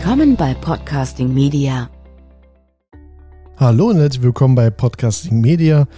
Willkommen 0.00 0.36
bei 0.36 0.54
Podcasting 0.54 1.34
Media. 1.34 1.90
Hallo 3.56 3.88
und 3.88 3.96
herzlich 3.96 4.22
willkommen 4.22 4.54
bei 4.54 4.70
Podcasting 4.70 5.40
Media. 5.40 5.88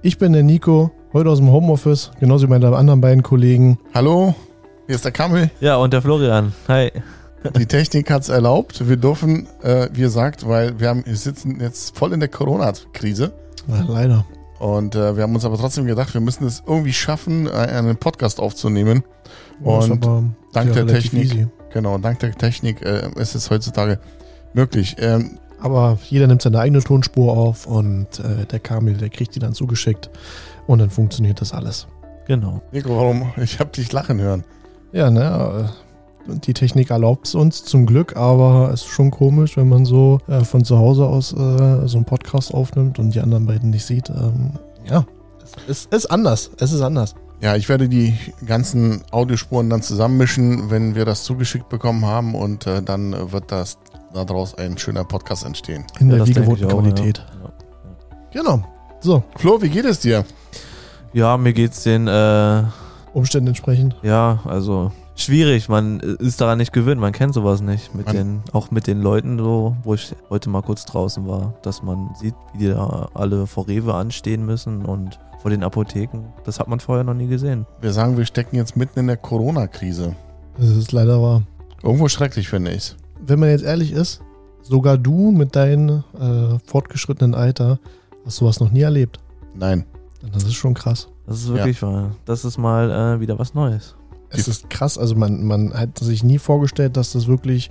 Ich 0.00 0.16
bin 0.16 0.32
der 0.32 0.42
Nico, 0.42 0.90
heute 1.12 1.28
aus 1.28 1.40
dem 1.40 1.52
Homeoffice, 1.52 2.10
genauso 2.18 2.46
wie 2.46 2.50
meine 2.50 2.74
anderen 2.74 3.02
beiden 3.02 3.22
Kollegen. 3.22 3.78
Hallo, 3.92 4.34
hier 4.86 4.94
ist 4.94 5.04
der 5.04 5.12
Kammel. 5.12 5.50
Ja, 5.60 5.76
und 5.76 5.92
der 5.92 6.00
Florian. 6.00 6.54
Hi. 6.68 6.90
Die 7.58 7.66
Technik 7.66 8.10
hat 8.10 8.22
es 8.22 8.30
erlaubt. 8.30 8.88
Wir 8.88 8.96
dürfen, 8.96 9.46
äh, 9.62 9.90
wie 9.92 10.00
gesagt, 10.00 10.48
weil 10.48 10.80
wir, 10.80 10.88
haben, 10.88 11.04
wir 11.04 11.14
sitzen 11.14 11.60
jetzt 11.60 11.94
voll 11.98 12.14
in 12.14 12.20
der 12.20 12.30
Corona-Krise. 12.30 13.34
Ja, 13.68 13.84
leider. 13.86 14.24
Und 14.58 14.94
äh, 14.94 15.16
wir 15.16 15.22
haben 15.22 15.34
uns 15.34 15.44
aber 15.44 15.58
trotzdem 15.58 15.84
gedacht, 15.84 16.14
wir 16.14 16.22
müssen 16.22 16.46
es 16.46 16.62
irgendwie 16.66 16.94
schaffen, 16.94 17.46
äh, 17.46 17.50
einen 17.50 17.98
Podcast 17.98 18.40
aufzunehmen. 18.40 19.04
Und 19.62 20.02
dank 20.54 20.74
ja, 20.74 20.82
der 20.82 20.86
Technik, 20.86 21.24
easy. 21.24 21.46
Genau, 21.72 21.98
dank 21.98 22.18
der 22.20 22.32
Technik 22.32 22.82
äh, 22.82 23.08
ist 23.16 23.34
es 23.34 23.50
heutzutage 23.50 23.98
möglich. 24.54 24.96
Ähm, 24.98 25.38
Aber 25.60 25.98
jeder 26.08 26.26
nimmt 26.26 26.42
seine 26.42 26.58
eigene 26.58 26.82
Tonspur 26.82 27.36
auf 27.36 27.66
und 27.66 28.18
äh, 28.20 28.46
der 28.46 28.60
Kamil, 28.60 28.94
der 28.94 29.10
kriegt 29.10 29.34
die 29.34 29.38
dann 29.38 29.52
zugeschickt 29.54 30.10
und 30.66 30.78
dann 30.78 30.90
funktioniert 30.90 31.40
das 31.40 31.52
alles. 31.52 31.86
Genau. 32.26 32.62
Nico, 32.72 32.96
warum? 32.96 33.32
Ich 33.36 33.58
habe 33.58 33.70
dich 33.70 33.92
lachen 33.92 34.20
hören. 34.20 34.44
Ja, 34.92 35.10
ne, 35.10 35.70
äh, 36.28 36.34
die 36.44 36.54
Technik 36.54 36.90
erlaubt 36.90 37.26
es 37.26 37.34
uns 37.34 37.64
zum 37.64 37.86
Glück, 37.86 38.16
aber 38.16 38.70
es 38.72 38.82
ist 38.82 38.88
schon 38.88 39.10
komisch, 39.10 39.56
wenn 39.56 39.68
man 39.68 39.84
so 39.84 40.18
äh, 40.28 40.44
von 40.44 40.64
zu 40.64 40.78
Hause 40.78 41.06
aus 41.06 41.32
äh, 41.32 41.86
so 41.88 41.96
einen 41.96 42.04
Podcast 42.04 42.52
aufnimmt 42.54 42.98
und 42.98 43.14
die 43.14 43.20
anderen 43.20 43.46
beiden 43.46 43.70
nicht 43.70 43.84
sieht. 43.84 44.10
Ähm, 44.10 44.52
ja, 44.88 45.04
es 45.68 45.86
ist 45.86 46.06
anders. 46.06 46.50
Es 46.58 46.72
ist 46.72 46.82
anders. 46.82 47.14
Ja, 47.40 47.56
ich 47.56 47.68
werde 47.70 47.88
die 47.88 48.14
ganzen 48.44 49.02
Audiospuren 49.12 49.70
dann 49.70 49.80
zusammenmischen, 49.82 50.70
wenn 50.70 50.94
wir 50.94 51.04
das 51.06 51.24
zugeschickt 51.24 51.68
bekommen 51.70 52.04
haben 52.04 52.34
und 52.34 52.66
äh, 52.66 52.82
dann 52.82 53.32
wird 53.32 53.50
das 53.50 53.78
daraus 54.12 54.54
ein 54.56 54.76
schöner 54.76 55.04
Podcast 55.04 55.44
entstehen. 55.46 55.84
In 56.00 56.10
Ja, 56.10 56.16
der 56.16 56.26
wie 56.26 56.32
gewohnten 56.34 56.64
ich 56.66 56.66
auch, 56.66 56.78
Qualität. 56.80 57.24
Ja. 57.42 58.42
Genau. 58.42 58.64
So, 59.00 59.22
Flo, 59.36 59.60
wie 59.62 59.70
geht 59.70 59.86
es 59.86 60.00
dir? 60.00 60.24
ja, 61.14 61.36
mir 61.38 61.52
geht's 61.54 61.82
den, 61.82 62.06
äh, 62.08 62.62
Umständen 63.14 63.48
entsprechend. 63.48 63.96
ja, 64.02 64.38
also 64.44 64.92
schwierig. 65.16 65.68
Man 65.68 65.98
ist 66.00 66.40
daran 66.40 66.58
nicht 66.58 66.72
gewöhnt. 66.72 67.00
Man 67.00 67.12
kennt 67.12 67.34
sowas 67.34 67.60
nicht. 67.62 67.94
Mit 67.94 68.06
Man- 68.06 68.16
den, 68.16 68.42
auch 68.52 68.70
mit 68.70 68.86
den 68.86 69.00
Leuten 69.00 69.38
so, 69.38 69.74
wo 69.82 69.94
ich 69.94 70.14
heute 70.28 70.50
mal 70.50 70.62
kurz 70.62 70.84
draußen 70.84 71.26
war, 71.26 71.54
dass 71.62 71.82
man 71.82 72.10
sieht, 72.20 72.34
wie 72.52 72.58
die 72.58 72.68
da 72.68 73.08
alle 73.14 73.46
vor 73.46 73.66
Rewe 73.66 73.94
anstehen 73.94 74.44
müssen 74.46 74.84
und 74.84 75.18
vor 75.40 75.50
den 75.50 75.62
Apotheken. 75.62 76.32
Das 76.44 76.60
hat 76.60 76.68
man 76.68 76.80
vorher 76.80 77.04
noch 77.04 77.14
nie 77.14 77.26
gesehen. 77.26 77.66
Wir 77.80 77.92
sagen, 77.92 78.16
wir 78.16 78.26
stecken 78.26 78.56
jetzt 78.56 78.76
mitten 78.76 78.98
in 79.00 79.06
der 79.06 79.16
Corona-Krise. 79.16 80.14
Das 80.58 80.68
ist 80.68 80.92
leider 80.92 81.20
wahr. 81.22 81.42
Irgendwo 81.82 82.08
schrecklich, 82.08 82.48
finde 82.48 82.72
ich. 82.72 82.94
Wenn 83.20 83.38
man 83.38 83.48
jetzt 83.48 83.64
ehrlich 83.64 83.92
ist, 83.92 84.20
sogar 84.62 84.98
du 84.98 85.30
mit 85.30 85.56
deinem 85.56 86.04
äh, 86.18 86.58
fortgeschrittenen 86.66 87.34
Alter 87.34 87.78
hast 88.24 88.36
sowas 88.36 88.60
noch 88.60 88.70
nie 88.70 88.82
erlebt. 88.82 89.18
Nein. 89.54 89.84
Das 90.32 90.44
ist 90.44 90.54
schon 90.54 90.74
krass. 90.74 91.08
Das 91.26 91.38
ist 91.38 91.48
wirklich 91.48 91.80
wahr. 91.82 92.10
Das 92.26 92.44
ist 92.44 92.58
mal 92.58 92.90
äh, 92.90 93.20
wieder 93.20 93.38
was 93.38 93.54
Neues. 93.54 93.96
Es 94.32 94.46
ist 94.46 94.70
krass, 94.70 94.96
also 94.96 95.16
man, 95.16 95.42
man 95.44 95.74
hat 95.74 95.98
sich 95.98 96.22
nie 96.22 96.38
vorgestellt, 96.38 96.96
dass 96.96 97.12
das 97.12 97.26
wirklich 97.26 97.70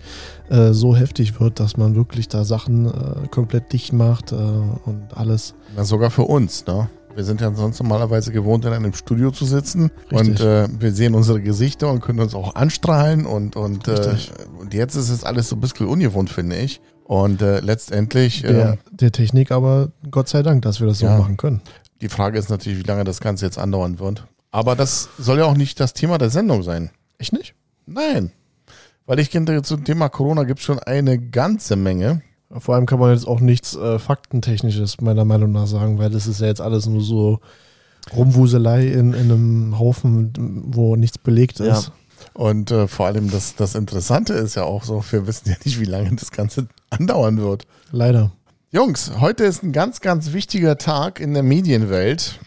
äh, 0.49 0.73
so 0.73 0.93
heftig 0.93 1.39
wird, 1.39 1.59
dass 1.61 1.77
man 1.77 1.95
wirklich 1.95 2.27
da 2.27 2.43
Sachen 2.43 2.85
äh, 2.85 3.27
komplett 3.29 3.71
dicht 3.71 3.93
macht 3.93 4.33
äh, 4.33 4.35
und 4.35 5.15
alles. 5.15 5.55
Na, 5.75 5.85
sogar 5.85 6.11
für 6.11 6.23
uns, 6.23 6.65
ne? 6.65 6.89
Wir 7.15 7.23
sind 7.23 7.41
ja 7.41 7.51
sonst 7.53 7.79
normalerweise 7.81 8.31
gewohnt, 8.31 8.65
in 8.65 8.71
einem 8.71 8.93
Studio 8.93 9.31
zu 9.31 9.45
sitzen 9.45 9.91
Richtig. 10.11 10.29
und 10.29 10.39
äh, 10.41 10.67
wir 10.79 10.91
sehen 10.93 11.15
unsere 11.15 11.41
Gesichter 11.41 11.91
und 11.91 12.01
können 12.01 12.19
uns 12.19 12.33
auch 12.33 12.55
anstrahlen 12.55 13.25
und, 13.25 13.55
und, 13.55 13.87
äh, 13.87 14.15
und 14.59 14.73
jetzt 14.73 14.95
ist 14.95 15.09
es 15.09 15.23
alles 15.23 15.49
so 15.49 15.55
ein 15.55 15.59
bisschen 15.59 15.87
ungewohnt, 15.87 16.29
finde 16.29 16.57
ich. 16.57 16.79
Und 17.03 17.41
äh, 17.41 17.59
letztendlich, 17.59 18.43
Der, 18.43 18.73
äh, 18.73 18.77
der 18.91 19.11
Technik 19.11 19.51
aber 19.51 19.89
Gott 20.11 20.29
sei 20.29 20.43
Dank, 20.43 20.61
dass 20.61 20.79
wir 20.79 20.87
das 20.87 20.99
so 20.99 21.07
Ja. 21.07 21.17
machen 21.17 21.35
können. 21.37 21.61
die 22.01 22.09
Frage 22.09 22.37
ist 22.39 22.49
natürlich, 22.49 22.79
wie 22.79 22.83
lange 22.87 23.03
das 23.03 23.19
Ganze 23.19 23.45
jetzt 23.45 23.57
andauern 23.57 23.99
wird. 23.99 24.25
Aber 24.51 24.75
das 24.75 25.09
soll 25.17 25.39
ja 25.39 25.45
auch 25.45 25.57
nicht 25.57 25.79
das 25.79 25.93
Thema 25.93 26.17
der 26.17 26.29
Sendung 26.29 26.63
sein. 26.63 26.91
Echt 27.17 27.33
nicht? 27.33 27.55
Nein. 27.85 28.31
Weil 29.05 29.19
ich 29.19 29.29
finde, 29.29 29.61
zum 29.63 29.83
Thema 29.83 30.07
Corona 30.09 30.43
gibt 30.43 30.59
es 30.59 30.65
schon 30.65 30.79
eine 30.79 31.17
ganze 31.19 31.75
Menge. 31.75 32.21
Vor 32.57 32.75
allem 32.75 32.85
kann 32.87 32.99
man 32.99 33.13
jetzt 33.13 33.27
auch 33.27 33.39
nichts 33.39 33.75
äh, 33.75 33.99
Faktentechnisches 33.99 35.01
meiner 35.01 35.23
Meinung 35.25 35.51
nach 35.51 35.67
sagen, 35.67 35.99
weil 35.99 36.09
das 36.09 36.25
ist 36.27 36.41
ja 36.41 36.47
jetzt 36.47 36.61
alles 36.61 36.87
nur 36.87 37.01
so 37.01 37.39
Rumwuselei 38.15 38.87
in, 38.87 39.13
in 39.13 39.31
einem 39.31 39.79
Haufen, 39.79 40.33
wo 40.67 40.95
nichts 40.95 41.17
belegt 41.17 41.59
Ja. 41.59 41.77
ist. 41.77 41.91
Und 42.33 42.71
äh, 42.71 42.87
vor 42.87 43.05
allem 43.05 43.29
das, 43.29 43.55
das 43.55 43.75
Interessante 43.75 44.33
ist 44.33 44.55
ja 44.55 44.63
auch 44.63 44.83
so, 44.83 45.03
wir 45.11 45.27
wissen 45.27 45.49
ja 45.49 45.55
nicht, 45.63 45.79
wie 45.79 45.85
lange 45.85 46.15
das 46.15 46.31
Ganze 46.31 46.67
andauern 46.89 47.37
wird. 47.37 47.65
Leider. 47.91 48.31
Jungs, 48.71 49.11
heute 49.19 49.45
ist 49.45 49.63
ein 49.63 49.71
ganz, 49.71 49.99
ganz 50.01 50.33
wichtiger 50.33 50.77
Tag 50.77 51.19
in 51.19 51.33
der 51.33 51.43
Medienwelt. 51.43 52.39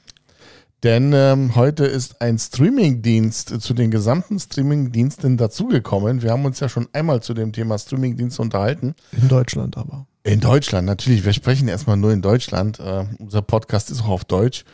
Denn 0.82 1.12
ähm, 1.12 1.54
heute 1.54 1.84
ist 1.84 2.20
ein 2.20 2.38
Streamingdienst 2.38 3.60
zu 3.60 3.72
den 3.72 3.92
gesamten 3.92 4.40
Streamingdiensten 4.40 5.36
dazugekommen. 5.36 6.22
Wir 6.22 6.32
haben 6.32 6.44
uns 6.44 6.58
ja 6.58 6.68
schon 6.68 6.88
einmal 6.92 7.22
zu 7.22 7.34
dem 7.34 7.52
Thema 7.52 7.78
Streamingdienste 7.78 8.42
unterhalten. 8.42 8.94
In 9.12 9.28
Deutschland 9.28 9.76
aber. 9.76 10.06
In 10.24 10.40
Deutschland, 10.40 10.86
natürlich. 10.86 11.24
Wir 11.24 11.32
sprechen 11.32 11.68
erstmal 11.68 11.96
nur 11.96 12.12
in 12.12 12.20
Deutschland. 12.20 12.80
Äh, 12.80 13.04
unser 13.18 13.42
Podcast 13.42 13.90
ist 13.92 14.02
auch 14.02 14.08
auf 14.08 14.24
Deutsch. 14.24 14.64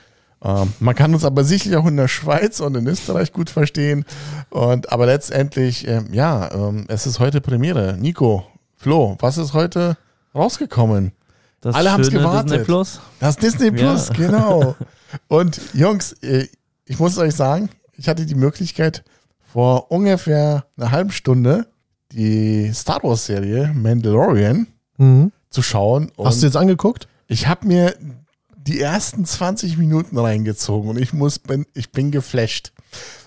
Ähm, 0.42 0.72
man 0.80 0.94
kann 0.94 1.12
uns 1.12 1.24
aber 1.24 1.44
sicherlich 1.44 1.76
auch 1.76 1.86
in 1.86 1.96
der 1.96 2.08
Schweiz 2.08 2.60
und 2.60 2.75
in 2.75 2.86
Österreich 2.86 3.32
gut 3.32 3.50
verstehen. 3.50 4.06
Und 4.48 4.90
aber 4.90 5.04
letztendlich, 5.04 5.86
ähm, 5.86 6.08
ja, 6.12 6.50
ähm, 6.52 6.86
es 6.88 7.06
ist 7.06 7.19
heute 7.19 7.42
Premiere. 7.42 7.96
Nico, 7.98 8.46
Flo, 8.76 9.16
was 9.20 9.36
ist 9.36 9.52
heute 9.52 9.98
rausgekommen? 10.34 11.12
Das 11.60 11.74
Alle 11.74 11.91
haben's 11.92 12.06
schöne 12.08 12.20
gewartet. 12.20 12.50
Disney 12.52 12.64
Plus. 12.64 13.00
Das 13.20 13.36
Disney 13.36 13.70
Plus, 13.70 14.08
Ja. 14.08 14.14
genau. 14.14 14.76
Und 15.28 15.60
Jungs, 15.74 16.12
äh, 16.22 16.46
ich 16.84 16.98
muss 16.98 17.19
euch 17.19 17.34
sagen, 17.34 17.69
ich 17.96 18.08
hatte 18.08 18.26
die 18.26 18.34
Möglichkeit 18.34 19.02
vor 19.52 19.91
ungefähr 19.91 20.66
einer 20.76 20.91
halben 20.92 21.10
Stunde 21.10 21.66
die 22.12 22.72
Star 22.72 23.02
Wars 23.02 23.26
Serie 23.26 23.72
Mandalorian 23.74 24.66
Mhm. 24.98 25.32
zu 25.50 25.62
schauen. 25.62 26.10
Hast 26.22 26.42
du 26.42 26.46
jetzt 26.46 26.56
angeguckt? 26.56 27.08
ich 27.30 27.46
habe 27.46 27.66
mir 27.66 27.94
die 28.56 28.80
ersten 28.80 29.25
20 29.25 29.76
Minuten 29.78 30.19
reingezogen 30.19 30.90
und 30.90 30.98
ich 30.98 31.12
muss, 31.12 31.38
bin, 31.38 31.66
ich 31.75 31.90
bin 31.92 32.10
geflasht. 32.10 32.72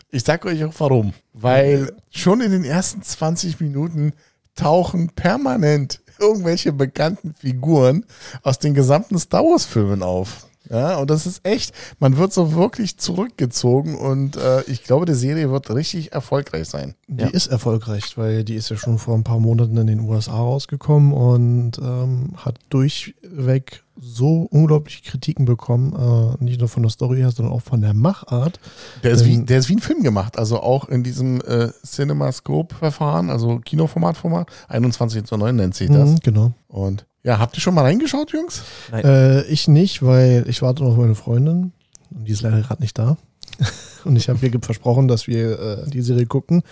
Ich 0.10 0.24
sag 0.24 0.46
euch 0.46 0.64
auch 0.64 0.74
warum. 0.80 1.14
Weil 1.34 1.94
schon 2.10 2.42
in 2.42 2.52
den 2.52 2.64
ersten 2.64 3.02
20 3.02 3.60
Minuten 3.60 4.14
tauchen 4.56 5.10
permanent 5.10 6.02
irgendwelche 6.22 6.72
bekannten 6.72 7.34
Figuren 7.34 8.06
aus 8.44 8.60
den 8.60 8.74
gesamten 8.74 9.20
Star 9.20 9.44
Wars 9.44 9.66
Filmen 9.66 10.04
auf. 10.04 10.48
Ja, 10.72 10.98
und 11.00 11.10
das 11.10 11.26
ist 11.26 11.42
echt, 11.46 11.74
man 12.00 12.16
wird 12.18 12.32
so 12.32 12.54
wirklich 12.54 12.98
zurückgezogen 12.98 13.96
und 13.98 14.38
äh, 14.38 14.62
ich 14.68 14.84
glaube, 14.84 15.06
die 15.06 15.14
Serie 15.14 15.52
wird 15.52 15.70
richtig 15.70 16.14
erfolgreich 16.14 16.70
sein. 16.70 16.96
Die 17.08 17.24
Ja. 17.24 17.28
ist 17.30 17.48
erfolgreich, 17.48 18.18
weil 18.18 18.46
die 18.46 18.56
ist 18.56 18.70
ja 18.70 18.78
schon 18.78 18.98
vor 18.98 19.16
ein 19.16 19.24
paar 19.26 19.40
Monaten 19.42 19.76
in 19.78 19.88
den 19.88 20.00
USA 20.00 20.32
rausgekommen 20.38 21.12
und 21.12 21.78
ähm, 21.80 22.30
hat 22.38 22.60
durchweg 22.70 23.84
so 24.04 24.48
unglaubliche 24.50 25.04
Kritiken 25.04 25.46
bekommen, 25.46 25.94
äh, 26.40 26.44
nicht 26.44 26.60
nur 26.60 26.70
von 26.70 26.84
der 26.84 26.90
Story 26.90 27.18
her, 27.18 27.32
sondern 27.32 27.54
auch 27.54 27.62
von 27.62 27.82
der 27.82 27.94
Machart. 27.94 28.60
Der 29.04 29.12
ist, 29.12 29.26
wie, 29.26 29.34
Ähm, 29.36 29.46
der 29.46 29.60
ist 29.60 29.70
wie 29.70 29.76
ein 29.76 29.80
Film 29.80 30.02
gemacht, 30.04 30.40
also 30.40 30.62
auch 30.62 30.88
in 30.90 31.04
diesem 31.04 31.42
äh, 31.42 31.70
CinemaScope-Verfahren, 31.86 33.30
also 33.30 33.60
Kinoformatformat, 33.60 34.50
21 34.70 35.26
zu 35.26 35.38
9 35.38 35.56
nennt 35.56 35.76
sich 35.76 35.90
das. 35.90 36.12
Mhm, 36.12 36.20
genau. 36.24 36.54
Und 36.68 37.06
ja, 37.24 37.40
habt 37.40 37.56
ihr 37.56 37.62
schon 37.62 37.76
mal 37.76 37.82
reingeschaut, 37.82 38.32
Jungs? 38.32 38.64
Nein. 38.92 39.06
Äh, 39.06 39.44
ich 39.44 39.68
nicht, 39.68 40.04
weil 40.04 40.46
ich 40.48 40.62
warte 40.62 40.84
noch 40.84 40.92
auf 40.92 40.98
meine 40.98 41.16
Freundin 41.16 41.72
und 42.10 42.28
die 42.28 42.32
ist 42.32 42.42
leider 42.42 42.62
gerade 42.62 42.82
nicht 42.82 42.98
da. 42.98 43.18
und 44.06 44.16
ich 44.16 44.30
habe 44.30 44.46
ihr 44.46 44.60
versprochen, 44.62 45.08
dass 45.08 45.28
wir 45.28 45.60
äh, 45.60 45.90
die 45.90 46.02
Serie 46.02 46.26
gucken, 46.26 46.64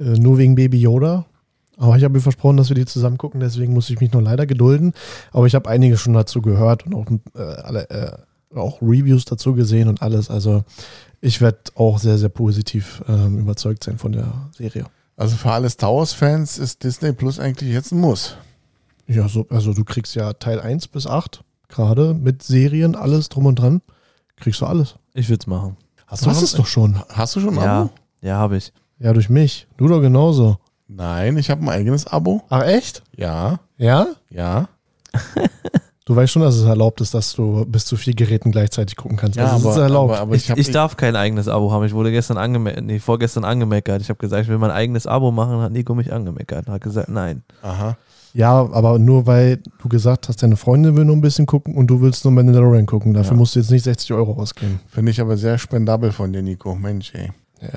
äh, 0.00 0.04
nur 0.04 0.38
wegen 0.38 0.54
Baby 0.54 0.80
Yoda. 0.80 1.26
Aber 1.78 1.96
ich 1.96 2.04
habe 2.04 2.18
ihr 2.18 2.22
versprochen, 2.22 2.56
dass 2.56 2.70
wir 2.70 2.74
die 2.74 2.86
zusammen 2.86 3.18
gucken, 3.18 3.40
deswegen 3.40 3.74
muss 3.74 3.90
ich 3.90 4.00
mich 4.00 4.12
noch 4.12 4.22
leider 4.22 4.46
gedulden. 4.46 4.92
Aber 5.30 5.46
ich 5.46 5.54
habe 5.54 5.68
einige 5.68 5.98
schon 5.98 6.14
dazu 6.14 6.40
gehört 6.40 6.86
und 6.86 6.94
auch, 6.94 7.06
äh, 7.38 7.42
alle, 7.42 7.90
äh, 7.90 8.56
auch 8.58 8.80
Reviews 8.80 9.24
dazu 9.26 9.54
gesehen 9.54 9.88
und 9.88 10.02
alles. 10.02 10.30
Also 10.30 10.64
ich 11.20 11.40
werde 11.40 11.58
auch 11.74 11.98
sehr, 11.98 12.18
sehr 12.18 12.30
positiv 12.30 13.02
ähm, 13.08 13.38
überzeugt 13.38 13.84
sein 13.84 13.98
von 13.98 14.12
der 14.12 14.32
Serie. 14.56 14.86
Also 15.16 15.36
für 15.36 15.50
alle 15.50 15.68
Star 15.70 15.94
Wars-Fans 15.94 16.58
ist 16.58 16.82
Disney 16.82 17.12
Plus 17.12 17.38
eigentlich 17.38 17.72
jetzt 17.72 17.92
ein 17.92 18.00
Muss. 18.00 18.36
Ja, 19.08 19.28
so, 19.28 19.46
also 19.50 19.72
du 19.72 19.84
kriegst 19.84 20.14
ja 20.14 20.32
Teil 20.34 20.60
1 20.60 20.88
bis 20.88 21.06
8, 21.06 21.42
gerade 21.68 22.14
mit 22.14 22.42
Serien, 22.42 22.94
alles 22.96 23.28
drum 23.28 23.46
und 23.46 23.56
dran. 23.56 23.82
Kriegst 24.36 24.60
du 24.60 24.66
alles. 24.66 24.96
Ich 25.14 25.28
würde 25.28 25.40
es 25.42 25.46
machen. 25.46 25.76
Hast 26.06 26.24
Du 26.26 26.30
hast 26.30 26.42
es 26.42 26.52
doch 26.52 26.66
schon. 26.66 27.00
Hast 27.08 27.34
du 27.36 27.40
schon 27.40 27.56
ein 27.58 27.64
Ja, 27.64 27.80
Abo? 27.82 27.90
ja, 28.20 28.36
habe 28.36 28.56
ich. 28.56 28.72
Ja, 28.98 29.12
durch 29.12 29.28
mich. 29.28 29.66
Du 29.76 29.88
doch 29.88 30.00
genauso. 30.00 30.58
Nein, 30.88 31.36
ich 31.36 31.50
habe 31.50 31.62
ein 31.62 31.68
eigenes 31.68 32.06
Abo. 32.06 32.42
Ach, 32.48 32.62
echt? 32.62 33.02
Ja, 33.16 33.60
Ja? 33.76 34.06
ja. 34.30 34.68
Du 36.08 36.14
weißt 36.14 36.32
schon, 36.32 36.42
dass 36.42 36.54
es 36.54 36.62
erlaubt 36.64 37.00
ist, 37.00 37.14
dass 37.14 37.32
du 37.32 37.64
bis 37.66 37.84
zu 37.84 37.96
vier 37.96 38.14
Geräten 38.14 38.52
gleichzeitig 38.52 38.94
gucken 38.94 39.16
kannst. 39.16 39.34
Ja, 39.36 39.46
also 39.46 39.56
es 39.56 39.64
aber, 39.64 39.74
ist 39.74 39.80
erlaubt. 39.80 40.12
aber, 40.12 40.20
aber 40.20 40.34
Ich, 40.36 40.44
ich, 40.44 40.50
hab, 40.52 40.58
ich 40.58 40.70
darf 40.70 40.96
kein 40.96 41.16
eigenes 41.16 41.48
Abo 41.48 41.72
haben. 41.72 41.84
Ich 41.84 41.94
wurde 41.94 42.12
gestern 42.12 42.36
angemeckert, 42.38 42.84
nee, 42.84 43.00
vorgestern 43.00 43.44
angemeckert. 43.44 44.02
Ich 44.02 44.08
habe 44.08 44.16
gesagt, 44.18 44.44
ich 44.44 44.48
will 44.48 44.58
mein 44.58 44.70
eigenes 44.70 45.08
Abo 45.08 45.32
machen, 45.32 45.58
hat 45.58 45.72
Nico 45.72 45.96
mich 45.96 46.12
angemeckert. 46.12 46.68
Hat 46.68 46.80
gesagt, 46.80 47.08
nein. 47.08 47.42
Aha. 47.60 47.96
Ja, 48.36 48.50
aber 48.70 48.98
nur 48.98 49.26
weil 49.26 49.58
du 49.82 49.88
gesagt 49.88 50.28
hast, 50.28 50.42
deine 50.42 50.56
Freundin 50.56 50.94
will 50.96 51.04
nur 51.04 51.16
ein 51.16 51.20
bisschen 51.22 51.46
gucken 51.46 51.74
und 51.74 51.86
du 51.88 52.00
willst 52.00 52.24
nur 52.24 52.32
Mandalorian 52.32 52.86
gucken. 52.86 53.14
Dafür 53.14 53.32
Ja. 53.32 53.38
musst 53.38 53.54
du 53.54 53.60
jetzt 53.60 53.70
nicht 53.70 53.84
60 53.84 54.12
Euro 54.12 54.32
ausgeben. 54.40 54.80
Finde 54.88 55.10
ich 55.10 55.20
aber 55.20 55.36
sehr 55.36 55.58
spendabel 55.58 56.12
von 56.12 56.32
dir, 56.32 56.42
Nico. 56.42 56.74
Mensch, 56.74 57.12
ey. 57.14 57.30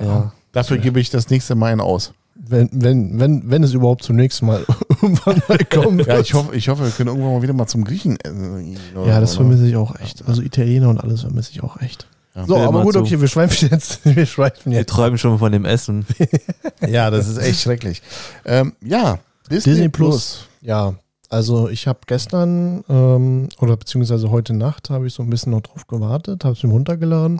Ja. 0.03 0.33
Dafür 0.51 0.77
gebe 0.77 0.99
ich 0.99 1.09
das 1.09 1.29
nächste 1.29 1.55
Mal 1.55 1.71
einen 1.71 1.81
aus. 1.81 2.13
Wenn, 2.35 2.69
wenn, 2.73 3.19
wenn, 3.19 3.49
wenn 3.49 3.63
es 3.63 3.73
überhaupt 3.73 4.03
zunächst 4.03 4.41
mal 4.41 4.65
irgendwann 5.01 5.41
mal 5.47 5.59
kommt. 5.71 6.05
Ja, 6.07 6.19
ich 6.19 6.33
hoffe, 6.33 6.55
ich 6.55 6.67
hoffe, 6.69 6.83
wir 6.83 6.91
können 6.91 7.09
irgendwann 7.09 7.33
mal 7.33 7.41
wieder 7.41 7.53
mal 7.53 7.67
zum 7.67 7.83
Griechen. 7.83 8.17
essen 8.23 8.77
Ja, 9.05 9.19
das 9.19 9.31
ne? 9.31 9.35
vermisse 9.37 9.67
ich 9.67 9.75
auch 9.75 9.95
echt. 9.99 10.27
Also 10.27 10.41
Italiener 10.41 10.89
und 10.89 10.97
alles 10.99 11.21
vermisse 11.21 11.51
ich 11.51 11.61
auch 11.63 11.79
echt. 11.81 12.07
Ja. 12.35 12.45
So, 12.45 12.57
aber 12.57 12.83
gut, 12.83 12.93
zu. 12.93 12.99
okay, 12.99 13.19
wir 13.21 13.27
schweifen 13.27 13.69
jetzt. 13.71 13.99
Wir 14.15 14.25
schweifen 14.25 14.71
Wir 14.71 14.79
jetzt. 14.79 14.89
träumen 14.89 15.17
schon 15.17 15.37
von 15.39 15.51
dem 15.51 15.65
Essen. 15.65 16.05
Ja, 16.87 17.11
das 17.11 17.27
ist 17.27 17.37
echt 17.37 17.59
schrecklich. 17.61 18.01
Ähm, 18.45 18.73
ja, 18.81 19.19
Disney, 19.49 19.73
Disney 19.73 19.89
Plus. 19.89 20.09
Plus. 20.09 20.45
Ja, 20.61 20.95
also 21.29 21.69
ich 21.69 21.87
habe 21.87 21.99
gestern 22.07 22.83
ähm, 22.89 23.49
oder 23.59 23.77
beziehungsweise 23.77 24.31
heute 24.31 24.53
Nacht 24.53 24.89
habe 24.89 25.05
ich 25.05 25.13
so 25.13 25.21
ein 25.21 25.29
bisschen 25.29 25.51
noch 25.51 25.61
drauf 25.61 25.85
gewartet, 25.87 26.43
habe 26.43 26.55
es 26.55 26.63
mir 26.63 26.71
runtergeladen 26.71 27.39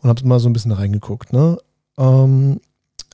und 0.00 0.08
habe 0.08 0.26
mal 0.26 0.40
so 0.40 0.48
ein 0.48 0.54
bisschen 0.54 0.72
reingeguckt. 0.72 1.32
Ne? 1.34 1.58
Ähm, 1.98 2.60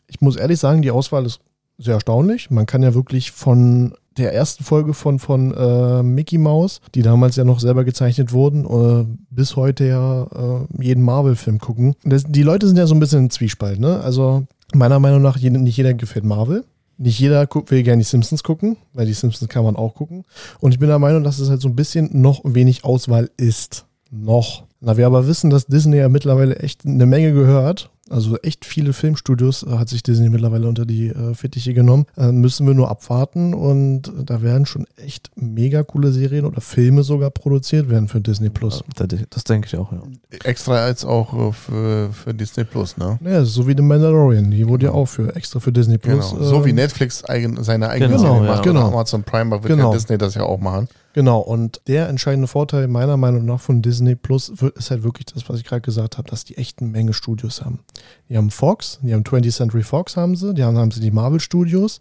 ich 0.06 0.20
muss 0.20 0.36
ehrlich 0.36 0.60
sagen, 0.60 0.82
die 0.82 0.92
Auswahl 0.92 1.26
ist 1.26 1.40
sehr 1.78 1.94
erstaunlich. 1.94 2.50
Man 2.50 2.66
kann 2.66 2.82
ja 2.82 2.94
wirklich 2.94 3.32
von 3.32 3.94
der 4.16 4.32
ersten 4.32 4.62
Folge 4.62 4.94
von, 4.94 5.18
von 5.18 5.54
äh, 5.54 6.02
Mickey 6.02 6.38
Mouse, 6.38 6.80
die 6.94 7.02
damals 7.02 7.36
ja 7.36 7.44
noch 7.44 7.60
selber 7.60 7.82
gezeichnet 7.82 8.32
wurden, 8.32 8.64
äh, 8.64 9.06
bis 9.30 9.56
heute 9.56 9.86
ja 9.86 10.24
äh, 10.24 10.82
jeden 10.82 11.02
Marvel-Film 11.02 11.58
gucken. 11.58 11.96
Das, 12.04 12.24
die 12.28 12.42
Leute 12.42 12.68
sind 12.68 12.76
ja 12.76 12.86
so 12.86 12.94
ein 12.94 13.00
bisschen 13.00 13.20
im 13.20 13.30
Zwiespalt. 13.30 13.80
Ne? 13.80 14.00
Also 14.00 14.44
meiner 14.74 15.00
Meinung 15.00 15.22
nach, 15.22 15.40
nicht 15.40 15.76
jeder 15.76 15.94
gefällt 15.94 16.24
Marvel. 16.24 16.64
Nicht 17.02 17.18
jeder 17.18 17.48
will 17.66 17.82
gerne 17.82 17.98
die 17.98 18.08
Simpsons 18.08 18.44
gucken, 18.44 18.76
weil 18.92 19.06
die 19.06 19.12
Simpsons 19.12 19.48
kann 19.48 19.64
man 19.64 19.74
auch 19.74 19.96
gucken. 19.96 20.24
Und 20.60 20.70
ich 20.70 20.78
bin 20.78 20.88
der 20.88 21.00
Meinung, 21.00 21.24
dass 21.24 21.40
es 21.40 21.50
halt 21.50 21.60
so 21.60 21.68
ein 21.68 21.74
bisschen 21.74 22.10
noch 22.12 22.42
wenig 22.44 22.84
Auswahl 22.84 23.28
ist. 23.36 23.86
Noch. 24.12 24.62
Na, 24.80 24.96
wir 24.96 25.06
aber 25.06 25.26
wissen, 25.26 25.50
dass 25.50 25.66
Disney 25.66 25.96
ja 25.96 26.08
mittlerweile 26.08 26.60
echt 26.60 26.86
eine 26.86 27.06
Menge 27.06 27.32
gehört. 27.32 27.90
Also 28.12 28.36
echt 28.38 28.64
viele 28.64 28.92
Filmstudios 28.92 29.62
äh, 29.62 29.70
hat 29.78 29.88
sich 29.88 30.02
Disney 30.02 30.28
mittlerweile 30.28 30.68
unter 30.68 30.84
die 30.84 31.08
äh, 31.08 31.34
Fittiche 31.34 31.72
genommen. 31.74 32.06
Äh, 32.16 32.30
müssen 32.30 32.66
wir 32.66 32.74
nur 32.74 32.90
abwarten 32.90 33.54
und 33.54 34.08
äh, 34.08 34.24
da 34.24 34.42
werden 34.42 34.66
schon 34.66 34.86
echt 34.96 35.30
mega 35.34 35.82
coole 35.82 36.12
Serien 36.12 36.44
oder 36.44 36.60
Filme 36.60 37.02
sogar 37.02 37.30
produziert 37.30 37.88
werden 37.88 38.08
für 38.08 38.20
Disney 38.20 38.50
Plus. 38.50 38.84
Das, 38.96 39.08
das 39.30 39.44
denke 39.44 39.66
ich 39.66 39.76
auch, 39.76 39.90
ja. 39.92 40.00
Extra 40.44 40.76
als 40.76 41.04
auch 41.04 41.32
äh, 41.48 41.52
für, 41.52 42.12
für 42.12 42.34
Disney 42.34 42.64
Plus, 42.64 42.96
ne? 42.96 43.18
Ja, 43.24 43.44
so 43.44 43.66
wie 43.66 43.74
The 43.76 43.82
Mandalorian, 43.82 44.50
die 44.50 44.68
wurde 44.68 44.86
ja 44.86 44.92
auch 44.92 45.06
für 45.06 45.34
extra 45.34 45.58
für 45.60 45.72
Disney 45.72 45.98
Plus. 45.98 46.30
Genau. 46.32 46.44
So 46.44 46.60
äh, 46.60 46.64
wie 46.66 46.72
Netflix 46.72 47.24
eigen, 47.24 47.62
seine 47.64 47.88
eigene 47.88 48.16
Genau, 48.16 48.20
Serie 48.34 48.46
ja. 48.46 48.52
macht. 48.52 48.62
Genau. 48.64 48.88
Amazon 48.88 49.22
Prime 49.24 49.50
wird 49.50 49.64
Genau. 49.66 49.90
ja 49.90 49.94
Disney 49.96 50.18
das 50.18 50.34
ja 50.34 50.42
auch 50.42 50.60
machen. 50.60 50.88
Genau, 51.14 51.40
und 51.40 51.82
der 51.86 52.08
entscheidende 52.08 52.48
Vorteil 52.48 52.88
meiner 52.88 53.16
Meinung 53.16 53.44
nach 53.44 53.60
von 53.60 53.82
Disney 53.82 54.14
Plus 54.14 54.48
ist 54.48 54.90
halt 54.90 55.02
wirklich 55.02 55.26
das, 55.26 55.48
was 55.48 55.58
ich 55.58 55.64
gerade 55.64 55.82
gesagt 55.82 56.16
habe, 56.16 56.30
dass 56.30 56.44
die 56.44 56.56
echt 56.56 56.80
eine 56.80 56.90
Menge 56.90 57.12
Studios 57.12 57.62
haben. 57.62 57.80
Die 58.28 58.36
haben 58.36 58.50
Fox, 58.50 58.98
die 59.02 59.12
haben 59.12 59.22
20th 59.22 59.54
Century 59.54 59.82
Fox 59.82 60.16
haben 60.16 60.36
sie, 60.36 60.54
die 60.54 60.64
haben, 60.64 60.78
haben 60.78 60.90
sie 60.90 61.00
die 61.00 61.10
Marvel 61.10 61.40
Studios, 61.40 62.00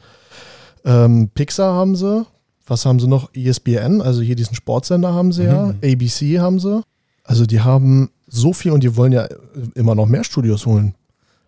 ähm, 0.86 1.30
Pixar 1.34 1.74
haben 1.74 1.96
sie, 1.96 2.26
was 2.66 2.86
haben 2.86 3.00
sie 3.00 3.08
noch? 3.08 3.34
ESPN, 3.34 4.02
also 4.02 4.22
hier 4.22 4.36
diesen 4.36 4.56
Sportsender 4.56 5.14
haben 5.14 5.34
sie 5.34 5.44
ja, 5.44 5.74
ABC 5.84 6.40
haben 6.40 6.60
sie. 6.60 6.82
Also 7.24 7.46
die 7.46 7.62
haben 7.62 8.12
so 8.28 8.54
viel 8.54 8.72
und 8.72 8.84
die 8.84 8.96
wollen 8.96 9.12
ja 9.12 9.28
immer 9.76 9.94
noch 9.94 10.08
mehr 10.08 10.24
Studios 10.24 10.66
holen. 10.66 10.96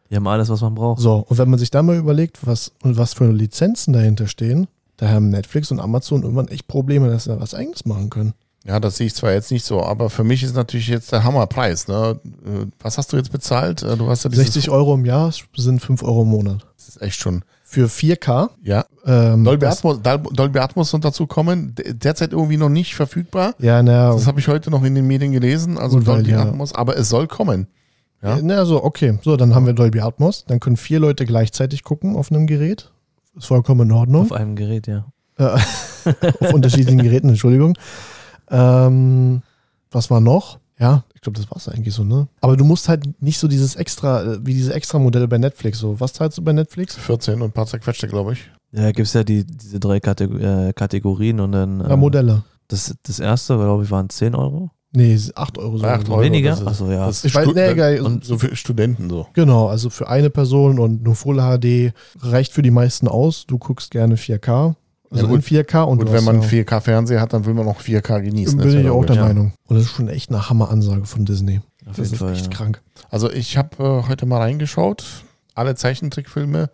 Die 0.10 0.15
haben 0.18 0.27
alles, 0.27 0.50
was 0.50 0.62
man 0.62 0.75
braucht. 0.75 1.01
So, 1.01 1.25
und 1.27 1.38
wenn 1.38 1.50
man 1.50 1.57
sich 1.57 1.71
da 1.71 1.81
mal 1.81 1.95
überlegt, 1.95 2.45
was, 2.45 2.71
und 2.83 2.98
was 2.98 3.13
für 3.13 3.31
Lizenzen 3.31 3.94
dahinter 3.94 4.27
stehen, 4.27 4.68
da 4.98 5.10
haben 5.10 5.30
Netflix 5.30 5.72
und 5.72 5.80
Amazon 5.80 6.24
irgendwann 6.24 6.48
echt 6.50 6.68
Probleme, 6.68 7.10
dass 7.10 7.25
sie 7.25 7.30
da 7.31 7.40
was 7.40 7.54
eigenes 7.54 7.86
machen 7.86 8.10
können. 8.10 8.34
Ja, 8.66 8.80
das 8.80 8.95
sehe 8.95 9.07
ich 9.07 9.13
zwar 9.16 9.34
jetzt 9.34 9.51
nicht 9.51 9.66
so, 9.66 9.84
aber 9.84 10.10
für 10.10 10.24
mich 10.24 10.42
ist 10.42 10.56
natürlich 10.56 10.88
jetzt 10.88 11.12
der 11.12 11.25
Hammerpreis. 11.25 11.90
Ne? 11.90 12.18
Äh, 12.45 12.66
Was 12.80 12.98
hast 12.98 13.12
du 13.12 13.18
jetzt 13.18 13.31
bezahlt? 13.31 13.84
Äh, 13.84 13.98
Du 13.98 14.07
hast 14.07 14.24
ja 14.24 14.30
dieses 14.30 14.45
60 14.54 14.69
Euro 14.69 14.94
im 14.94 15.04
Jahr 15.06 15.34
sind 15.57 15.81
5 15.81 16.01
Euro 16.04 16.22
im 16.22 16.30
Monat. 16.30 16.66
Das 16.78 16.88
ist 16.88 17.01
echt 17.01 17.19
schon. 17.19 17.44
Für 17.66 17.88
4K. 17.90 18.51
Ja. 18.63 18.86
Ähm, 19.06 19.44
Dolby 19.44 19.66
Atmos, 19.66 20.00
Dolby 20.01 20.60
Atmos 20.60 20.92
soll 20.92 21.01
dazu 21.01 21.28
kommen. 21.28 21.75
De- 21.75 21.94
Derzeit 21.94 22.31
irgendwie 22.31 22.56
noch 22.56 22.69
nicht 22.69 22.96
verfügbar. 22.96 23.54
Ja, 23.60 23.84
naja. 23.84 24.13
Das 24.13 24.28
habe 24.28 24.39
ich 24.39 24.48
heute 24.48 24.69
noch 24.72 24.84
in 24.84 24.96
den 24.96 25.07
Medien 25.07 25.34
gelesen. 25.34 25.78
Also 25.78 25.98
Gut, 25.98 26.07
weil 26.07 26.16
Dolby 26.18 26.31
ja- 26.31 26.44
Atmos, 26.44 26.74
aber 26.74 26.96
es 26.98 27.10
soll 27.10 27.28
kommen. 27.28 27.68
Ja. 28.22 28.39
Na, 28.42 28.63
so, 28.63 28.81
okay. 28.81 29.19
So, 29.24 29.36
dann 29.36 29.54
haben 29.56 29.66
wir 29.66 29.74
Dolby 29.74 30.00
Atmos. 30.00 30.46
Dann 30.48 30.62
können 30.62 30.78
vier 30.78 31.00
Leute 31.01 31.25
gleichzeitig 31.25 31.84
gucken 31.84 32.16
auf 32.16 32.31
einem 32.31 32.48
Gerät. 32.48 32.92
Ist 33.35 33.47
vollkommen 33.47 33.89
in 33.89 33.91
Ordnung. 33.91 34.24
Auf 34.24 34.31
einem 34.31 34.56
Gerät, 34.56 34.88
ja. 34.88 35.06
Äh, 35.38 35.45
auf 36.39 36.53
unterschiedlichen 36.53 37.01
Geräten, 37.01 37.30
Entschuldigung. 37.30 37.77
Ähm, 38.50 39.41
was 39.91 40.09
war 40.12 40.19
noch? 40.19 40.59
Ja, 40.80 41.03
ich 41.13 41.21
glaube, 41.21 41.39
das 41.39 41.50
war 41.50 41.57
es 41.57 41.69
eigentlich 41.69 41.94
so, 41.94 42.03
ne? 42.03 42.27
Aber 42.41 42.57
du 42.57 42.65
musst 42.65 42.89
halt 42.89 43.21
nicht 43.21 43.38
so 43.38 43.47
dieses 43.47 43.75
extra, 43.75 44.24
äh, 44.24 44.45
wie 44.45 44.53
diese 44.53 44.74
extra 44.74 45.00
Modelle 45.00 45.27
bei 45.27 45.38
Netflix. 45.38 45.80
So, 45.80 46.00
was 46.00 46.13
zahlst 46.13 46.38
du 46.38 46.41
bei 46.41 46.53
Netflix? 46.53 46.95
14 46.95 47.35
und 47.35 47.44
ein 47.44 47.51
paar 47.51 47.68
zerquetschte, 47.68 48.07
glaube 48.07 48.33
ich. 48.33 48.51
Ja, 48.71 48.83
da 48.83 48.91
gibt 48.91 49.07
es 49.07 49.13
ja 49.13 49.24
die, 49.24 49.45
diese 49.45 49.79
drei 49.79 50.00
Kategor 50.00 50.39
äh, 50.39 50.74
Kategorien 50.74 51.39
und 51.39 51.51
dann. 51.51 51.79
Ja, 51.79 51.91
äh, 51.91 51.97
Modelle. 51.97 52.44
Das, 52.68 52.95
das 53.03 53.19
erste, 53.19 53.56
glaube 53.56 53.83
ich, 53.83 53.91
waren 53.91 54.09
10 54.09 54.36
Euro. 54.36 54.71
Nee, 54.95 55.19
8 55.34 55.57
Euro. 55.57 55.78
so. 55.78 55.86
Acht 55.86 56.07
Euro, 56.10 56.22
Weniger? 56.22 56.54
Achso, 56.68 56.90
ja. 56.92 57.07
das 57.07 57.18
ist 57.18 57.25
Ich 57.25 57.36
weiß, 57.36 57.48
nee, 57.54 57.68
egal. 57.69 58.00
Und 58.01 58.24
so 58.24 58.38
für 58.38 58.56
Studenten 58.56 59.10
so. 59.10 59.28
Genau, 59.34 59.68
also 59.68 59.90
für 59.90 60.07
eine 60.07 60.30
Person 60.30 60.78
und 60.80 61.04
nur 61.04 61.16
Full 61.16 61.38
HD 61.38 61.94
reicht 62.22 62.54
für 62.54 62.62
die 62.62 62.72
meisten 62.72 63.07
aus. 63.07 63.45
Du 63.48 63.57
guckst 63.57 63.90
gerne 63.92 64.16
4K. 64.16 64.75
Also 65.10 65.28
Ja, 65.28 65.34
in 65.34 65.42
4K 65.42 65.81
und 65.84 66.00
Und 66.00 66.00
du 66.01 66.12
wenn 66.12 66.18
hast 66.19 66.25
man 66.25 66.42
ja, 66.42 66.48
4K-Fernseher 66.48 67.22
hat, 67.22 67.34
dann 67.34 67.45
will 67.45 67.54
man 67.56 67.68
auch 67.68 67.80
4K 67.81 68.22
genießen. 68.22 68.57
bin 68.57 68.68
ich 68.80 68.86
ja 68.86 68.92
auch 68.92 69.04
der 69.06 69.16
logisch. 69.16 69.28
Meinung. 69.28 69.54
Und 69.68 69.75
das 69.78 69.86
ist 69.86 69.92
schon 69.92 70.10
echt 70.10 70.30
eine 70.31 70.50
Hammeransage 70.50 71.06
von 71.06 71.25
Disney. 71.25 71.62
Auf 71.88 71.96
Das 71.98 72.12
ist 72.12 72.18
Fall. 72.18 72.34
echt 72.34 72.46
ja. 72.46 72.51
krank. 72.51 72.81
Also 73.10 73.31
ich 73.31 73.57
habe 73.57 73.69
äh, 74.06 74.07
heute 74.10 74.25
mal 74.25 74.38
reingeschaut. 74.39 75.04
Alle 75.56 75.75
Zeichentrickfilme, 75.75 76.69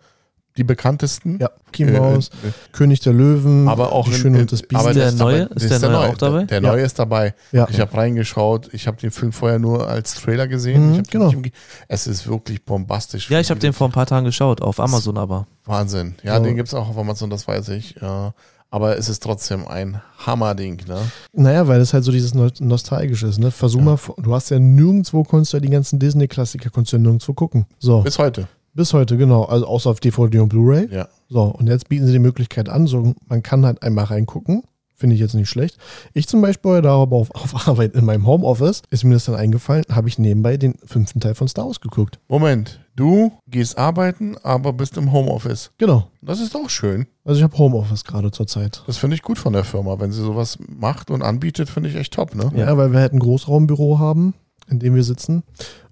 die 0.60 0.64
bekanntesten. 0.64 1.38
Ja, 1.40 1.50
Mickey 1.66 1.84
Äh, 1.84 1.98
Mouse, 1.98 2.28
äh, 2.44 2.50
König 2.72 3.00
der 3.00 3.12
Löwen, 3.14 3.66
aber 3.66 3.92
auch 3.92 4.04
die 4.06 4.12
in- 4.12 4.16
Schöne 4.18 4.38
und 4.40 4.52
das 4.52 4.62
Biest. 4.62 4.80
aber 4.80 4.90
Ist 4.90 4.96
der 4.96 5.04
das 5.06 5.14
neue? 5.16 5.38
dabei- 5.40 5.54
Ist 5.56 5.70
das 5.70 5.80
der 5.80 5.88
neue 5.90 6.08
auch 6.10 6.16
dabei? 6.18 6.38
Der, 6.44 6.60
der 6.60 6.62
Ja. 6.62 6.74
neue 6.76 6.82
ist 6.84 6.98
dabei. 6.98 7.34
ja. 7.52 7.66
Ich 7.70 7.80
habe 7.80 7.96
reingeschaut. 7.96 8.68
Ich 8.72 8.86
habe 8.86 8.96
den 8.98 9.10
Film 9.10 9.32
vorher 9.32 9.58
nur 9.58 9.88
als 9.88 10.14
Trailer 10.14 10.46
gesehen. 10.46 10.92
Mhm, 10.98 11.02
genau. 11.10 11.32
nicht 11.32 11.54
es 11.88 12.06
ist 12.06 12.26
wirklich 12.28 12.64
bombastisch. 12.64 13.30
Ja, 13.30 13.40
ich 13.40 13.50
habe 13.50 13.58
den 13.60 13.72
vor 13.72 13.88
ein 13.88 13.92
paar 13.92 14.06
Tagen 14.06 14.26
geschaut, 14.26 14.60
auf 14.60 14.78
Amazon 14.78 15.16
aber. 15.16 15.46
Wahnsinn. 15.64 16.14
Ja, 16.22 16.34
Ja. 16.34 16.40
den 16.40 16.56
gibt 16.56 16.68
es 16.68 16.74
auch 16.74 16.88
auf 16.90 16.98
Amazon, 16.98 17.30
das 17.30 17.48
weiß 17.48 17.70
ich. 17.70 17.96
Ja. 18.00 18.34
Aber 18.72 18.96
es 18.96 19.08
ist 19.08 19.20
trotzdem 19.24 19.66
ein 19.66 20.00
Hammerding. 20.24 20.82
Ne? 20.86 20.98
Naja, 21.32 21.66
weil 21.66 21.80
das 21.80 21.92
halt 21.92 22.04
so 22.04 22.12
dieses 22.12 22.34
No- 22.34 22.50
Nostalgische 22.60 23.26
ist. 23.26 23.38
Ne? 23.40 23.50
Versuch 23.50 23.80
mal, 23.80 23.98
du 24.18 24.32
hast 24.32 24.50
ja 24.50 24.60
nirgendwo, 24.60 25.24
konntest 25.24 25.52
du 25.52 25.56
ja 25.56 25.60
die 25.60 25.70
ganzen 25.70 25.98
Disney-Klassiker, 25.98 26.70
konntest 26.70 26.92
du 26.92 26.98
ja 26.98 27.02
nirgendwo 27.02 27.32
gucken. 27.32 27.66
So, 27.80 28.02
Bis 28.02 28.18
heute. 28.20 28.46
Bis 28.80 28.94
heute, 28.94 29.18
genau. 29.18 29.44
Also 29.44 29.66
außer 29.66 29.90
auf 29.90 30.00
DVD 30.00 30.38
und 30.38 30.48
Blu-ray. 30.48 30.88
Ja. 30.90 31.06
So, 31.28 31.42
und 31.42 31.68
jetzt 31.68 31.90
bieten 31.90 32.06
sie 32.06 32.12
die 32.14 32.18
Möglichkeit 32.18 32.70
an, 32.70 32.86
so, 32.86 33.12
man 33.28 33.42
kann 33.42 33.66
halt 33.66 33.82
einmal 33.82 34.06
reingucken. 34.06 34.62
Finde 34.94 35.14
ich 35.14 35.20
jetzt 35.20 35.34
nicht 35.34 35.50
schlecht. 35.50 35.76
Ich 36.14 36.26
zum 36.28 36.40
Beispiel 36.40 36.70
heute 36.72 36.88
aber 36.88 37.16
auf, 37.16 37.30
auf 37.34 37.68
Arbeit 37.68 37.94
in 37.94 38.06
meinem 38.06 38.26
Homeoffice, 38.26 38.80
ist 38.88 39.04
mir 39.04 39.12
das 39.12 39.26
dann 39.26 39.34
eingefallen, 39.34 39.84
habe 39.90 40.08
ich 40.08 40.18
nebenbei 40.18 40.56
den 40.56 40.76
fünften 40.82 41.20
Teil 41.20 41.34
von 41.34 41.46
Star 41.46 41.66
Wars 41.66 41.82
geguckt. 41.82 42.20
Moment, 42.28 42.80
du 42.96 43.32
gehst 43.46 43.76
arbeiten, 43.76 44.36
aber 44.42 44.72
bist 44.72 44.96
im 44.96 45.12
Homeoffice. 45.12 45.72
Genau. 45.76 46.08
Das 46.22 46.40
ist 46.40 46.56
auch 46.56 46.70
schön. 46.70 47.06
Also 47.22 47.36
ich 47.38 47.44
habe 47.44 47.58
Homeoffice 47.58 48.04
gerade 48.04 48.30
zur 48.30 48.46
Zeit. 48.46 48.82
Das 48.86 48.96
finde 48.96 49.14
ich 49.14 49.22
gut 49.22 49.38
von 49.38 49.52
der 49.52 49.64
Firma. 49.64 50.00
Wenn 50.00 50.10
sie 50.10 50.22
sowas 50.22 50.58
macht 50.66 51.10
und 51.10 51.22
anbietet, 51.22 51.68
finde 51.68 51.90
ich 51.90 51.96
echt 51.96 52.14
top. 52.14 52.34
Ne? 52.34 52.50
Ja. 52.56 52.78
weil 52.78 52.92
wir 52.92 53.00
halt 53.00 53.12
ein 53.12 53.18
Großraumbüro 53.18 53.98
haben, 53.98 54.32
in 54.70 54.78
dem 54.78 54.94
wir 54.94 55.04
sitzen. 55.04 55.42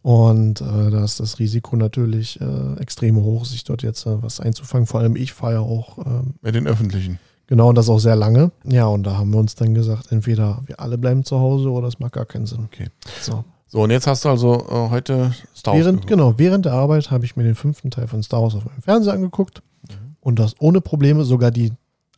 Und 0.03 0.61
äh, 0.61 0.91
da 0.91 1.05
ist 1.05 1.21
das 1.21 1.39
Risiko 1.39 1.77
natürlich 1.77 2.41
äh, 2.41 2.81
extrem 2.81 3.17
hoch, 3.17 3.45
sich 3.45 3.65
dort 3.65 3.83
jetzt 3.83 4.07
äh, 4.07 4.23
was 4.23 4.41
einzufangen. 4.41 4.87
Vor 4.87 5.01
allem 5.01 5.17
ich 5.17 5.33
fahre 5.33 5.55
ja 5.55 5.61
auch 5.61 5.99
ähm, 5.99 6.35
Mit 6.41 6.55
den 6.55 6.67
Öffentlichen. 6.67 7.19
genau 7.47 7.69
und 7.69 7.75
das 7.75 7.89
auch 7.89 7.99
sehr 7.99 8.17
lange. 8.17 8.51
Ja, 8.65 8.87
und 8.87 9.03
da 9.05 9.19
haben 9.19 9.31
wir 9.33 9.39
uns 9.39 9.55
dann 9.55 9.75
gesagt, 9.75 10.13
entweder 10.13 10.63
wir 10.67 10.81
alle 10.81 10.97
bleiben 10.97 11.25
zu 11.25 11.39
Hause 11.39 11.71
oder 11.71 11.89
es 11.89 11.99
macht 11.99 12.13
gar 12.13 12.27
keinen 12.27 12.47
Sinn. 12.47 12.69
Okay. 12.73 12.89
So. 13.21 13.45
So, 13.71 13.83
und 13.83 13.91
jetzt 13.91 14.07
hast 14.07 14.25
du 14.25 14.31
also 14.31 14.67
äh, 14.71 14.89
heute 14.91 15.35
Star 15.55 15.75
Wars 15.75 15.85
Während, 15.85 16.07
genau, 16.07 16.39
während 16.39 16.65
der 16.65 16.73
Arbeit 16.73 17.11
habe 17.11 17.27
ich 17.27 17.37
mir 17.37 17.43
den 17.43 17.55
fünften 17.55 17.91
Teil 17.91 18.07
von 18.07 18.23
Star 18.23 18.41
Wars 18.41 18.55
auf 18.55 18.65
meinem 18.65 18.81
Fernseher 18.81 19.13
angeguckt. 19.13 19.63
Mhm. 19.83 20.17
Und 20.21 20.39
das 20.39 20.55
ohne 20.59 20.81
Probleme. 20.81 21.25
Sogar 21.25 21.51
die 21.51 21.73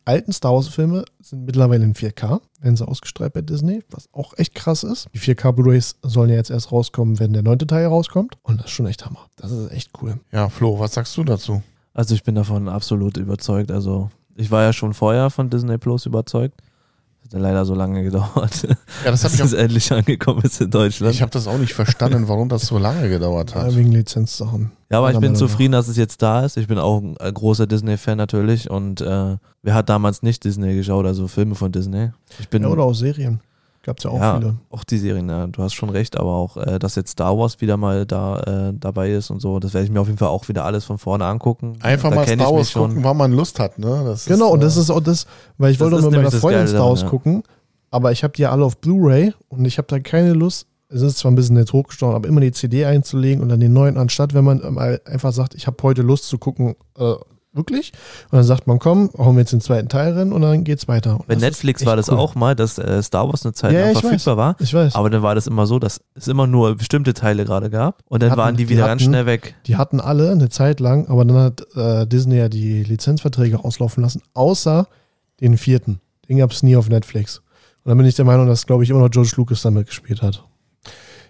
alten 0.05 0.31
Star 0.33 0.53
Wars-Filme 0.53 1.05
sind 1.21 1.45
mittlerweile 1.45 1.83
in 1.83 1.93
4K, 1.93 2.41
werden 2.61 2.75
sie 2.75 2.87
ausgestrahlt 2.87 3.33
bei 3.33 3.41
Disney, 3.41 3.83
was 3.89 4.09
auch 4.13 4.33
echt 4.37 4.55
krass 4.55 4.83
ist. 4.83 5.07
Die 5.13 5.19
4K 5.19 5.51
Blu-rays 5.51 5.95
sollen 6.01 6.29
ja 6.29 6.35
jetzt 6.35 6.49
erst 6.51 6.71
rauskommen, 6.71 7.19
wenn 7.19 7.33
der 7.33 7.43
neunte 7.43 7.67
Teil 7.67 7.85
rauskommt. 7.85 8.35
Und 8.43 8.59
das 8.59 8.67
ist 8.67 8.71
schon 8.73 8.87
echt 8.87 9.05
Hammer. 9.05 9.27
Das 9.37 9.51
ist 9.51 9.71
echt 9.71 9.91
cool. 10.01 10.19
Ja, 10.31 10.49
Flo, 10.49 10.79
was 10.79 10.93
sagst 10.93 11.15
du 11.17 11.23
dazu? 11.23 11.61
Also 11.93 12.15
ich 12.15 12.23
bin 12.23 12.35
davon 12.35 12.69
absolut 12.69 13.17
überzeugt. 13.17 13.71
Also 13.71 14.09
ich 14.35 14.49
war 14.51 14.63
ja 14.63 14.73
schon 14.73 14.93
vorher 14.93 15.29
von 15.29 15.49
Disney 15.49 15.77
Plus 15.77 16.05
überzeugt. 16.05 16.61
Hat 17.23 17.33
ja 17.33 17.39
leider 17.39 17.65
so 17.65 17.75
lange 17.75 18.01
gedauert, 18.03 18.63
Ja, 19.05 19.11
das 19.11 19.21
bis 19.23 19.35
ich 19.35 19.39
es 19.41 19.53
endlich 19.53 19.91
angekommen 19.91 20.41
ist 20.43 20.59
in 20.61 20.71
Deutschland. 20.71 21.13
ich 21.13 21.21
habe 21.21 21.31
das 21.31 21.47
auch 21.47 21.57
nicht 21.57 21.73
verstanden, 21.73 22.27
warum 22.27 22.49
das 22.49 22.63
so 22.65 22.77
lange 22.77 23.09
gedauert 23.09 23.53
hat. 23.55 23.69
Ja, 23.71 23.75
wegen 23.77 23.91
Lizenzsachen. 23.91 24.71
Ja, 24.91 24.97
aber 24.97 25.11
ich 25.11 25.19
bin 25.19 25.35
zufrieden, 25.35 25.71
dass 25.71 25.87
es 25.87 25.97
jetzt 25.97 26.21
da 26.21 26.45
ist. 26.45 26.57
Ich 26.57 26.67
bin 26.67 26.77
auch 26.77 27.01
ein 27.01 27.15
äh, 27.19 27.31
großer 27.31 27.65
Disney-Fan 27.65 28.17
natürlich 28.17 28.69
und 28.69 29.01
äh, 29.01 29.37
wer 29.63 29.73
hat 29.73 29.89
damals 29.89 30.21
nicht 30.21 30.43
Disney 30.43 30.75
geschaut, 30.75 31.05
also 31.05 31.27
Filme 31.27 31.55
von 31.55 31.71
Disney? 31.71 32.11
Ich 32.39 32.49
bin 32.49 32.63
Ja, 32.63 32.69
oder 32.69 32.83
auch 32.83 32.93
Serien. 32.93 33.39
Gab's 33.83 34.03
ja 34.03 34.11
auch 34.11 34.19
ja, 34.19 34.37
viele. 34.37 34.55
auch 34.69 34.83
die 34.83 34.97
Serien, 34.99 35.27
ja, 35.27 35.47
du 35.47 35.63
hast 35.63 35.73
schon 35.73 35.89
recht, 35.89 36.15
aber 36.19 36.35
auch, 36.35 36.55
äh, 36.57 36.77
dass 36.77 36.95
jetzt 36.95 37.13
Star 37.13 37.35
Wars 37.35 37.61
wieder 37.61 37.77
mal 37.77 38.05
da 38.05 38.39
äh, 38.69 38.73
dabei 38.79 39.11
ist 39.11 39.31
und 39.31 39.39
so, 39.41 39.59
das 39.59 39.73
werde 39.73 39.85
ich 39.85 39.91
mir 39.91 39.99
auf 39.99 40.05
jeden 40.05 40.19
Fall 40.19 40.27
auch 40.27 40.47
wieder 40.49 40.65
alles 40.65 40.85
von 40.85 40.99
vorne 40.99 41.25
angucken. 41.25 41.77
Einfach 41.81 42.09
da 42.09 42.17
mal 42.17 42.27
Star 42.27 42.53
Wars 42.53 42.69
schon. 42.69 42.89
gucken, 42.89 43.03
wann 43.03 43.17
man 43.17 43.31
Lust 43.31 43.59
hat. 43.59 43.79
Ne? 43.79 44.03
Das 44.05 44.25
Genau, 44.25 44.49
und 44.49 44.61
das 44.61 44.77
äh, 44.77 44.81
ist 44.81 44.91
auch 44.91 44.99
das, 44.99 45.25
weil 45.57 45.71
ich 45.71 45.79
Das 45.79 45.85
wollte 45.85 45.97
ist 45.97 46.03
auch 46.03 46.11
mit 46.11 46.19
meiner 46.19 46.29
das 46.29 46.39
Freundin 46.39 46.67
Star 46.67 46.89
Wars 46.89 47.01
ja. 47.01 47.09
gucken, 47.09 47.43
aber 47.89 48.11
ich 48.11 48.23
habe 48.23 48.33
die 48.33 48.43
ja 48.43 48.51
alle 48.51 48.65
auf 48.65 48.77
Blu-ray 48.77 49.33
und 49.49 49.65
ich 49.65 49.79
habe 49.79 49.87
da 49.87 49.99
keine 49.99 50.33
Lust, 50.33 50.67
es 50.91 51.01
ist 51.01 51.17
zwar 51.17 51.31
ein 51.31 51.35
bisschen 51.35 51.57
jetzt 51.57 51.73
hochgestochen, 51.73 52.15
aber 52.15 52.27
immer 52.27 52.41
die 52.41 52.51
CD 52.51 52.85
einzulegen 52.85 53.41
und 53.41 53.49
dann 53.49 53.59
den 53.59 53.73
neuen, 53.73 53.97
anstatt 53.97 54.33
wenn 54.33 54.43
man 54.43 54.61
mal 54.73 54.99
einfach 55.05 55.31
sagt, 55.33 55.55
ich 55.55 55.67
habe 55.67 55.77
heute 55.83 56.01
Lust 56.01 56.25
zu 56.27 56.37
gucken, 56.37 56.75
äh, 56.97 57.13
wirklich, 57.53 57.91
und 58.31 58.37
dann 58.37 58.43
sagt 58.45 58.65
man, 58.67 58.79
komm, 58.79 59.09
hauen 59.17 59.35
wir 59.35 59.41
jetzt 59.41 59.51
den 59.51 59.59
zweiten 59.59 59.89
Teil 59.89 60.13
rein 60.13 60.31
und 60.31 60.41
dann 60.41 60.63
geht's 60.63 60.87
weiter. 60.87 61.15
Und 61.19 61.27
Bei 61.27 61.35
Netflix 61.35 61.85
war 61.85 61.97
das 61.97 62.09
cool. 62.09 62.17
auch 62.17 62.33
mal, 62.35 62.55
dass 62.55 62.77
äh, 62.77 63.03
Star 63.03 63.27
Wars 63.27 63.43
eine 63.45 63.51
Zeit 63.53 63.73
Ja, 63.73 63.87
lang 63.87 63.95
verfügbar 63.97 64.37
war. 64.37 64.55
Ich 64.59 64.73
weiß. 64.73 64.95
Aber 64.95 65.09
dann 65.09 65.21
war 65.21 65.35
das 65.35 65.47
immer 65.47 65.67
so, 65.67 65.77
dass 65.77 65.99
es 66.15 66.29
immer 66.29 66.47
nur 66.47 66.75
bestimmte 66.75 67.13
Teile 67.13 67.43
gerade 67.43 67.69
gab 67.69 67.99
und 68.07 68.21
dann 68.23 68.31
Hatten- 68.31 68.39
waren 68.39 68.55
die 68.55 68.63
die 68.65 68.69
wieder 68.69 68.85
ganz 68.87 69.01
hatten- 69.01 69.11
schnell 69.11 69.25
weg. 69.25 69.55
Die 69.67 69.75
hatten 69.75 69.99
alle 69.99 70.31
eine 70.31 70.47
Zeit 70.47 70.79
lang, 70.79 71.07
aber 71.07 71.25
dann 71.25 71.37
hat 71.37 71.65
äh, 71.75 72.07
Disney 72.07 72.37
ja 72.37 72.47
die 72.47 72.83
Lizenzverträge 72.83 73.63
auslaufen 73.63 74.01
lassen, 74.01 74.21
außer 74.33 74.87
den 75.41 75.57
vierten. 75.57 75.99
Den 76.29 76.37
gab 76.37 76.51
es 76.51 76.63
nie 76.63 76.77
auf 76.77 76.87
Netflix. 76.87 77.39
Und 77.83 77.89
dann 77.89 77.97
bin 77.97 78.07
ich 78.07 78.15
der 78.15 78.23
Meinung, 78.25 78.47
dass, 78.47 78.65
glaube 78.65 78.83
ich, 78.85 78.89
immer 78.91 78.99
noch 78.99 79.09
George 79.09 79.33
Lucas 79.35 79.61
damit 79.63 79.87
gespielt 79.87 80.21
hat. 80.21 80.45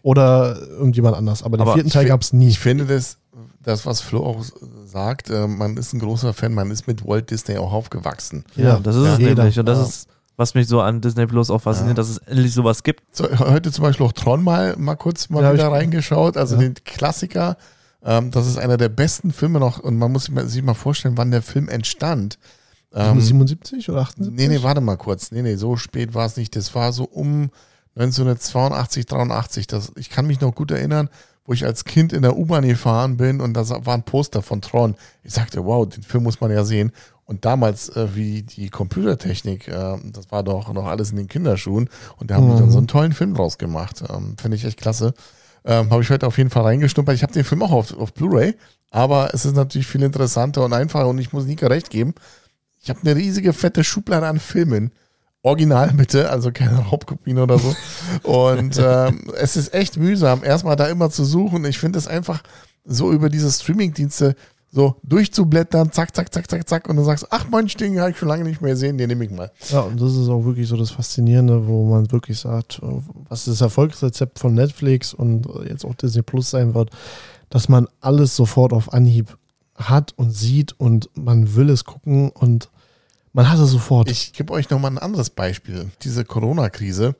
Oder 0.03 0.59
irgendjemand 0.59 1.15
anders. 1.15 1.43
Aber 1.43 1.57
den 1.57 1.61
Aber 1.61 1.73
vierten 1.73 1.89
Teil 1.89 2.05
gab 2.05 2.21
es 2.21 2.33
nie. 2.33 2.47
Ich 2.49 2.59
finde 2.59 2.85
das, 2.85 3.17
das, 3.61 3.85
was 3.85 4.01
Flo 4.01 4.25
auch 4.25 4.43
sagt, 4.85 5.29
äh, 5.29 5.47
man 5.47 5.77
ist 5.77 5.93
ein 5.93 5.99
großer 5.99 6.33
Fan, 6.33 6.53
man 6.53 6.71
ist 6.71 6.87
mit 6.87 7.05
Walt 7.05 7.29
Disney 7.29 7.57
auch 7.57 7.71
aufgewachsen. 7.71 8.43
Ja, 8.55 8.79
das 8.79 8.95
ist 8.95 9.05
ja, 9.05 9.13
es 9.13 9.19
jeder. 9.19 9.35
nämlich. 9.43 9.59
Und 9.59 9.65
das 9.67 9.77
Ja. 9.77 9.83
ist, 9.85 10.07
was 10.37 10.55
mich 10.55 10.67
so 10.67 10.81
an 10.81 11.01
Disney 11.01 11.27
Plus 11.27 11.51
auch 11.51 11.61
fasziniert, 11.61 11.97
dass 11.99 12.09
es 12.09 12.17
endlich 12.19 12.53
sowas 12.53 12.81
gibt. 12.81 13.03
So, 13.15 13.27
heute 13.39 13.71
zum 13.71 13.83
Beispiel 13.83 14.05
auch 14.07 14.11
Tron 14.13 14.43
mal, 14.43 14.75
mal 14.77 14.95
kurz 14.95 15.29
mal 15.29 15.43
Ja, 15.43 15.53
wieder 15.53 15.71
reingeschaut, 15.71 16.35
also 16.37 16.55
Ja. 16.55 16.61
den 16.61 16.73
Klassiker. 16.83 17.57
Ähm, 18.03 18.31
das 18.31 18.47
ist 18.47 18.57
einer 18.57 18.77
der 18.77 18.89
besten 18.89 19.31
Filme 19.31 19.59
noch 19.59 19.77
und 19.79 19.97
man 19.99 20.11
muss 20.11 20.23
sich 20.25 20.33
mal, 20.33 20.47
sich 20.47 20.63
mal 20.63 20.73
vorstellen, 20.73 21.17
wann 21.17 21.29
der 21.29 21.43
Film 21.43 21.69
entstand. 21.69 22.39
Ähm, 22.93 23.21
77 23.21 23.87
oder 23.89 24.01
78? 24.01 24.35
nee, 24.35 24.47
nee, 24.47 24.63
warte 24.63 24.81
mal 24.81 24.97
kurz. 24.97 25.31
Nee, 25.31 25.43
nee, 25.43 25.55
so 25.55 25.77
spät 25.77 26.15
war 26.15 26.25
es 26.25 26.35
nicht. 26.35 26.55
Das 26.55 26.73
war 26.73 26.91
so 26.91 27.03
um 27.03 27.51
1982, 27.95 29.05
83. 29.05 29.67
Das, 29.67 29.91
ich 29.95 30.09
kann 30.09 30.27
mich 30.27 30.41
noch 30.41 30.55
gut 30.55 30.71
erinnern, 30.71 31.09
wo 31.45 31.53
ich 31.53 31.65
als 31.65 31.85
Kind 31.85 32.13
in 32.13 32.21
der 32.21 32.37
U-Bahn 32.37 32.67
gefahren 32.67 33.17
bin 33.17 33.41
und 33.41 33.53
da 33.53 33.67
war 33.85 33.93
ein 33.93 34.03
Poster 34.03 34.41
von 34.41 34.61
Tron. 34.61 34.95
Ich 35.23 35.33
sagte, 35.33 35.65
wow, 35.65 35.87
den 35.87 36.03
Film 36.03 36.23
muss 36.23 36.39
man 36.39 36.51
ja 36.51 36.63
sehen. 36.63 36.91
Und 37.25 37.45
damals, 37.45 37.89
äh, 37.89 38.15
wie 38.15 38.43
die 38.43 38.69
Computertechnik, 38.69 39.67
äh, 39.67 39.97
das 40.11 40.31
war 40.31 40.43
doch 40.43 40.71
noch 40.73 40.85
alles 40.85 41.11
in 41.11 41.17
den 41.17 41.27
Kinderschuhen. 41.27 41.89
Und 42.17 42.29
da 42.29 42.35
haben 42.35 42.49
die 42.51 42.57
dann 42.57 42.67
Mhm. 42.67 42.71
so 42.71 42.77
einen 42.77 42.87
tollen 42.87 43.13
Film 43.13 43.33
draus 43.33 43.57
gemacht. 43.57 44.03
Ähm, 44.09 44.35
Finde 44.39 44.57
ich 44.57 44.65
echt 44.65 44.79
klasse. 44.79 45.13
Ähm, 45.63 45.89
habe 45.91 46.01
ich 46.01 46.09
heute 46.09 46.27
auf 46.27 46.37
jeden 46.37 46.49
Fall 46.49 46.63
reingeschnuppert. 46.63 47.15
Ich 47.15 47.23
habe 47.23 47.33
den 47.33 47.43
Film 47.43 47.61
auch 47.63 47.71
auf, 47.71 47.97
auf 47.97 48.13
Blu-ray, 48.13 48.55
aber 48.89 49.33
es 49.33 49.45
ist 49.45 49.55
natürlich 49.55 49.87
viel 49.87 50.03
interessanter 50.03 50.65
und 50.65 50.73
einfacher 50.73 51.07
und 51.07 51.19
ich 51.19 51.31
muss 51.33 51.45
Nika 51.45 51.67
recht 51.67 51.89
geben. 51.89 52.15
Ich 52.81 52.89
habe 52.89 52.99
eine 53.01 53.15
riesige 53.15 53.53
fette 53.53 53.83
Schublade 53.83 54.27
an 54.27 54.39
Filmen. 54.39 54.91
Original 55.43 55.91
bitte, 55.93 56.29
also 56.29 56.51
keine 56.51 56.79
Raubkopien 56.79 57.39
oder 57.39 57.57
so. 57.57 57.75
Und 58.23 58.77
ähm, 58.83 59.31
es 59.37 59.57
ist 59.57 59.73
echt 59.73 59.97
mühsam, 59.97 60.43
erstmal 60.43 60.75
da 60.75 60.87
immer 60.87 61.09
zu 61.09 61.25
suchen. 61.25 61.65
Ich 61.65 61.79
finde 61.79 61.99
es 61.99 62.07
einfach 62.07 62.43
so 62.85 63.11
über 63.11 63.29
diese 63.29 63.51
Streaming-Dienste 63.51 64.35
so 64.73 64.95
durchzublättern, 65.03 65.91
zack, 65.91 66.15
zack, 66.15 66.33
zack, 66.33 66.49
zack, 66.49 66.67
zack, 66.67 66.89
und 66.89 66.95
dann 66.95 67.03
sagst 67.03 67.23
du, 67.23 67.27
ach 67.29 67.49
Mensch, 67.49 67.75
den 67.75 67.99
habe 67.99 68.11
ich 68.11 68.17
schon 68.17 68.29
lange 68.29 68.45
nicht 68.45 68.61
mehr 68.61 68.71
gesehen, 68.71 68.97
den 68.97 69.09
nehme 69.09 69.25
ich 69.25 69.31
mal. 69.31 69.51
Ja, 69.69 69.81
und 69.81 69.99
das 69.99 70.15
ist 70.15 70.29
auch 70.29 70.45
wirklich 70.45 70.67
so 70.67 70.77
das 70.77 70.91
Faszinierende, 70.91 71.67
wo 71.67 71.89
man 71.89 72.09
wirklich 72.11 72.39
sagt, 72.39 72.79
äh, 72.81 72.85
was 73.27 73.45
das 73.45 73.59
Erfolgsrezept 73.59 74.39
von 74.39 74.53
Netflix 74.53 75.13
und 75.13 75.47
jetzt 75.67 75.83
auch 75.85 75.95
Disney 75.95 76.21
Plus 76.21 76.51
sein 76.51 76.73
wird, 76.73 76.89
dass 77.49 77.67
man 77.67 77.87
alles 77.99 78.35
sofort 78.35 78.71
auf 78.71 78.93
Anhieb 78.93 79.37
hat 79.75 80.13
und 80.15 80.31
sieht 80.31 80.79
und 80.79 81.09
man 81.15 81.55
will 81.55 81.69
es 81.69 81.83
gucken 81.83 82.29
und 82.29 82.69
man 83.33 83.49
hat 83.49 83.59
es 83.59 83.71
sofort. 83.71 84.09
Ich 84.09 84.33
gebe 84.33 84.53
euch 84.53 84.69
nochmal 84.69 84.91
ein 84.91 84.97
anderes 84.97 85.29
Beispiel. 85.29 85.91
Diese 86.03 86.25
Corona-Krise 86.25 87.15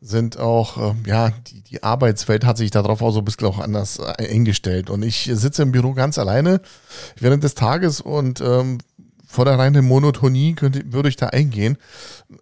sind 0.00 0.36
auch, 0.36 0.78
ähm, 0.78 1.04
ja, 1.06 1.30
die, 1.30 1.62
die 1.62 1.82
Arbeitswelt 1.82 2.44
hat 2.44 2.56
sich 2.56 2.72
darauf 2.72 3.00
auch 3.02 3.12
so 3.12 3.20
ein 3.20 3.24
bisschen 3.24 3.46
auch 3.46 3.60
anders 3.60 4.00
äh, 4.00 4.30
eingestellt. 4.30 4.90
Und 4.90 5.02
ich 5.02 5.30
sitze 5.32 5.62
im 5.62 5.72
Büro 5.72 5.92
ganz 5.92 6.18
alleine 6.18 6.60
während 7.18 7.44
des 7.44 7.54
Tages 7.54 8.00
und 8.00 8.40
ähm, 8.40 8.78
vor 9.24 9.44
der 9.44 9.58
reinen 9.58 9.86
Monotonie 9.86 10.54
könnte, 10.54 10.92
würde 10.92 11.08
ich 11.08 11.16
da 11.16 11.28
eingehen. 11.28 11.78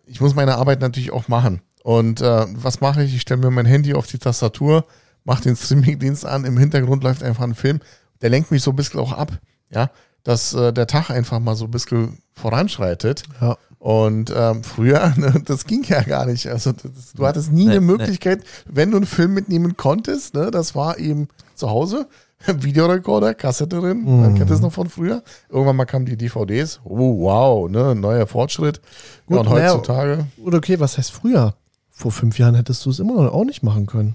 Ich 0.07 0.21
muss 0.21 0.35
meine 0.35 0.57
Arbeit 0.57 0.81
natürlich 0.81 1.13
auch 1.13 1.29
machen. 1.29 1.61
Und 1.85 2.21
äh, 2.21 2.47
was 2.49 2.81
mache 2.81 3.05
ich? 3.05 3.15
Ich 3.15 3.21
stelle 3.21 3.41
mir 3.41 3.51
mein 3.51 3.67
Handy 3.67 3.95
auf 3.95 4.07
die 4.07 4.19
Tastatur, 4.19 4.87
mache 5.25 5.43
den 5.43 5.57
Streamingdienst 5.57 6.25
an, 6.25 6.45
im 6.45 6.59
Hintergrund 6.59 7.05
läuft 7.05 7.23
einfach 7.23 7.45
ein 7.45 7.55
Film. 7.55 7.81
Der 8.23 8.31
lenkt 8.31 8.51
mich 8.51 8.63
so 8.63 8.71
ein 8.71 8.77
bisschen 8.77 9.01
auch 9.01 9.13
ab, 9.13 9.39
ja, 9.71 9.91
dass 10.25 10.53
äh, 10.55 10.73
der 10.73 10.87
Tag 10.87 11.11
einfach 11.11 11.39
mal 11.41 11.57
so 11.57 11.65
ein 11.67 11.71
bisschen 11.71 12.19
voranschreitet. 12.35 13.23
ja. 13.41 13.57
Und 13.79 14.31
ähm, 14.37 14.63
früher, 14.63 15.15
ne, 15.17 15.43
das 15.47 15.65
ging 15.65 15.83
ja 15.85 16.03
gar 16.03 16.27
nicht. 16.27 16.49
Also 16.49 16.73
das, 16.73 17.15
du 17.15 17.27
hattest 17.27 17.51
nie 17.51 17.65
Nee, 17.65 17.71
eine 17.71 17.81
nee. 17.81 17.87
Möglichkeit, 17.87 18.43
wenn 18.67 18.91
du 18.91 18.99
einen 18.99 19.07
Film 19.07 19.33
mitnehmen 19.33 19.75
konntest, 19.79 20.35
ne, 20.35 20.51
das 20.51 20.75
war 20.75 20.99
eben 20.99 21.29
zu 21.55 21.71
Hause, 21.71 22.07
Videorekorder, 22.47 23.33
Kassette 23.33 23.81
drin, 23.81 24.05
man 24.05 24.35
kennt 24.35 24.51
das 24.51 24.61
noch 24.61 24.73
von 24.73 24.91
früher. 24.91 25.23
Irgendwann 25.49 25.77
mal 25.77 25.87
kamen 25.87 26.05
die 26.05 26.17
DVDs. 26.19 26.81
Oh, 26.85 27.21
wow, 27.23 27.71
ne, 27.71 27.95
neuer 27.95 28.27
Fortschritt. 28.27 28.83
Gut, 29.27 29.37
ja, 29.37 29.41
und 29.41 29.49
heutzutage, 29.49 30.27
Oder 30.45 30.59
okay, 30.59 30.79
was 30.79 30.99
heißt 30.99 31.11
früher? 31.13 31.55
Vor 31.91 32.13
fünf 32.13 32.39
Jahren 32.39 32.55
hättest 32.57 32.85
du 32.85 32.91
es 32.91 32.99
immer 32.99 33.15
noch 33.23 33.33
auch 33.33 33.45
nicht 33.45 33.63
machen 33.63 33.87
können. 33.87 34.15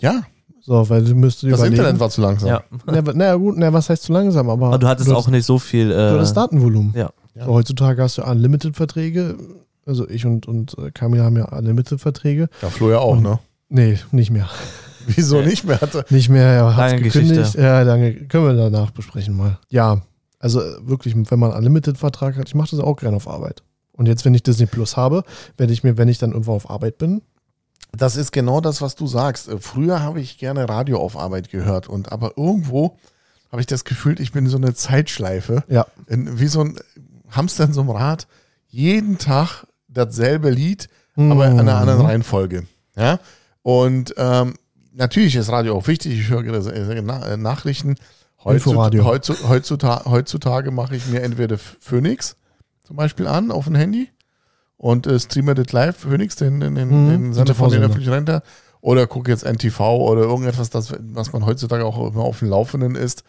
ja, 0.00 0.22
So, 0.62 0.88
weil 0.90 1.04
du 1.04 1.14
müsstest 1.14 1.52
das 1.52 1.58
überlegen. 1.60 1.76
Internet 1.76 2.00
war 2.00 2.10
zu 2.10 2.20
langsam. 2.20 2.48
Ja. 2.48 2.62
Na, 2.86 3.00
naja, 3.00 3.34
gut, 3.36 3.56
na, 3.56 3.72
was 3.72 3.88
heißt 3.90 4.02
zu 4.02 4.12
langsam? 4.12 4.50
Aber, 4.50 4.66
Aber 4.68 4.78
du 4.78 4.86
hattest 4.86 5.08
du 5.08 5.14
auch 5.14 5.24
hast, 5.26 5.30
nicht 5.30 5.46
so 5.46 5.58
viel. 5.58 5.88
du 5.88 5.94
Äh, 5.94 6.10
hattest 6.12 6.36
Datenvolumen. 6.36 6.92
ja. 6.96 7.10
Ja. 7.34 7.44
So, 7.46 7.52
heutzutage 7.54 8.02
hast 8.02 8.18
du 8.18 8.22
Unlimited-Verträge. 8.24 9.36
Also 9.86 10.08
ich 10.08 10.26
und, 10.26 10.46
und 10.46 10.76
äh, 10.78 10.90
Kamil 10.90 11.22
haben 11.22 11.36
ja 11.36 11.44
Unlimited-Verträge. 11.46 12.48
Ja, 12.60 12.68
Flo 12.70 12.90
ja 12.90 12.98
auch, 12.98 13.12
Und- 13.16 13.22
ne? 13.22 13.38
Nee, 13.68 13.98
nicht 14.10 14.30
mehr. 14.30 14.48
Wieso 15.06 15.40
Nee. 15.40 15.46
nicht 15.46 15.64
mehr? 15.64 15.80
Hatte. 15.80 16.04
Nicht 16.10 16.28
mehr, 16.28 16.44
er 16.46 16.76
hat 16.76 16.90
Lange 16.90 17.02
gekündigt. 17.02 17.36
Geschichte. 17.40 17.62
Ja, 17.62 17.82
lange. 17.82 18.12
Können 18.26 18.44
wir 18.46 18.52
danach 18.54 18.90
besprechen 18.90 19.36
mal. 19.36 19.58
Ja, 19.68 20.02
also 20.40 20.60
äh, 20.60 20.64
wirklich, 20.88 21.14
wenn 21.16 21.38
man 21.38 21.50
einen 21.50 21.58
Unlimited-Vertrag 21.58 22.36
hat, 22.36 22.48
ich 22.48 22.54
mache 22.54 22.70
das 22.76 22.80
auch 22.80 22.96
gerne 22.96 23.16
auf 23.16 23.28
Arbeit. 23.28 23.62
Und 23.92 24.06
jetzt, 24.06 24.24
wenn 24.24 24.34
ich 24.34 24.42
Disney 24.42 24.66
Plus 24.66 24.96
habe, 24.96 25.22
werde 25.56 25.72
ich 25.72 25.84
mir, 25.84 25.96
wenn 25.98 26.08
ich 26.08 26.18
dann 26.18 26.32
irgendwo 26.32 26.52
auf 26.52 26.68
Arbeit 26.68 26.98
bin, 26.98 27.22
Das 27.96 28.16
ist 28.16 28.32
genau 28.32 28.60
das, 28.60 28.80
was 28.82 28.94
du 28.94 29.06
sagst. 29.06 29.48
Äh, 29.48 29.58
Früher 29.58 30.02
habe 30.02 30.20
ich 30.20 30.38
gerne 30.38 30.68
Radio 30.68 30.98
auf 31.00 31.16
Arbeit 31.16 31.50
gehört 31.50 31.88
und 31.88 32.12
aber 32.12 32.36
irgendwo 32.36 32.96
habe 33.50 33.60
ich 33.60 33.66
das 33.66 33.84
Gefühl, 33.84 34.20
ich 34.20 34.32
bin 34.32 34.46
so 34.46 34.56
eine 34.56 34.74
Zeitschleife. 34.74 35.64
ja, 35.68 35.86
in, 36.06 36.38
wie 36.38 36.46
so 36.46 36.60
ein 36.62 36.78
Hamster 37.30 37.64
in 37.64 37.72
so 37.72 37.80
einem 37.80 37.90
Rad, 37.90 38.26
jeden 38.68 39.18
Tag 39.18 39.66
dasselbe 39.88 40.50
Lied, 40.50 40.88
aber 41.16 41.48
in 41.48 41.58
einer 41.58 41.76
anderen 41.78 42.00
Mhm. 42.00 42.06
Reihenfolge. 42.06 42.66
Ja? 42.96 43.18
Und 43.62 44.14
ähm, 44.16 44.54
natürlich 44.92 45.34
ist 45.36 45.50
Radio 45.50 45.76
auch 45.76 45.86
wichtig, 45.88 46.18
ich 46.18 46.28
höre 46.28 46.42
gerade, 46.44 46.72
äh, 46.72 46.98
äh, 47.32 47.36
Nachrichten. 47.36 47.96
Heutzutage, 48.42 49.04
heutzutage, 49.04 50.10
heutzutage 50.10 50.70
mache 50.70 50.96
ich 50.96 51.06
mir 51.08 51.22
entweder 51.22 51.58
Phoenix 51.58 52.36
zum 52.86 52.96
Beispiel 52.96 53.26
an 53.26 53.50
auf 53.50 53.64
dem 53.66 53.74
Handy 53.74 54.08
und 54.80 55.06
äh, 55.06 55.20
streame 55.20 55.54
das 55.54 55.72
live, 55.72 55.96
Phoenix, 55.98 56.36
den, 56.36 56.58
den, 56.60 56.74
den, 56.74 56.88
Mhm, 56.88 57.08
den 57.10 57.32
Sender 57.34 57.54
von 57.54 57.70
den 57.70 57.82
öffentlichen 57.82 58.12
Renter. 58.12 58.42
Oder 58.80 59.06
gucke 59.06 59.30
jetzt 59.30 59.44
NTV 59.44 59.78
oder 59.98 60.22
irgendetwas, 60.22 60.70
das, 60.70 60.94
was 61.12 61.34
man 61.34 61.44
heutzutage 61.44 61.84
auch 61.84 62.12
immer 62.14 62.22
auf 62.24 62.38
dem 62.38 62.48
Laufenden 62.48 62.94
ist. 62.94 63.24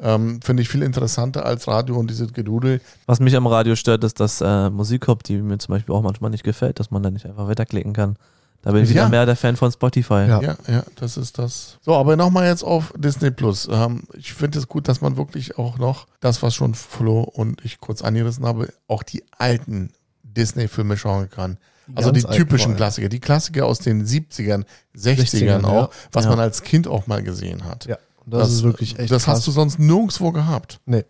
Ähm, 0.00 0.40
Finde 0.42 0.62
ich 0.62 0.70
viel 0.70 0.82
interessanter 0.82 1.44
als 1.44 1.68
Radio 1.68 1.96
und 1.96 2.08
diese 2.08 2.26
Gedudel. 2.28 2.80
Was 3.04 3.20
mich 3.20 3.36
am 3.36 3.46
Radio 3.46 3.76
stört, 3.76 4.02
ist, 4.02 4.18
dass 4.18 4.40
äh, 4.40 4.70
Musik 4.70 5.02
kommt, 5.02 5.28
die 5.28 5.36
mir 5.36 5.58
zum 5.58 5.74
Beispiel 5.74 5.94
auch 5.94 6.00
manchmal 6.00 6.30
nicht 6.30 6.42
gefällt, 6.42 6.80
dass 6.80 6.90
man 6.90 7.02
da 7.02 7.10
nicht 7.10 7.26
einfach 7.26 7.46
weiterklicken 7.48 7.92
kann. 7.92 8.16
Da 8.62 8.72
bin 8.72 8.82
ich 8.82 8.88
wieder 8.88 9.02
Ja. 9.02 9.08
mehr 9.10 9.26
der 9.26 9.36
Fan 9.36 9.56
von 9.56 9.70
Spotify. 9.70 10.24
Ja. 10.26 10.40
Ja, 10.40 10.56
ja, 10.68 10.82
das 10.96 11.18
ist 11.18 11.36
das. 11.38 11.76
So, 11.82 11.94
aber 11.94 12.16
nochmal 12.16 12.46
jetzt 12.46 12.62
auf 12.64 12.94
Disney 12.96 13.30
Plus. 13.30 13.68
Ähm, 13.70 14.04
ich 14.14 14.32
finde 14.32 14.58
es 14.58 14.68
gut, 14.68 14.88
dass 14.88 15.02
man 15.02 15.18
wirklich 15.18 15.58
auch 15.58 15.76
noch 15.76 16.06
das, 16.20 16.42
was 16.42 16.54
schon 16.54 16.72
Flo 16.72 17.20
und 17.20 17.62
ich 17.62 17.78
kurz 17.78 18.00
angerissen 18.00 18.46
habe, 18.46 18.72
auch 18.88 19.02
die 19.02 19.22
alten 19.36 19.90
Disney-Filme 20.36 20.96
schauen 20.96 21.30
kann. 21.30 21.58
Also 21.94 22.12
ganz 22.12 22.24
die 22.26 22.36
typischen 22.36 22.70
allem. 22.72 22.76
Klassiker, 22.78 23.08
die 23.08 23.20
Klassiker 23.20 23.66
aus 23.66 23.78
den 23.78 24.06
70ern, 24.06 24.64
60ern, 24.96 25.20
60ern, 25.20 25.64
auch, 25.64 25.90
ja. 25.90 25.90
was 26.12 26.24
Ja. 26.24 26.30
man 26.30 26.40
als 26.40 26.62
Kind 26.62 26.88
auch 26.88 27.06
mal 27.06 27.22
gesehen 27.22 27.64
hat. 27.64 27.84
Ja, 27.86 27.98
und 28.24 28.32
das, 28.32 28.52
ist 28.52 28.62
wirklich 28.62 28.98
echt 28.98 29.10
Das 29.10 29.24
krass. 29.24 29.36
hast 29.38 29.46
du 29.46 29.50
sonst 29.50 29.78
nirgendwo 29.78 30.32
gehabt. 30.32 30.80
Nee. 30.86 31.04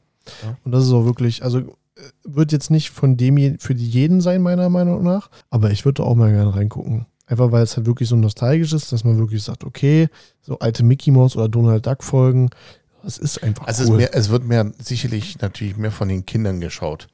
Und 0.65 0.73
das 0.73 0.85
ist 0.85 0.93
auch 0.93 1.05
wirklich, 1.05 1.45
also 1.45 1.77
wird 2.25 2.51
jetzt 2.51 2.71
nicht 2.71 2.91
von 2.91 3.17
dem 3.17 3.59
für 3.61 3.73
jeden 3.75 4.21
sein, 4.21 4.43
meiner 4.43 4.69
Meinung 4.69 5.03
nach. 5.05 5.31
Aber 5.51 5.71
ich 5.71 5.85
würde 5.85 6.03
auch 6.03 6.17
mal 6.17 6.33
gerne 6.33 6.55
reingucken. 6.55 7.07
Einfach 7.27 7.53
weil 7.53 7.63
es 7.63 7.77
halt 7.77 7.87
wirklich 7.87 8.09
so 8.09 8.17
nostalgisch 8.17 8.73
ist, 8.73 8.91
dass 8.93 9.05
man 9.05 9.17
wirklich 9.19 9.43
sagt, 9.45 9.65
okay, 9.65 10.09
so 10.43 10.59
alte 10.59 10.83
Mickey 10.83 11.11
Mouse 11.11 11.37
oder 11.37 11.49
Donald 11.49 11.87
Duck 11.87 12.03
Folgen, 12.03 12.51
das 13.03 13.17
ist 13.19 13.43
einfach 13.43 13.67
Also 13.67 13.85
cool. 13.85 13.91
es, 13.93 13.97
mehr, 13.99 14.15
es 14.15 14.29
wird 14.31 14.45
mehr, 14.45 14.73
sicherlich 14.83 15.39
natürlich 15.41 15.77
mehr 15.77 15.91
von 15.93 16.09
den 16.09 16.27
Kindern 16.27 16.61
geschaut. 16.61 17.07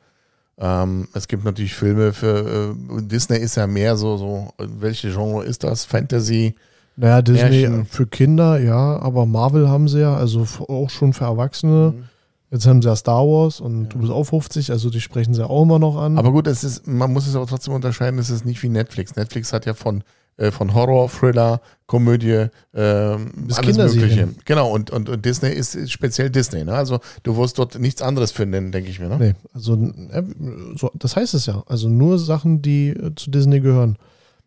Ähm, 0.61 1.09
es 1.14 1.26
gibt 1.26 1.45
natürlich 1.45 1.75
Filme 1.75 2.12
für, 2.12 2.75
äh, 2.76 3.02
Disney 3.02 3.38
ist 3.38 3.57
ja 3.57 3.67
mehr 3.67 3.97
so, 3.97 4.17
so, 4.19 4.52
welche 4.59 5.11
Genre 5.11 5.45
ist 5.45 5.64
das? 5.64 5.85
Fantasy? 5.85 6.55
naja, 7.00 7.23
Disney 7.23 7.67
Märchen. 7.67 7.87
für 7.87 8.07
Kinder, 8.07 8.59
ja, 8.61 9.00
aber 9.00 9.25
Marvel 9.25 9.69
haben 9.69 9.88
sie 9.88 10.00
ja, 10.00 10.14
also 10.17 10.47
auch 10.69 10.90
schon 10.90 11.14
für 11.14 11.25
Erwachsene. 11.25 11.95
Jetzt 12.50 12.67
haben 12.67 12.83
sie 12.83 12.88
ja 12.88 12.97
Star 12.97 13.25
Wars 13.25 13.61
und 13.61 13.90
du 13.90 13.99
bist 14.00 14.12
auch 14.12 14.25
50, 14.25 14.71
also 14.73 14.90
die 14.90 15.00
sprechen 15.00 15.33
sie 15.35 15.49
auch 15.49 15.62
immer 15.62 15.79
noch 15.79 15.97
an. 15.97 16.19
Aber 16.19 16.33
gut, 16.33 16.47
es 16.47 16.64
ist, 16.64 16.87
man 16.87 17.12
muss 17.12 17.26
es 17.26 17.37
aber 17.37 17.47
trotzdem 17.47 17.75
unterscheiden, 17.75 18.19
es 18.19 18.29
ist 18.29 18.45
nicht 18.45 18.62
wie 18.62 18.69
Netflix. 18.69 19.17
Netflix 19.17 19.52
hat 19.52 19.67
ja 19.67 19.75
von, 19.75 20.02
äh, 20.37 20.51
von 20.51 20.75
Horror, 20.75 21.09
Thriller, 21.09 21.61
Komödie, 21.87 22.47
ähm, 22.75 23.33
alles. 23.57 23.77
Mögliche. 23.77 24.29
Genau, 24.45 24.71
und, 24.71 24.91
und, 24.91 25.09
und 25.09 25.25
Disney 25.25 25.51
ist, 25.51 25.75
ist 25.75 25.91
speziell 25.91 26.31
Disney. 26.31 26.65
Ne? 26.65 26.73
Also 26.73 27.01
du 27.25 27.37
wirst 27.37 27.59
dort 27.59 27.79
nichts 27.79 28.01
anderes 28.01 28.33
finden, 28.33 28.71
denke 28.71 28.91
ich 28.91 29.01
mir. 29.01 29.09
Ne? 29.09 29.17
Nee, 29.19 29.35
also 29.53 29.75
äh, 29.75 30.23
so, 30.77 30.91
das 30.95 31.17
heißt 31.17 31.35
es 31.35 31.47
ja. 31.47 31.63
Also 31.67 31.89
nur 31.89 32.19
Sachen, 32.19 32.63
die 32.63 32.91
äh, 32.91 33.15
zu 33.17 33.31
Disney 33.31 33.61
gehören. 33.61 33.97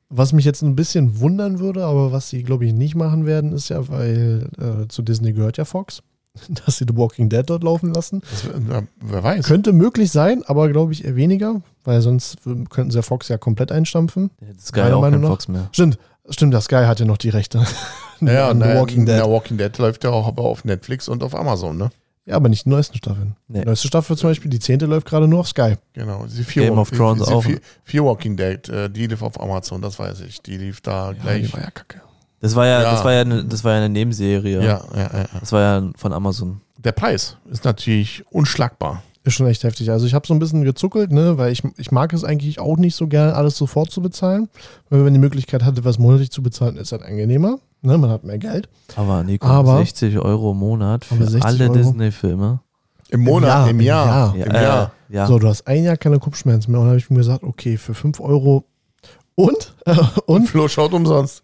Was 0.10 0.32
mich 0.32 0.46
jetzt 0.46 0.62
ein 0.62 0.76
bisschen 0.76 1.20
wundern 1.20 1.60
würde, 1.60 1.86
aber 1.86 2.12
was 2.12 2.30
sie, 2.30 2.44
glaube 2.44 2.66
ich, 2.66 2.74
nicht 2.74 2.96
machen 2.96 3.26
werden, 3.26 3.52
ist 3.52 3.70
ja, 3.70 3.90
weil 3.90 4.48
äh, 4.60 4.88
zu 4.88 5.02
Disney 5.02 5.34
gehört 5.34 5.58
ja 5.58 5.66
Fox, 5.66 6.04
dass 6.66 6.78
sie 6.78 6.86
The 6.88 6.96
Walking 6.98 7.30
Dead 7.30 7.44
dort 7.48 7.64
laufen 7.64 7.94
lassen. 7.94 8.22
Das, 8.22 8.44
na, 8.68 8.84
wer 9.02 9.24
weiß. 9.24 9.46
Könnte 9.46 9.74
möglich 9.74 10.12
sein, 10.12 10.44
aber 10.46 10.70
glaube 10.70 10.94
ich 10.94 11.06
eher 11.06 11.16
weniger, 11.16 11.62
weil 11.84 12.02
sonst 12.02 12.38
könnten 12.70 12.92
sie 12.92 12.98
ja 12.98 13.02
Fox 13.02 13.28
ja 13.30 13.38
komplett 13.38 13.72
einstampfen. 13.72 14.32
Sky 14.60 14.80
Meiner 14.82 14.98
auch 14.98 15.02
Meinung 15.02 15.22
kein. 15.22 15.30
Fox 15.30 15.48
mehr. 15.48 15.70
Stimmt, 15.72 15.98
stimmt, 16.30 16.54
der 16.54 16.62
Sky 16.62 16.84
hat 16.86 17.00
ja 17.00 17.06
noch 17.06 17.18
die 17.18 17.30
Rechte. 17.30 17.64
Ja, 18.22 18.48
an 18.52 18.62
The 18.62 18.68
Walking 18.70 19.06
Dead. 19.06 19.18
Na, 19.18 19.30
Walking 19.30 19.58
Dead 19.58 19.78
läuft 19.80 20.06
ja 20.06 20.12
auch 20.12 20.26
aber 20.28 20.44
auf 20.44 20.64
Netflix 20.64 21.10
und 21.10 21.24
auf 21.24 21.36
Amazon, 21.36 21.76
ne? 21.76 21.90
Ja, 22.26 22.38
aber 22.38 22.48
nicht 22.48 22.64
die 22.66 22.70
neuesten 22.70 22.96
Staffeln. 22.98 23.36
Nee. 23.50 23.60
Die 23.62 23.66
neueste 23.66 23.90
Staffel 23.90 24.16
zum 24.16 24.30
Beispiel, 24.30 24.50
die 24.50 24.60
zehnte 24.60 24.86
läuft 24.86 25.08
gerade 25.08 25.28
nur 25.28 25.42
auf 25.42 25.50
Sky. 25.50 25.76
Genau. 25.92 26.26
Die 26.26 26.44
vier 26.46 26.64
Game 26.70 26.78
of 26.78 26.90
die- 26.90 26.96
Thrones 26.96 27.26
die 27.28 27.34
auch. 27.34 27.44
Vier, 27.44 27.60
vier 27.84 28.06
Walking 28.06 28.38
Dead, 28.38 28.70
äh, 28.70 28.90
die 28.90 29.08
lief 29.08 29.22
auf 29.24 29.42
Amazon, 29.42 29.82
das 29.82 30.00
weiß 30.00 30.22
ich. 30.22 30.42
Die 30.42 30.56
lief 30.56 30.80
da 30.80 31.12
gleich. 31.22 31.48
die 31.48 31.52
war 31.54 31.60
ja 31.64 31.72
kacke. 31.72 32.00
Das 32.44 32.56
war 32.56 32.68
ja, 32.68 32.82
Ja. 32.82 32.92
das 32.92 33.04
war 33.04 33.14
ja 33.14 33.22
eine, 33.22 33.44
das 33.46 33.64
war 33.64 33.72
ja 33.72 33.78
eine 33.78 33.90
Nebenserie. 33.90 34.58
ja, 34.60 34.64
ja, 34.64 34.82
ja, 34.96 35.10
ja. 35.20 35.26
Das 35.40 35.52
war 35.52 35.62
ja 35.62 35.90
von 35.98 36.14
Amazon. 36.14 36.62
Der 36.78 36.92
Preis 36.92 37.38
ist 37.50 37.64
natürlich 37.66 38.24
unschlagbar. 38.32 39.02
Ist 39.24 39.36
schon 39.36 39.48
echt 39.48 39.64
heftig. 39.64 39.90
Also 39.90 40.06
ich 40.06 40.14
habe 40.14 40.28
so 40.28 40.34
ein 40.34 40.40
bisschen 40.40 40.66
gezuckelt, 40.66 41.14
ne, 41.14 41.38
weil 41.38 41.54
ich, 41.54 41.64
ich 41.78 41.92
mag 41.92 42.12
es 42.12 42.26
eigentlich 42.26 42.60
auch 42.60 42.76
nicht 42.76 42.94
so 42.96 43.08
gern, 43.08 43.32
alles 43.34 43.56
sofort 43.58 43.90
zu 43.90 44.02
bezahlen. 44.02 44.50
Weil 44.90 45.00
wenn 45.00 45.06
man 45.06 45.14
die 45.14 45.20
Möglichkeit 45.22 45.64
hatte, 45.64 45.86
was 45.86 45.98
monatlich 45.98 46.30
zu 46.32 46.44
bezahlen, 46.44 46.76
ist 46.76 46.92
halt 46.92 47.04
angenehmer. 47.04 47.60
Ne, 47.82 47.98
man 47.98 48.10
hat 48.10 48.26
mehr 48.26 48.38
Geld. 48.38 48.68
Aber 48.98 49.24
Nico, 49.24 49.48
Aber- 49.48 49.78
60 49.78 50.20
Euro 50.20 50.52
im 50.52 50.58
Monat 50.58 51.06
für 51.06 51.16
Aber 51.16 51.24
60 51.28 51.44
alle? 51.46 51.70
Disney-Filme. 51.70 52.60
Im 53.10 53.22
Monat, 53.22 53.48
Jahr, 53.50 53.70
im 53.70 53.80
im 53.80 53.86
Jahr. 53.86 54.06
Jahr. 54.08 54.36
Im 54.36 54.42
Ja, 54.54 54.62
Jahr. 54.62 54.92
ja. 55.08 55.28
So, 55.28 55.40
du 55.40 55.48
hast 55.48 55.66
ein 55.68 55.84
Jahr 55.86 55.96
keine 55.96 56.20
Kopfschmerzen 56.20 56.72
mehr. 56.72 56.82
Und 56.82 56.88
dann 56.88 56.92
habe 56.92 57.00
ich 57.00 57.10
mir 57.10 57.18
gesagt, 57.18 57.44
okay, 57.44 57.78
für 57.78 57.94
5 57.94 58.20
Euro 58.20 58.66
Und 59.36 59.74
und 60.26 60.50
Flo 60.50 60.68
schaut 60.68 60.92
umsonst. 60.94 61.44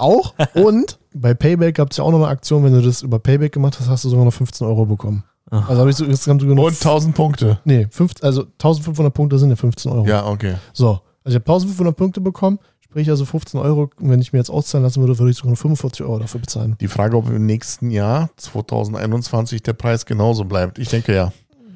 Auch 0.00 0.34
und 0.54 0.98
bei 1.14 1.34
Payback 1.34 1.74
gab 1.76 1.90
es 1.90 1.96
ja 1.96 2.04
auch 2.04 2.10
noch 2.10 2.18
eine 2.18 2.28
Aktion, 2.28 2.64
wenn 2.64 2.72
du 2.72 2.82
das 2.82 3.02
über 3.02 3.18
Payback 3.18 3.52
gemacht 3.52 3.78
hast, 3.80 3.88
hast 3.88 4.04
du 4.04 4.08
sogar 4.08 4.24
noch 4.24 4.32
15 4.32 4.66
Euro 4.66 4.86
bekommen. 4.86 5.24
Ach. 5.50 5.68
Also 5.68 5.80
habe 5.80 5.90
ich 5.90 5.96
so, 5.96 6.04
jetzt 6.04 6.26
haben 6.28 6.38
sogar 6.38 6.54
noch, 6.54 6.64
Und 6.64 6.72
1000 6.74 7.14
Punkte. 7.14 7.58
nee, 7.64 7.86
15, 7.90 8.24
also 8.24 8.42
1500 8.42 9.12
Punkte 9.12 9.38
sind 9.38 9.50
ja 9.50 9.56
15 9.56 9.90
Euro. 9.90 10.06
Ja, 10.06 10.26
okay. 10.26 10.54
So, 10.72 10.88
also 10.90 11.00
ich 11.26 11.34
habe 11.34 11.52
1500 11.52 11.96
Punkte 11.96 12.20
bekommen, 12.20 12.60
sprich 12.78 13.10
also 13.10 13.24
15 13.24 13.58
Euro. 13.58 13.90
Und 14.00 14.10
wenn 14.10 14.20
ich 14.20 14.32
mir 14.32 14.38
jetzt 14.38 14.50
auszahlen 14.50 14.84
lassen 14.84 15.00
würde, 15.00 15.18
würde 15.18 15.32
ich 15.32 15.36
sogar 15.36 15.50
noch 15.50 15.58
45 15.58 16.02
Euro 16.06 16.20
dafür 16.20 16.40
bezahlen. 16.40 16.76
Die 16.80 16.86
Frage, 16.88 17.16
ob 17.16 17.28
im 17.28 17.46
nächsten 17.46 17.90
Jahr, 17.90 18.30
2021, 18.36 19.62
der 19.62 19.72
Preis 19.72 20.06
genauso 20.06 20.44
bleibt. 20.44 20.78
Ich 20.78 20.88
denke 20.88 21.14
ja. 21.14 21.32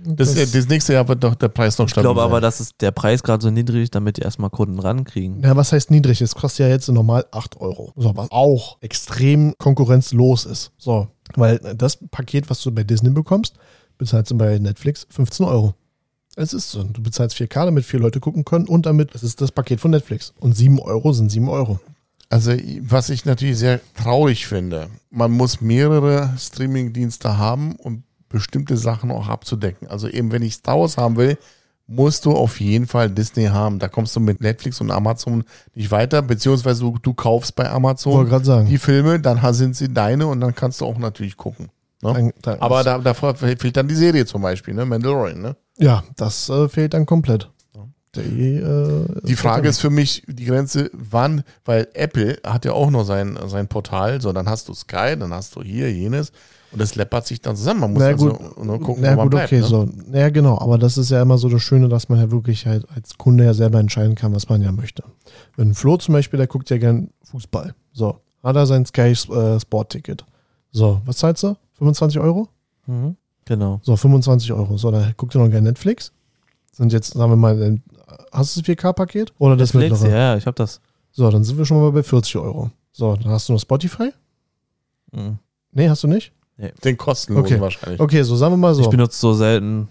Das, 0.07 0.35
Das- 0.35 0.53
das 0.53 0.69
nächste 0.69 0.93
Jahr 0.93 1.07
wird 1.09 1.25
doch 1.25 1.35
der 1.35 1.49
Preis 1.49 1.79
noch 1.79 1.87
Ich 1.87 1.93
stabil 1.93 2.05
glaube 2.05 2.23
aber, 2.23 2.41
dass 2.41 2.61
es 2.61 2.77
der 2.79 2.91
Preis 2.91 3.23
gerade 3.23 3.43
so 3.43 3.51
niedrig 3.51 3.85
ist, 3.85 3.95
damit 3.95 4.17
die 4.19 4.23
erstmal 4.23 4.51
Kunden 4.51 4.79
rankriegen. 4.79 5.43
Ja, 5.43 5.57
was 5.57 5.73
heißt 5.73 5.91
niedrig? 5.91 6.21
Es 6.21 6.35
kostet 6.35 6.67
ja 6.67 6.69
jetzt 6.69 6.89
normal 6.89 7.25
8 7.31 7.61
Euro. 7.61 7.93
So, 7.97 8.15
was 8.17 8.31
auch 8.31 8.77
extrem 8.83 9.55
konkurrenzlos 9.59 10.45
ist. 10.47 10.73
So, 10.79 11.09
weil 11.37 11.59
das 11.77 11.99
Paket, 12.11 12.51
was 12.51 12.61
du 12.63 12.71
bei 12.71 12.85
Disney 12.85 13.11
bekommst, 13.11 13.55
bezahlst 13.99 14.31
du 14.31 14.37
bei 14.37 14.59
Netflix 14.59 15.07
15 15.11 15.47
Euro. 15.47 15.75
Es 16.37 16.53
ist 16.53 16.71
so. 16.71 16.83
Du 16.83 17.01
bezahlst 17.03 17.37
4K, 17.37 17.65
damit 17.67 17.85
vier 17.85 18.01
Leute 18.01 18.19
gucken 18.21 18.45
können 18.45 18.67
und 18.67 18.87
damit, 18.87 19.15
das 19.15 19.23
ist 19.23 19.41
das 19.41 19.53
Paket 19.53 19.81
von 19.81 19.93
Netflix. 19.93 20.35
Und 20.41 20.57
7 20.57 20.81
Euro 20.81 21.13
sind 21.13 21.31
7 21.31 21.49
Euro. 21.49 21.79
Also, 22.29 22.53
was 22.81 23.09
ich 23.11 23.25
natürlich 23.25 23.57
sehr 23.59 23.81
traurig 23.95 24.47
finde, 24.47 24.89
man 25.11 25.31
muss 25.31 25.61
mehrere 25.61 26.35
Streaming-Dienste 26.37 27.39
haben, 27.39 27.77
um 27.77 28.03
bestimmte 28.35 28.77
Sachen 28.77 29.11
auch 29.11 29.29
abzudecken. 29.29 29.89
Also 29.89 30.09
eben, 30.09 30.31
wenn 30.33 30.43
ich 30.43 30.55
Star 30.55 30.79
Wars 30.81 30.97
haben 30.99 31.17
will, 31.17 31.39
musst 31.87 32.25
du 32.25 32.33
auf 32.33 32.61
jeden 32.61 32.87
Fall 32.87 33.11
Disney 33.11 33.47
haben. 33.47 33.79
Da 33.79 33.89
kommst 33.89 34.15
du 34.17 34.21
mit 34.21 34.41
Netflix 34.41 34.81
und 34.81 34.91
Amazon 34.91 35.45
nicht 35.75 35.91
weiter, 35.91 36.23
beziehungsweise 36.23 36.81
du, 36.81 36.99
du 37.01 37.15
kaufst 37.15 37.55
bei 37.57 37.65
Amazon 37.71 38.27
die 38.67 38.79
Filme, 38.79 39.21
dann 39.21 39.41
sind 39.55 39.77
sie 39.77 39.93
deine 39.93 40.27
und 40.27 40.41
dann 40.41 40.55
kannst 40.55 40.81
du 40.81 40.87
auch 40.87 40.99
natürlich 40.99 41.37
gucken. 41.37 41.69
Ne? 42.03 42.33
Dann- 42.43 42.61
Aber 42.61 42.83
da, 42.85 42.99
davor 42.99 43.35
fehlt 43.35 43.77
dann 43.77 43.89
die 43.89 43.95
Serie 43.95 44.27
zum 44.27 44.43
Beispiel, 44.43 44.75
ne? 44.75 44.85
Mandalorian, 44.85 45.41
ne? 45.41 45.57
ja, 45.79 46.03
das 46.17 46.49
äh, 46.51 46.69
fehlt 46.69 46.93
dann 46.95 47.07
komplett. 47.07 47.51
Die, 48.17 48.55
äh, 48.59 49.07
Die 49.25 49.35
Frage 49.35 49.69
ist 49.69 49.81
für 49.81 49.91
mich 49.91 50.23
die 50.29 50.45
Grenze, 50.45 50.89
wann, 50.93 51.43
weil 51.65 51.89
Apple 51.95 52.39
hat 52.47 52.65
ja 52.65 52.73
auch 52.73 52.91
noch 52.91 53.03
sein, 53.05 53.37
sein 53.47 53.67
Portal, 53.67 54.21
so 54.21 54.33
dann 54.33 54.49
hast 54.49 54.69
du 54.69 54.75
Sky, 54.75 55.17
dann 55.19 55.35
hast 55.35 55.57
du 55.57 55.63
hier 55.63 55.93
jenes 55.93 56.31
und 56.75 56.81
das 56.81 56.95
läppert 56.97 57.27
sich 57.27 57.41
dann 57.41 57.57
zusammen. 57.57 57.81
Man 57.81 57.93
muss 57.95 58.01
Na 58.03 58.09
also 58.09 58.29
gut, 58.33 58.65
nur 58.65 58.81
gucken, 58.81 59.03
na 59.03 59.13
wo 59.13 59.17
man 59.17 59.25
gut, 59.27 59.31
bleibt. 59.31 59.49
okay, 59.53 59.61
ne? 59.61 59.67
so. 59.67 59.89
Ja, 60.13 60.29
genau, 60.29 60.59
aber 60.59 60.77
das 60.77 60.99
ist 60.99 61.11
ja 61.11 61.23
immer 61.23 61.39
so 61.39 61.49
das 61.49 61.63
Schöne, 61.63 61.89
dass 61.89 62.09
man 62.09 62.19
ja 62.19 62.31
wirklich 62.31 62.67
halt 62.67 62.87
als 62.95 63.17
Kunde 63.17 63.45
ja 63.45 63.55
selber 63.55 63.79
entscheiden 63.79 64.15
kann, 64.15 64.35
was 64.35 64.49
man 64.49 64.61
ja 64.61 64.73
möchte. 64.73 65.05
Wenn 65.57 65.75
Flo 65.75 65.97
zum 65.97 66.13
Beispiel, 66.13 66.37
der 66.37 66.47
guckt 66.47 66.69
ja 66.71 66.77
gern 66.79 67.11
Fußball. 67.23 67.75
So, 67.93 68.19
hat 68.43 68.57
er 68.57 68.67
sein 68.67 68.85
Sky 68.85 69.13
äh, 69.13 69.59
Sport-Ticket. 69.61 70.25
So, 70.71 71.01
was 71.07 71.17
zahlst 71.19 71.45
du? 71.45 71.57
25 71.79 72.21
Euro? 72.21 72.49
Mhm. 72.87 73.17
Genau. 73.47 73.81
So, 73.83 73.97
25 73.97 74.53
Euro. 74.53 74.77
So, 74.77 74.91
dann 74.91 75.15
guckt 75.17 75.35
er 75.35 75.43
noch 75.43 75.51
gern 75.51 75.65
Netflix. 75.65 76.13
Sind 76.73 76.93
jetzt, 76.93 77.13
sagen 77.15 77.31
wir 77.31 77.37
mal, 77.37 77.81
hast 78.33 78.57
du 78.57 78.61
das 78.63 78.69
4K-Paket? 78.69 79.33
Oder 79.39 79.57
das 79.57 79.73
Netflix, 79.75 80.01
mittlere? 80.03 80.19
ja, 80.19 80.33
ja, 80.33 80.37
ich 80.37 80.47
habe 80.47 80.57
das. 80.57 80.81
So, 81.13 81.31
dann 81.31 81.45
sind 81.45 81.57
wir 81.57 81.65
schon 81.65 81.81
mal 81.81 81.93
bei 81.93 82.03
40 82.03 82.37
Euro. 82.37 82.71
So, 82.91 83.15
dann 83.15 83.31
hast 83.31 83.49
du 83.49 83.53
noch 83.53 83.61
Spotify? 83.61 84.11
Mhm. 85.13 85.39
Nee, 85.73 85.89
hast 85.89 86.03
du 86.03 86.09
nicht? 86.09 86.33
Den 86.57 86.97
kostenlosen 86.97 87.47
Okay. 87.55 87.61
wahrscheinlich. 87.61 88.01
Okay, 88.01 88.23
so 88.23 88.37
sagen 88.37 88.53
wir 88.53 88.57
mal 88.59 88.75
so. 88.75 88.83
Ich 88.83 88.89
benutze 88.89 89.19
so 89.19 89.35
selten. 89.35 89.89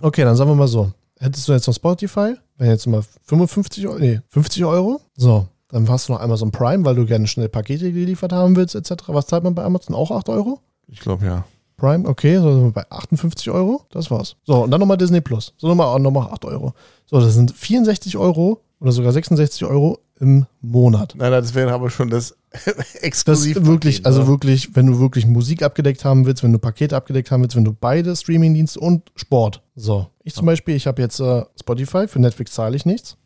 Okay, 0.00 0.22
dann 0.22 0.36
sagen 0.36 0.50
wir 0.50 0.54
mal 0.54 0.68
so. 0.68 0.92
Hättest 1.18 1.48
du 1.48 1.52
jetzt 1.52 1.66
noch 1.66 1.74
Spotify, 1.74 2.34
wenn 2.58 2.68
jetzt 2.70 2.86
mal 2.86 3.02
55 3.22 3.88
Euro, 3.88 3.98
nee, 3.98 4.20
50 4.28 4.64
Euro. 4.64 5.00
So, 5.16 5.46
dann 5.68 5.88
hast 5.88 6.08
du 6.08 6.12
noch 6.12 6.20
Amazon 6.20 6.50
Prime, 6.50 6.84
weil 6.84 6.94
du 6.94 7.06
gerne 7.06 7.26
schnell 7.26 7.48
Pakete 7.48 7.90
geliefert 7.90 8.32
haben 8.32 8.54
willst, 8.54 8.74
etc. 8.74 8.92
Was 9.08 9.26
zahlt 9.26 9.42
man 9.42 9.54
bei 9.54 9.64
Amazon? 9.64 9.94
Auch 9.94 10.10
8 10.10 10.28
Euro? 10.28 10.60
Ich 10.88 11.00
glaube 11.00 11.24
ja. 11.24 11.44
Prime, 11.78 12.08
okay, 12.08 12.38
so 12.38 12.52
sind 12.52 12.64
wir 12.64 12.70
bei 12.72 12.90
58 12.90 13.50
Euro. 13.50 13.82
Das 13.90 14.10
war's. 14.10 14.36
So, 14.44 14.64
und 14.64 14.70
dann 14.70 14.80
nochmal 14.80 14.96
Disney 14.96 15.20
Plus. 15.20 15.52
So, 15.56 15.68
nochmal 15.68 15.98
nochmal 16.00 16.28
8 16.32 16.44
Euro. 16.44 16.72
So, 17.06 17.18
das 17.20 17.34
sind 17.34 17.52
64 17.52 18.16
Euro 18.16 18.60
oder 18.80 18.92
sogar 18.92 19.12
66 19.12 19.64
Euro 19.64 19.98
im 20.20 20.46
Monat. 20.62 21.14
Nein, 21.16 21.30
nein, 21.30 21.42
das 21.42 21.54
wäre 21.54 21.72
aber 21.72 21.90
schon 21.90 22.08
das 22.10 22.36
Das 22.64 22.94
exklusiv. 22.96 23.56
ist 23.58 23.66
wirklich, 23.66 24.06
also 24.06 24.26
wirklich, 24.26 24.74
wenn 24.74 24.86
du 24.86 24.98
wirklich 24.98 25.26
Musik 25.26 25.62
abgedeckt 25.62 26.04
haben 26.04 26.24
willst, 26.26 26.42
wenn 26.42 26.52
du 26.52 26.58
Pakete 26.58 26.96
abgedeckt 26.96 27.30
haben 27.30 27.42
willst, 27.42 27.54
wenn 27.56 27.64
du 27.64 27.72
beide 27.72 28.14
Streamingdienste 28.16 28.80
und 28.80 29.02
Sport. 29.14 29.62
So, 29.74 30.06
ich 30.24 30.34
zum 30.34 30.46
Beispiel, 30.46 30.74
ich 30.74 30.86
habe 30.86 31.02
jetzt 31.02 31.20
äh, 31.20 31.44
Spotify, 31.58 32.08
für 32.08 32.18
Netflix 32.20 32.52
zahle 32.52 32.76
ich 32.76 32.86
nichts, 32.86 33.16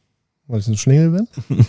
weil 0.48 0.58
ich 0.60 0.66
ein 0.66 0.76
Schlingel 0.76 1.10
bin. 1.10 1.28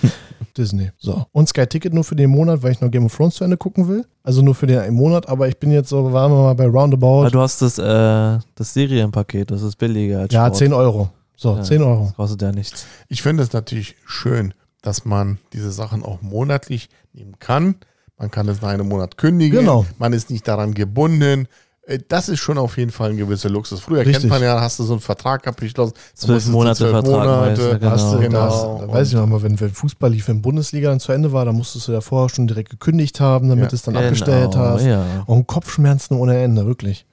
Disney. 0.58 0.92
So. 0.98 1.26
Und 1.32 1.48
Sky 1.50 1.66
Ticket 1.68 1.94
nur 1.94 2.04
für 2.04 2.16
den 2.16 2.30
Monat, 2.30 2.62
weil 2.64 2.72
ich 2.74 2.82
noch 2.82 2.92
Game 2.92 3.06
of 3.06 3.16
Thrones 3.16 3.36
zu 3.36 3.44
Ende 3.44 3.56
gucken 3.58 3.88
will. 3.88 4.06
Also 4.24 4.42
nur 4.42 4.56
für 4.56 4.68
den 4.68 4.80
einen 4.80 4.96
Monat, 4.96 5.30
aber 5.30 5.48
ich 5.48 5.58
bin 5.58 5.72
jetzt 5.72 5.90
so, 5.90 6.12
waren 6.12 6.32
wir 6.32 6.38
mal 6.42 6.56
bei 6.56 6.66
Roundabout. 6.66 7.26
Ah, 7.26 7.30
du 7.30 7.40
hast 7.40 7.62
das, 7.62 7.78
äh, 7.78 8.40
das 8.56 8.74
Serienpaket, 8.74 9.52
das 9.52 9.62
ist 9.62 9.78
billiger 9.78 10.20
als 10.22 10.34
ja, 10.34 10.46
Sport. 10.48 10.58
10 10.58 10.74
Euro. 10.74 11.10
So, 11.38 11.56
Ja. 11.56 11.64
10 11.64 11.82
Euro. 11.84 12.06
Das 12.08 12.16
kostet 12.16 12.42
ja 12.42 12.52
nichts. 12.52 12.86
Ich 13.08 13.22
finde 13.22 13.44
es 13.44 13.54
natürlich 13.54 13.96
schön, 14.06 14.54
dass 14.82 15.06
man 15.06 15.38
diese 15.54 15.72
Sachen 15.72 16.04
auch 16.04 16.22
monatlich 16.22 16.90
nehmen 17.14 17.36
kann. 17.40 17.76
Man 18.18 18.32
kann 18.32 18.48
es 18.50 18.62
nach 18.62 18.70
einem 18.70 18.88
Monat 18.88 19.18
kündigen. 19.18 19.60
Genau. 19.60 19.86
Man 19.98 20.14
ist 20.14 20.30
nicht 20.30 20.48
daran 20.48 20.74
gebunden. 20.74 21.48
Äh, 21.88 22.00
Das 22.08 22.30
ist 22.30 22.40
schon 22.40 22.58
auf 22.60 22.78
jeden 22.78 22.92
Fall 22.92 23.10
ein 23.12 23.18
gewisser 23.18 23.50
Luxus. 23.50 23.80
Früher 23.82 24.00
Richtig. 24.02 24.18
kennt 24.20 24.30
man 24.30 24.44
ja, 24.44 24.62
hast 24.62 24.78
du 24.80 24.84
so 24.84 24.94
einen 24.94 25.02
Vertrag 25.02 25.48
abgeschlossen. 25.48 25.94
Zwölf 26.14 26.46
Monate 26.48 26.78
zwölf 26.80 26.92
Vertrag 26.92 27.26
Monate, 27.26 27.80
du, 27.80 27.90
Hast 27.90 28.14
du, 28.14 28.20
Genau. 28.20 28.50
genau. 28.80 28.86
da 28.88 28.94
weiß 28.94 29.08
ich 29.10 29.14
noch 29.16 29.26
mal, 29.26 29.42
wenn, 29.42 29.60
wenn 29.60 29.72
Fußball 29.72 30.12
lief, 30.12 30.28
wenn 30.28 30.42
Bundesliga 30.44 30.90
dann 30.90 31.00
zu 31.00 31.12
Ende 31.12 31.32
war, 31.32 31.46
dann 31.46 31.56
musstest 31.56 31.88
du 31.88 31.92
ja 31.94 32.02
vorher 32.02 32.30
schon 32.30 32.48
direkt 32.48 32.70
gekündigt 32.70 33.20
haben, 33.20 33.50
damit 33.50 33.64
Ja. 33.66 33.70
du 33.70 33.76
es 33.76 33.82
dann 33.82 33.98
abgestellt 33.98 34.52
Genau, 34.52 34.64
hast. 34.66 34.86
Ja. 34.86 35.24
Und 35.26 35.48
Kopfschmerzen 35.48 36.16
ohne 36.16 36.38
Ende, 36.42 36.66
wirklich. 36.68 37.06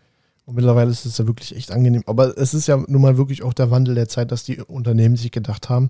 Und 0.45 0.55
mittlerweile 0.57 0.91
ist 0.91 1.05
es 1.07 1.17
ja 1.19 1.27
wirklich 1.27 1.57
echt 1.57 1.71
angenehm. 1.73 2.03
Aber 2.07 2.37
es 2.39 2.53
ist 2.55 2.67
ja 2.69 2.77
nun 2.87 3.01
mal 3.03 3.17
wirklich 3.19 3.43
auch 3.43 3.53
der 3.55 3.71
Wandel 3.71 3.95
der 3.95 4.09
Zeit, 4.09 4.31
dass 4.33 4.45
die 4.45 4.61
Unternehmen 4.61 5.17
sich 5.17 5.31
gedacht 5.33 5.69
haben, 5.71 5.89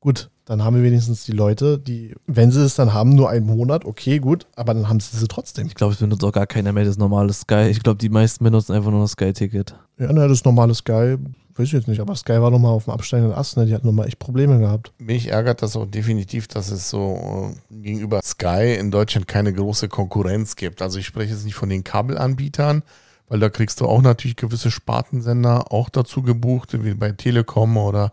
gut, 0.00 0.30
dann 0.50 0.64
haben 0.64 0.74
wir 0.74 0.82
wenigstens 0.82 1.22
die 1.22 1.30
Leute, 1.30 1.78
die, 1.78 2.12
wenn 2.26 2.50
sie 2.50 2.64
es 2.64 2.74
dann 2.74 2.92
haben, 2.92 3.10
nur 3.10 3.30
einen 3.30 3.46
Monat, 3.46 3.84
okay, 3.84 4.18
gut, 4.18 4.48
aber 4.56 4.74
dann 4.74 4.88
haben 4.88 4.98
sie 4.98 5.16
sie 5.16 5.28
trotzdem. 5.28 5.68
Ich 5.68 5.76
glaube, 5.76 5.92
es 5.92 6.00
benutzt 6.00 6.24
auch 6.24 6.32
gar 6.32 6.48
keiner 6.48 6.72
mehr 6.72 6.84
das 6.84 6.98
normale 6.98 7.32
Sky. 7.32 7.68
Ich 7.70 7.84
glaube, 7.84 7.98
die 7.98 8.08
meisten 8.08 8.42
benutzen 8.42 8.72
einfach 8.72 8.90
nur 8.90 9.02
das 9.02 9.12
Sky-Ticket. 9.12 9.76
Ja, 9.98 10.12
na, 10.12 10.26
das 10.26 10.44
normale 10.44 10.74
Sky, 10.74 11.18
weiß 11.54 11.66
ich 11.66 11.72
jetzt 11.72 11.86
nicht, 11.86 12.00
aber 12.00 12.16
Sky 12.16 12.40
war 12.42 12.50
nochmal 12.50 12.72
auf 12.72 12.86
dem 12.86 12.94
absteigenden 12.94 13.32
Ast, 13.32 13.58
ne? 13.58 13.66
die 13.66 13.72
hatten 13.72 13.86
nochmal 13.86 14.08
echt 14.08 14.18
Probleme 14.18 14.58
gehabt. 14.58 14.90
Mich 14.98 15.28
ärgert 15.28 15.62
das 15.62 15.76
auch 15.76 15.86
definitiv, 15.86 16.48
dass 16.48 16.72
es 16.72 16.90
so 16.90 17.54
äh, 17.70 17.82
gegenüber 17.82 18.20
Sky 18.24 18.74
in 18.76 18.90
Deutschland 18.90 19.28
keine 19.28 19.52
große 19.52 19.88
Konkurrenz 19.88 20.56
gibt. 20.56 20.82
Also 20.82 20.98
ich 20.98 21.06
spreche 21.06 21.32
jetzt 21.32 21.44
nicht 21.44 21.54
von 21.54 21.68
den 21.68 21.84
Kabelanbietern, 21.84 22.82
weil 23.28 23.38
da 23.38 23.50
kriegst 23.50 23.80
du 23.80 23.86
auch 23.86 24.02
natürlich 24.02 24.34
gewisse 24.34 24.72
Spartensender 24.72 25.70
auch 25.70 25.90
dazu 25.90 26.22
gebucht, 26.22 26.76
wie 26.82 26.94
bei 26.94 27.12
Telekom 27.12 27.76
oder 27.76 28.10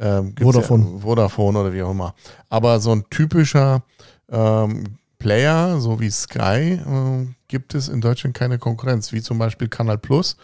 ähm, 0.00 0.34
Vodafone. 0.40 0.84
Ja, 0.94 0.98
Vodafone 1.00 1.58
oder 1.60 1.72
wie 1.72 1.82
auch 1.82 1.90
immer. 1.92 2.14
Aber 2.48 2.80
so 2.80 2.90
ein 2.92 3.04
typischer 3.10 3.82
ähm, 4.30 4.84
Player, 5.18 5.78
so 5.80 6.00
wie 6.00 6.10
Sky, 6.10 6.80
äh, 6.80 7.26
gibt 7.48 7.74
es 7.74 7.88
in 7.88 8.00
Deutschland 8.00 8.34
keine 8.36 8.58
Konkurrenz, 8.58 9.12
wie 9.12 9.20
zum 9.22 9.38
Beispiel 9.38 9.68
Kanal 9.68 9.98
Plus. 9.98 10.36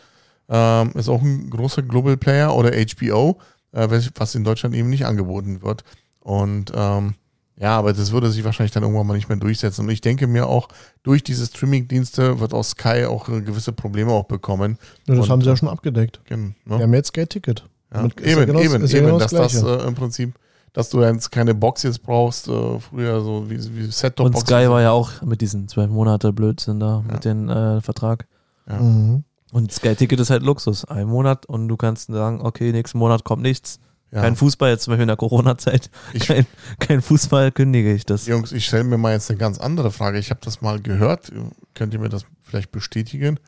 Ähm, 0.48 0.92
ist 0.94 1.08
auch 1.08 1.22
ein 1.22 1.50
großer 1.50 1.82
Global 1.82 2.16
Player 2.16 2.54
oder 2.54 2.70
HBO, 2.72 3.38
äh, 3.72 3.88
was- 4.14 4.34
in 4.34 4.44
Deutschland 4.44 4.74
eben 4.74 4.90
nicht 4.90 5.06
angeboten 5.06 5.62
wird. 5.62 5.82
Und 6.20 6.72
ähm, 6.74 7.14
ja, 7.58 7.78
aber 7.78 7.94
das 7.94 8.12
würde 8.12 8.30
sich 8.30 8.44
wahrscheinlich 8.44 8.72
dann 8.72 8.82
irgendwann 8.82 9.06
mal 9.06 9.14
nicht 9.14 9.28
mehr 9.30 9.38
durchsetzen. 9.38 9.86
Und 9.86 9.90
ich 9.90 10.02
denke 10.02 10.26
mir 10.26 10.46
auch, 10.46 10.68
durch 11.02 11.24
diese 11.24 11.46
Streaming-Dienste 11.46 12.38
wird 12.38 12.52
auch 12.52 12.62
Sky 12.64 13.06
auch 13.06 13.28
äh, 13.30 13.40
gewisse 13.40 13.72
Probleme 13.72 14.12
auch 14.12 14.24
bekommen. 14.26 14.76
Ja, 15.08 15.14
das 15.14 15.24
Und, 15.24 15.30
haben 15.30 15.40
sie 15.40 15.46
äh, 15.48 15.52
ja 15.52 15.56
schon 15.56 15.68
abgedeckt. 15.70 16.20
Gen- 16.26 16.54
Wir 16.66 16.76
ne? 16.76 16.82
haben 16.82 16.92
jetzt 16.94 17.08
Sky-Ticket. 17.08 17.64
Ja, 17.94 18.04
ist 18.06 18.20
ja 18.20 18.26
eben, 18.26 18.46
genau- 18.46 18.60
eben, 18.60 18.72
ja 18.86 18.96
eben, 18.98 19.06
genau 19.06 19.18
dass 19.18 19.30
das 19.32 19.52
das 19.52 19.62
äh, 19.62 19.86
im 19.86 19.94
Prinzip, 19.94 20.34
dass 20.72 20.90
du 20.90 21.02
jetzt 21.02 21.30
keine 21.30 21.54
Box 21.54 21.82
jetzt 21.84 22.02
brauchst, 22.02 22.48
äh, 22.48 22.80
früher 22.80 23.20
so 23.22 23.48
wie, 23.48 23.58
wie 23.76 23.86
set 23.90 24.20
Und 24.20 24.36
Sky 24.38 24.68
war 24.68 24.82
ja 24.82 24.90
auch 24.90 25.22
mit 25.22 25.40
diesen 25.40 25.68
zwölf 25.68 25.90
Monate 25.90 26.32
Blödsinn 26.32 26.80
da, 26.80 27.02
Ja. 27.06 27.12
mit 27.14 27.24
dem 27.24 27.48
äh, 27.48 27.80
Vertrag. 27.80 28.26
Ja. 28.68 28.80
Mhm. 28.80 29.24
Und 29.52 29.72
Sky-Ticket 29.72 30.18
ist 30.20 30.30
halt 30.30 30.42
Luxus. 30.42 30.84
Ein 30.84 31.06
Monat 31.06 31.46
und 31.46 31.68
du 31.68 31.76
kannst 31.76 32.08
sagen, 32.08 32.40
okay, 32.42 32.72
nächsten 32.72 32.98
Monat 32.98 33.22
kommt 33.24 33.42
nichts. 33.42 33.78
ja. 34.10 34.20
Kein 34.20 34.34
Fußball, 34.36 34.70
jetzt 34.70 34.82
zum 34.82 34.90
Beispiel 34.92 35.02
in 35.02 35.08
der 35.08 35.16
Corona-Zeit. 35.16 35.88
Kein, 36.26 36.46
kein 36.80 37.00
Fußball 37.00 37.52
kündige 37.52 37.94
ich 37.94 38.04
das. 38.04 38.26
Jungs, 38.26 38.50
ich 38.52 38.66
stelle 38.66 38.84
mir 38.84 38.98
mal 38.98 39.12
jetzt 39.12 39.30
eine 39.30 39.38
ganz 39.38 39.58
andere 39.58 39.92
Frage. 39.92 40.18
Ich 40.18 40.30
habe 40.30 40.40
das 40.42 40.60
mal 40.60 40.80
gehört. 40.82 41.30
Könnt 41.74 41.94
ihr 41.94 42.00
mir 42.00 42.08
das 42.08 42.24
vielleicht 42.42 42.72
bestätigen? 42.72 43.38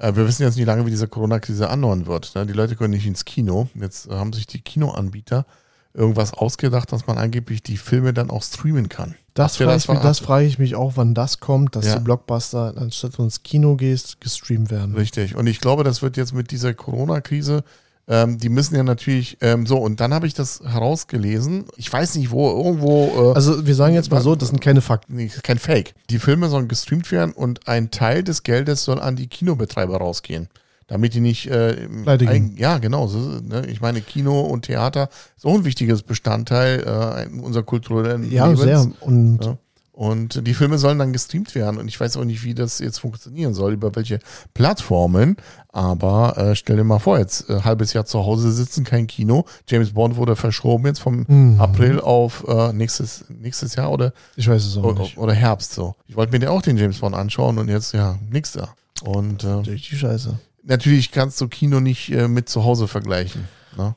Äh, 0.00 0.16
wir 0.16 0.26
wissen 0.26 0.42
jetzt 0.42 0.56
nicht 0.56 0.66
lange, 0.66 0.84
wie 0.86 0.90
diese 0.90 1.06
Corona-Krise 1.06 1.68
andauern 1.70 2.06
wird. 2.06 2.34
Ne? 2.34 2.46
Die 2.46 2.52
Leute 2.52 2.74
können 2.74 2.94
nicht 2.94 3.06
ins 3.06 3.24
Kino. 3.24 3.68
Jetzt 3.74 4.08
äh, 4.08 4.14
haben 4.14 4.32
sich 4.32 4.46
die 4.46 4.60
Kinoanbieter 4.60 5.46
irgendwas 5.92 6.32
ausgedacht, 6.34 6.92
dass 6.92 7.06
man 7.06 7.18
angeblich 7.18 7.62
die 7.62 7.76
Filme 7.76 8.12
dann 8.14 8.30
auch 8.30 8.42
streamen 8.44 8.88
kann. 8.88 9.16
Das, 9.34 9.56
frage 9.56 9.70
das 9.72 9.84
ich, 9.84 9.90
mich- 9.90 9.98
das 10.00 10.18
frage 10.20 10.46
ich 10.46 10.58
mich 10.58 10.74
auch, 10.76 10.92
wann 10.96 11.14
das 11.14 11.40
kommt, 11.40 11.74
dass 11.76 11.86
Ja. 11.86 11.96
die 11.98 12.04
Blockbuster, 12.04 12.74
anstatt 12.76 13.18
du 13.18 13.24
ins 13.24 13.42
Kino 13.42 13.76
gehst, 13.76 14.20
gestreamt 14.20 14.70
werden. 14.70 14.94
Richtig. 14.94 15.34
Und 15.36 15.46
ich 15.48 15.60
glaube, 15.60 15.82
das 15.84 16.00
wird 16.02 16.16
jetzt 16.16 16.32
mit 16.32 16.50
dieser 16.52 16.74
Corona-Krise, 16.74 17.64
ähm, 18.10 18.36
die 18.38 18.48
müssen 18.48 18.74
ja 18.74 18.82
natürlich, 18.82 19.38
ähm, 19.40 19.66
so, 19.66 19.78
und 19.78 20.00
dann 20.00 20.12
habe 20.12 20.26
ich 20.26 20.34
das 20.34 20.60
herausgelesen. 20.64 21.64
Ich 21.76 21.90
weiß 21.92 22.16
nicht 22.16 22.30
wo, 22.30 22.50
irgendwo. 22.50 23.30
Äh, 23.30 23.34
Also 23.36 23.64
wir 23.66 23.74
sagen 23.74 23.94
jetzt 23.94 24.10
mal 24.10 24.20
so, 24.20 24.34
das 24.34 24.48
sind 24.50 24.60
keine 24.60 24.80
Fakten. 24.80 25.14
Nee, 25.16 25.30
kein 25.42 25.58
Fake. 25.58 25.94
Die 26.10 26.18
Filme 26.18 26.48
sollen 26.48 26.66
gestreamt 26.68 27.10
werden 27.12 27.32
und 27.32 27.68
ein 27.68 27.90
Teil 27.90 28.22
des 28.24 28.42
Geldes 28.42 28.84
soll 28.84 29.00
an 29.00 29.16
die 29.16 29.28
Kinobetreiber 29.28 29.96
rausgehen. 29.96 30.48
Damit 30.88 31.14
die 31.14 31.20
nicht 31.20 31.46
äh, 31.46 31.86
eigen- 32.06 32.56
Ja, 32.56 32.78
genau. 32.78 33.06
So, 33.06 33.18
ne? 33.18 33.64
Ich 33.68 33.80
meine, 33.80 34.00
Kino 34.00 34.40
und 34.40 34.62
Theater 34.66 35.08
ist 35.36 35.46
auch 35.46 35.54
ein 35.54 35.64
wichtiges 35.64 36.02
Bestandteil 36.02 37.28
äh, 37.30 37.40
unserer 37.40 37.62
kulturellen 37.62 38.28
Ja, 38.28 38.46
Lebens. 38.46 38.60
sehr. 38.62 38.86
Und 39.00 39.38
Ja. 39.44 39.56
Und 39.92 40.46
die 40.46 40.54
Filme 40.54 40.78
sollen 40.78 40.98
dann 40.98 41.12
gestreamt 41.12 41.54
werden. 41.54 41.78
Und 41.78 41.88
ich 41.88 42.00
weiß 42.00 42.16
auch 42.16 42.24
nicht, 42.24 42.42
wie 42.44 42.54
das 42.54 42.78
jetzt 42.78 42.98
funktionieren 43.00 43.52
soll, 43.54 43.72
über 43.74 43.94
welche 43.96 44.18
Plattformen. 44.54 45.36
Aber 45.68 46.36
äh, 46.38 46.54
stell 46.56 46.76
dir 46.76 46.84
mal 46.84 46.98
vor, 46.98 47.18
jetzt 47.18 47.48
äh, 47.50 47.60
halbes 47.62 47.92
Jahr 47.92 48.04
zu 48.04 48.20
Hause 48.24 48.52
sitzen, 48.52 48.84
kein 48.84 49.06
Kino. 49.06 49.44
James 49.68 49.92
Bond 49.92 50.16
wurde 50.16 50.36
verschoben 50.36 50.86
jetzt 50.86 51.00
vom 51.00 51.24
Mhm. 51.28 51.60
April 51.60 52.00
auf 52.00 52.44
äh, 52.48 52.72
nächstes, 52.72 53.24
nächstes 53.28 53.74
Jahr 53.76 53.90
oder 53.90 54.12
ich 54.36 54.48
weiß 54.48 54.64
es 54.64 54.76
auch 54.76 54.84
oder, 54.84 55.02
nicht. 55.02 55.18
oder 55.18 55.32
Herbst 55.34 55.72
so. 55.74 55.94
Ich 56.06 56.16
wollte 56.16 56.32
mir 56.36 56.44
ja 56.44 56.50
auch 56.50 56.62
den 56.62 56.76
James 56.76 56.98
Bond 56.98 57.14
anschauen 57.14 57.58
und 57.58 57.68
jetzt 57.68 57.92
ja 57.92 58.18
nix 58.30 58.52
da. 58.52 58.74
Und 59.02 59.44
äh, 59.44 59.48
Richtig 59.48 59.98
scheiße. 59.98 60.38
natürlich 60.62 61.10
kannst 61.12 61.40
du 61.40 61.48
Kino 61.48 61.80
nicht 61.80 62.10
äh, 62.12 62.28
mit 62.28 62.48
zu 62.48 62.64
Hause 62.64 62.86
vergleichen. 62.88 63.48
Ne? 63.76 63.94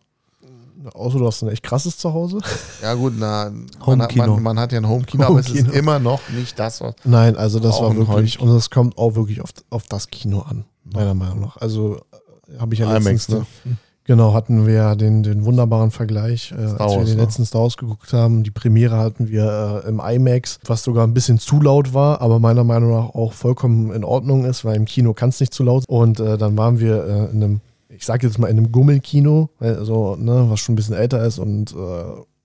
Außer 0.94 1.20
du 1.20 1.28
hast 1.28 1.42
ein 1.44 1.50
echt 1.50 1.64
krasses 1.64 1.98
Zuhause. 1.98 2.40
Ja 2.82 2.94
gut, 2.96 3.14
na, 3.18 3.52
man, 3.86 4.02
hat, 4.02 4.16
man, 4.16 4.44
man 4.44 4.60
hat 4.60 4.72
ja 4.72 4.80
ein 4.80 4.88
Home-Kino, 4.88 5.24
aber 5.24 5.40
es 5.40 5.50
ist 5.50 5.70
immer 5.70 6.00
noch 6.00 6.20
nicht 6.30 6.58
das, 6.60 6.82
was. 6.82 6.96
Nein, 7.04 7.36
also 7.36 7.60
das 7.60 7.80
war 7.82 7.96
wirklich, 7.96 8.40
und 8.40 8.50
es 8.50 8.70
kommt 8.70 8.98
auch 8.98 9.16
wirklich 9.16 9.42
auf, 9.42 9.52
auf 9.70 9.84
das 9.88 10.10
Kino 10.10 10.42
an, 10.42 10.66
meiner 10.84 11.14
Meinung 11.14 11.42
nach. 11.42 11.58
Also 11.58 12.02
äh, 12.48 12.60
habe 12.60 12.74
ich 12.74 12.80
ja 12.80 12.88
IMAX, 12.88 13.30
letztens, 13.30 13.48
ne? 13.64 13.78
genau, 14.04 14.34
hatten 14.34 14.68
wir 14.68 14.74
ja 14.74 14.96
den, 14.96 15.24
den 15.24 15.46
wunderbaren 15.46 15.92
Vergleich, 15.92 16.52
äh, 16.52 16.62
als 16.62 16.94
wir 16.94 17.06
den 17.06 17.16
ne? 17.18 17.24
letzten 17.24 17.46
Star 17.46 17.62
Wars 17.62 17.78
geguckt 17.78 18.14
haben. 18.14 18.44
Die 18.44 18.52
Premiere 18.52 18.98
hatten 18.98 19.30
wir 19.30 19.84
äh, 19.86 19.90
im 19.90 20.00
IMAX, 20.00 20.60
was 20.66 20.84
sogar 20.84 21.06
ein 21.06 21.14
bisschen 21.14 21.40
zu 21.40 21.62
laut 21.62 21.94
war, 21.94 22.22
aber 22.22 22.40
meiner 22.40 22.64
Meinung 22.64 22.92
nach 22.92 23.16
auch 23.16 23.34
vollkommen 23.34 23.92
in 23.92 24.04
Ordnung 24.04 24.46
ist, 24.46 24.66
weil 24.66 24.76
im 24.76 24.86
Kino 24.86 25.14
kann 25.14 25.30
es 25.30 25.40
nicht 25.40 25.54
zu 25.54 25.64
laut. 25.64 25.86
Und 25.88 26.20
äh, 26.20 26.38
dann 26.38 26.58
waren 26.58 26.80
wir 26.80 27.04
äh, 27.04 27.32
in 27.32 27.44
einem, 27.44 27.62
ich 27.96 28.06
sage 28.06 28.28
jetzt 28.28 28.40
mal 28.40 28.48
in 28.48 28.58
einem 28.58 28.72
Gummelkino, 28.72 29.50
also, 29.60 30.16
ne, 30.16 30.46
was 30.50 30.60
schon 30.60 30.74
ein 30.74 30.76
bisschen 30.76 30.96
älter 30.96 31.24
ist 31.26 31.40
und 31.40 31.72
äh, 31.74 31.76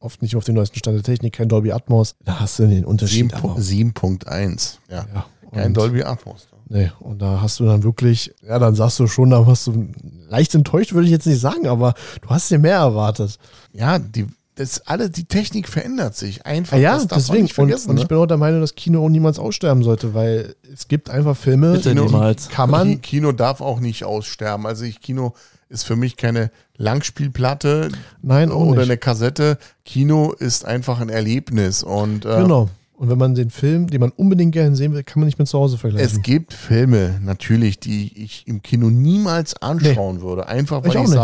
oft 0.01 0.23
nicht 0.23 0.37
auf 0.37 0.45
dem 0.45 0.55
neuesten 0.55 0.79
Stand 0.79 0.97
der 0.97 1.03
Technik, 1.03 1.35
kein 1.35 1.49
Dolby 1.49 1.73
Atmos. 1.73 2.15
Da 2.25 2.41
hast 2.41 2.59
du 2.59 2.67
den 2.67 2.85
Unterschied. 2.85 3.33
aber- 3.35 3.61
7 3.61 3.93
7.1. 3.93 4.79
Ja. 4.89 5.07
ja, 5.15 5.27
Kein 5.53 5.75
Dolby 5.75 6.03
Atmos. 6.03 6.49
Nee, 6.71 6.91
und 7.01 7.23
da 7.23 7.41
hast 7.41 7.59
du 7.61 7.65
dann 7.65 7.83
wirklich, 7.83 8.35
ja, 8.47 8.59
dann 8.59 8.75
sagst 8.75 9.01
du 9.01 9.07
schon, 9.07 9.31
da 9.31 9.47
warst 9.47 9.67
du 9.69 9.89
leicht 10.29 10.55
enttäuscht, 10.55 10.93
würde 10.93 11.07
ich 11.07 11.11
jetzt 11.13 11.27
nicht 11.27 11.41
sagen, 11.41 11.67
aber 11.67 11.95
du 12.21 12.29
hast 12.29 12.51
dir 12.51 12.59
mehr 12.59 12.77
erwartet. 12.77 13.39
Ja, 13.73 13.99
die, 13.99 14.27
das 14.59 14.87
alle, 14.87 15.09
die 15.09 15.25
Technik 15.25 15.69
verändert 15.69 16.17
sich. 16.17 16.45
Einfach, 16.45 16.77
Ah 16.77 16.81
ja, 16.81 16.95
das 16.95 17.07
darf 17.07 17.11
man 17.11 17.19
deswegen. 17.21 17.43
nicht 17.45 17.55
vergessen. 17.55 17.87
und, 17.89 17.91
und 17.93 17.97
ich 17.99 18.05
ne? 18.05 18.09
bin 18.09 18.19
auch 18.19 18.27
der 18.27 18.37
Meinung, 18.37 18.61
dass 18.61 18.75
Kino 18.75 19.05
auch 19.05 19.09
niemals 19.09 19.39
aussterben 19.39 19.83
sollte, 19.85 20.15
weil 20.15 20.55
es 20.73 20.89
gibt 20.89 21.11
einfach 21.11 21.37
Filme, 21.37 21.73
Bitte 21.73 21.95
die 21.95 22.01
niemals. 22.01 22.49
kann 22.49 22.71
man, 22.71 23.01
Kino 23.01 23.33
darf 23.33 23.61
auch 23.61 23.81
nicht 23.81 24.05
aussterben. 24.05 24.67
Also 24.67 24.85
ich, 24.85 25.01
Kino 25.01 25.35
ist 25.69 25.85
für 25.85 25.97
mich 25.97 26.17
keine 26.17 26.51
Langspielplatte 26.77 27.89
nein, 28.23 28.51
auch 28.51 28.67
oder 28.67 28.81
nicht. 28.81 28.91
eine 28.91 28.99
Kassette. 28.99 29.59
Kino 29.85 30.33
ist 30.33 30.65
einfach 30.65 31.01
ein 31.01 31.09
Erlebnis 31.09 31.83
und 31.83 32.25
äh, 32.25 32.43
Genau. 32.43 32.69
Und 32.97 33.09
wenn 33.09 33.19
man 33.19 33.37
den 33.37 33.51
Film, 33.51 33.87
den 33.89 34.01
man 34.01 34.11
unbedingt 34.11 34.51
gerne 34.53 34.75
sehen 34.75 34.93
will, 34.93 35.05
kann 35.05 35.21
man 35.21 35.27
nicht 35.27 35.39
mit 35.39 35.47
zu 35.47 35.57
Hause 35.57 35.77
es 35.77 35.81
vergleichen. 35.81 36.23
gibt 36.23 36.53
Filme 36.53 37.21
natürlich, 37.23 37.79
die 37.79 38.25
ich 38.25 38.43
im 38.49 38.61
Kino 38.61 38.91
niemals 38.91 39.55
anschauen 39.63 40.21
würde. 40.21 40.49
Einfach 40.49 40.79
Ich 40.79 40.89
weil 40.89 40.97
auch 40.97 41.03
ich 41.05 41.09
nicht. 41.11 41.19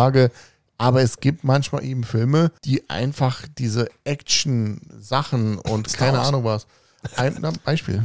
Aber 0.78 1.02
es 1.02 1.18
gibt 1.18 1.44
manchmal 1.44 1.84
eben 1.84 2.04
Filme, 2.04 2.52
die 2.64 2.88
einfach 2.90 3.46
diese 3.58 3.88
Action-Sachen 4.04 5.58
und 5.58 5.92
keine. 5.92 6.20
Ahnung 6.20 6.44
was. 6.44 6.66
Ein 7.16 7.36
na, 7.40 7.52
Beispiel. 7.64 8.02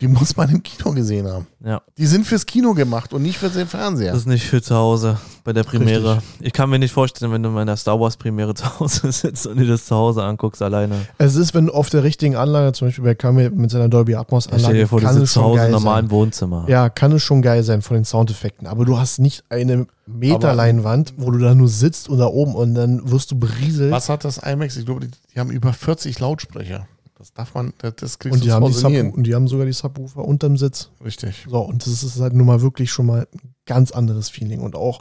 Die 0.00 0.08
muss 0.08 0.36
man 0.36 0.50
im 0.50 0.62
Kino 0.62 0.92
gesehen 0.92 1.26
haben. 1.26 1.46
Ja, 1.64 1.80
Die 1.96 2.04
sind 2.06 2.26
fürs 2.26 2.44
Kino 2.44 2.74
gemacht 2.74 3.14
und 3.14 3.22
nicht 3.22 3.38
für 3.38 3.48
den 3.48 3.66
Fernseher. 3.66 4.12
das 4.12 4.20
ist 4.20 4.26
nicht 4.26 4.44
für 4.44 4.60
zu 4.60 4.74
Hause 4.76 5.16
bei 5.42 5.54
der 5.54 5.64
Premiere. 5.64 6.22
Ich 6.40 6.52
kann 6.52 6.68
mir 6.68 6.78
nicht 6.78 6.92
vorstellen, 6.92 7.32
wenn 7.32 7.42
du 7.42 7.48
in 7.48 7.56
einer 7.56 7.76
Star 7.78 7.98
Wars 7.98 8.18
Premiere 8.18 8.52
zu 8.54 8.78
Hause 8.78 9.10
sitzt 9.12 9.46
und 9.46 9.56
dir 9.58 9.66
das 9.66 9.86
zu 9.86 9.94
Hause 9.96 10.22
anguckst 10.22 10.60
alleine. 10.60 10.96
Es 11.16 11.34
ist, 11.36 11.54
wenn 11.54 11.66
du 11.66 11.72
auf 11.72 11.88
der 11.88 12.02
richtigen 12.04 12.36
Anlage, 12.36 12.72
zum 12.72 12.88
Beispiel 12.88 13.04
bei 13.04 13.14
Kami 13.14 13.48
mit 13.48 13.70
seiner 13.70 13.88
Dolby 13.88 14.16
Atmos 14.16 14.44
Stell 14.44 14.56
Anlage, 14.56 14.74
dir 14.78 14.86
vor, 14.88 15.00
du 15.00 15.06
kann 15.06 15.14
es 15.14 15.20
sitzt 15.20 15.32
zu 15.32 15.40
schon 15.40 15.44
Hause 15.48 15.56
geil 15.56 15.66
im 15.68 15.72
sein. 15.72 15.82
normalen 15.82 16.10
Wohnzimmer. 16.10 16.64
Ja, 16.68 16.88
kann 16.90 17.12
es 17.12 17.22
schon 17.22 17.40
geil 17.40 17.62
sein 17.62 17.80
von 17.80 17.94
den 17.96 18.04
Soundeffekten, 18.04 18.66
aber 18.66 18.84
du 18.84 18.98
hast 18.98 19.18
nicht 19.18 19.44
eine 19.48 19.86
Meterleinwand, 20.06 21.14
wo 21.16 21.30
du 21.30 21.38
da 21.38 21.54
nur 21.54 21.68
sitzt 21.68 22.08
und 22.08 22.18
da 22.18 22.26
oben 22.26 22.54
und 22.54 22.74
dann 22.74 23.10
wirst 23.10 23.30
du 23.30 23.38
berieselt. 23.38 23.90
Was 23.92 24.08
hat 24.08 24.24
das 24.24 24.38
IMAX? 24.38 24.76
Ich 24.76 24.84
glaube, 24.86 25.00
die, 25.06 25.10
die 25.34 25.40
haben 25.40 25.50
über 25.50 25.72
40 25.72 26.18
Lautsprecher. 26.20 26.86
Das 27.18 27.32
darf 27.32 27.54
man, 27.54 27.72
das, 27.78 28.18
kriegst 28.18 28.34
Und 28.34 28.40
du 28.40 28.44
die, 28.44 28.52
haben 28.52 28.66
die. 28.66 28.72
Subwoofer, 28.72 29.14
und 29.14 29.22
die 29.22 29.34
haben 29.34 29.48
sogar 29.48 29.64
die 29.64 29.72
Subwoofer 29.72 30.22
unterm 30.22 30.58
Sitz. 30.58 30.90
Richtig. 31.02 31.46
So, 31.48 31.60
und 31.60 31.86
das 31.86 32.02
ist 32.02 32.20
halt 32.20 32.34
nun 32.34 32.46
mal 32.46 32.60
wirklich 32.60 32.90
schon 32.90 33.06
mal 33.06 33.26
ein 33.32 33.54
ganz 33.64 33.90
anderes 33.90 34.28
Feeling. 34.28 34.60
Und 34.60 34.76
auch, 34.76 35.00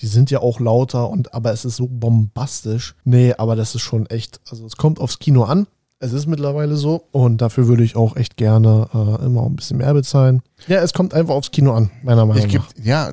die 0.00 0.06
sind 0.06 0.30
ja 0.30 0.40
auch 0.40 0.60
lauter 0.60 1.08
und 1.08 1.32
aber 1.32 1.52
es 1.52 1.64
ist 1.64 1.76
so 1.76 1.88
bombastisch. 1.88 2.94
Nee, 3.04 3.32
aber 3.38 3.56
das 3.56 3.74
ist 3.74 3.80
schon 3.80 4.04
echt, 4.06 4.40
also 4.50 4.66
es 4.66 4.76
kommt 4.76 5.00
aufs 5.00 5.18
Kino 5.18 5.44
an. 5.44 5.66
Es 6.00 6.12
ist 6.12 6.26
mittlerweile 6.26 6.76
so 6.76 7.04
und 7.12 7.40
dafür 7.40 7.66
würde 7.66 7.82
ich 7.82 7.96
auch 7.96 8.16
echt 8.16 8.36
gerne 8.36 8.88
äh, 8.92 9.24
immer 9.24 9.46
ein 9.46 9.56
bisschen 9.56 9.78
mehr 9.78 9.94
bezahlen. 9.94 10.42
Ja, 10.68 10.82
es 10.82 10.92
kommt 10.92 11.14
einfach 11.14 11.32
aufs 11.34 11.50
Kino 11.50 11.72
an, 11.72 11.90
meiner 12.02 12.26
Meinung 12.26 12.46
Ich 12.46 12.52
nach. 12.52 12.68
gibt, 12.74 12.84
ja, 12.86 13.10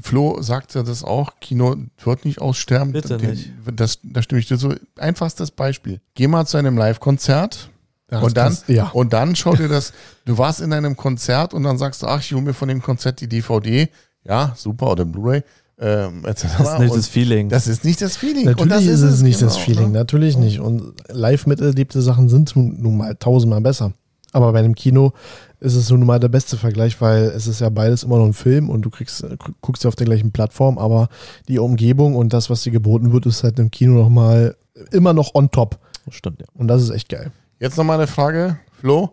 Flo 0.00 0.40
sagte 0.40 0.84
das 0.84 1.02
auch, 1.02 1.40
Kino 1.40 1.74
wird 2.04 2.24
nicht 2.24 2.40
aussterben. 2.40 2.92
Bitte 2.92 3.16
nicht. 3.16 3.50
Das, 3.74 3.98
da 4.04 4.22
stimme 4.22 4.38
ich 4.40 4.46
dir 4.46 4.58
so. 4.58 4.72
Einfachstes 4.96 5.50
Beispiel. 5.50 6.00
Geh 6.14 6.28
mal 6.28 6.46
zu 6.46 6.56
einem 6.56 6.78
Live-Konzert 6.78 7.70
Ja, 8.10 8.20
und, 8.20 8.36
das 8.36 8.64
dann, 8.66 8.76
ja. 8.76 8.88
und 8.88 9.12
dann 9.12 9.36
schau 9.36 9.54
dir 9.54 9.68
das, 9.68 9.92
du 10.24 10.36
warst 10.36 10.60
in 10.60 10.72
einem 10.72 10.96
Konzert 10.96 11.54
und 11.54 11.62
dann 11.62 11.78
sagst 11.78 12.02
du, 12.02 12.06
ach, 12.06 12.20
ich 12.20 12.32
hole 12.32 12.42
mir 12.42 12.54
von 12.54 12.68
dem 12.68 12.82
Konzert 12.82 13.20
die 13.20 13.28
DVD. 13.28 13.88
ja, 14.24 14.52
super, 14.56 14.90
oder 14.90 15.04
Blu-ray, 15.04 15.42
ähm. 15.80 16.22
Das 16.24 16.44
ist 16.44 16.58
nicht 16.58 16.90
Und 16.90 16.96
das 16.96 17.08
Feeling. 17.08 17.48
das 17.48 17.66
ist 17.66 17.84
nicht 17.84 18.02
das 18.02 18.16
Feeling. 18.16 18.48
Und 18.48 18.58
Natürlich 18.58 18.86
das 18.86 19.00
ist 19.00 19.02
es 19.02 19.22
nicht 19.22 19.40
das 19.40 19.54
genau, 19.54 19.64
Feeling, 19.64 19.92
ne? 19.92 19.98
natürlich 19.98 20.36
nicht. 20.36 20.60
Und 20.60 20.92
live 21.08 21.46
miterlebte 21.46 22.02
Sachen 22.02 22.28
sind 22.28 22.54
nun 22.54 22.80
nun 22.80 22.98
mal 22.98 23.14
tausendmal 23.16 23.62
besser. 23.62 23.92
Aber 24.32 24.52
bei 24.52 24.60
einem 24.60 24.74
Kino 24.74 25.12
ist 25.58 25.74
es 25.74 25.90
nun 25.90 26.04
mal 26.04 26.20
der 26.20 26.28
beste 26.28 26.56
Vergleich, 26.56 27.00
weil 27.00 27.24
es 27.24 27.46
ist 27.46 27.60
ja 27.60 27.68
beides 27.70 28.02
immer 28.04 28.18
noch 28.18 28.26
ein 28.26 28.32
Film 28.32 28.68
und 28.70 28.82
du 28.82 28.90
kriegst, 28.90 29.24
guckst 29.60 29.82
ja 29.82 29.88
auf 29.88 29.96
der 29.96 30.06
gleichen 30.06 30.30
Plattform, 30.32 30.78
aber 30.78 31.08
die 31.48 31.58
Umgebung 31.58 32.14
und 32.14 32.32
das, 32.32 32.48
was 32.48 32.62
dir 32.62 32.70
geboten 32.70 33.12
wird, 33.12 33.26
ist 33.26 33.42
halt 33.42 33.58
im 33.58 33.70
Kino 33.70 33.94
noch 33.94 34.08
mal 34.08 34.56
immer 34.92 35.12
noch 35.12 35.34
on 35.34 35.50
top. 35.50 35.78
Stimmt, 36.10 36.40
ja. 36.40 36.46
Und 36.54 36.68
das 36.68 36.82
ist 36.82 36.90
echt 36.90 37.08
geil. 37.08 37.32
Jetzt 37.60 37.76
nochmal 37.76 37.98
eine 37.98 38.06
Frage, 38.06 38.58
Flo. 38.80 39.10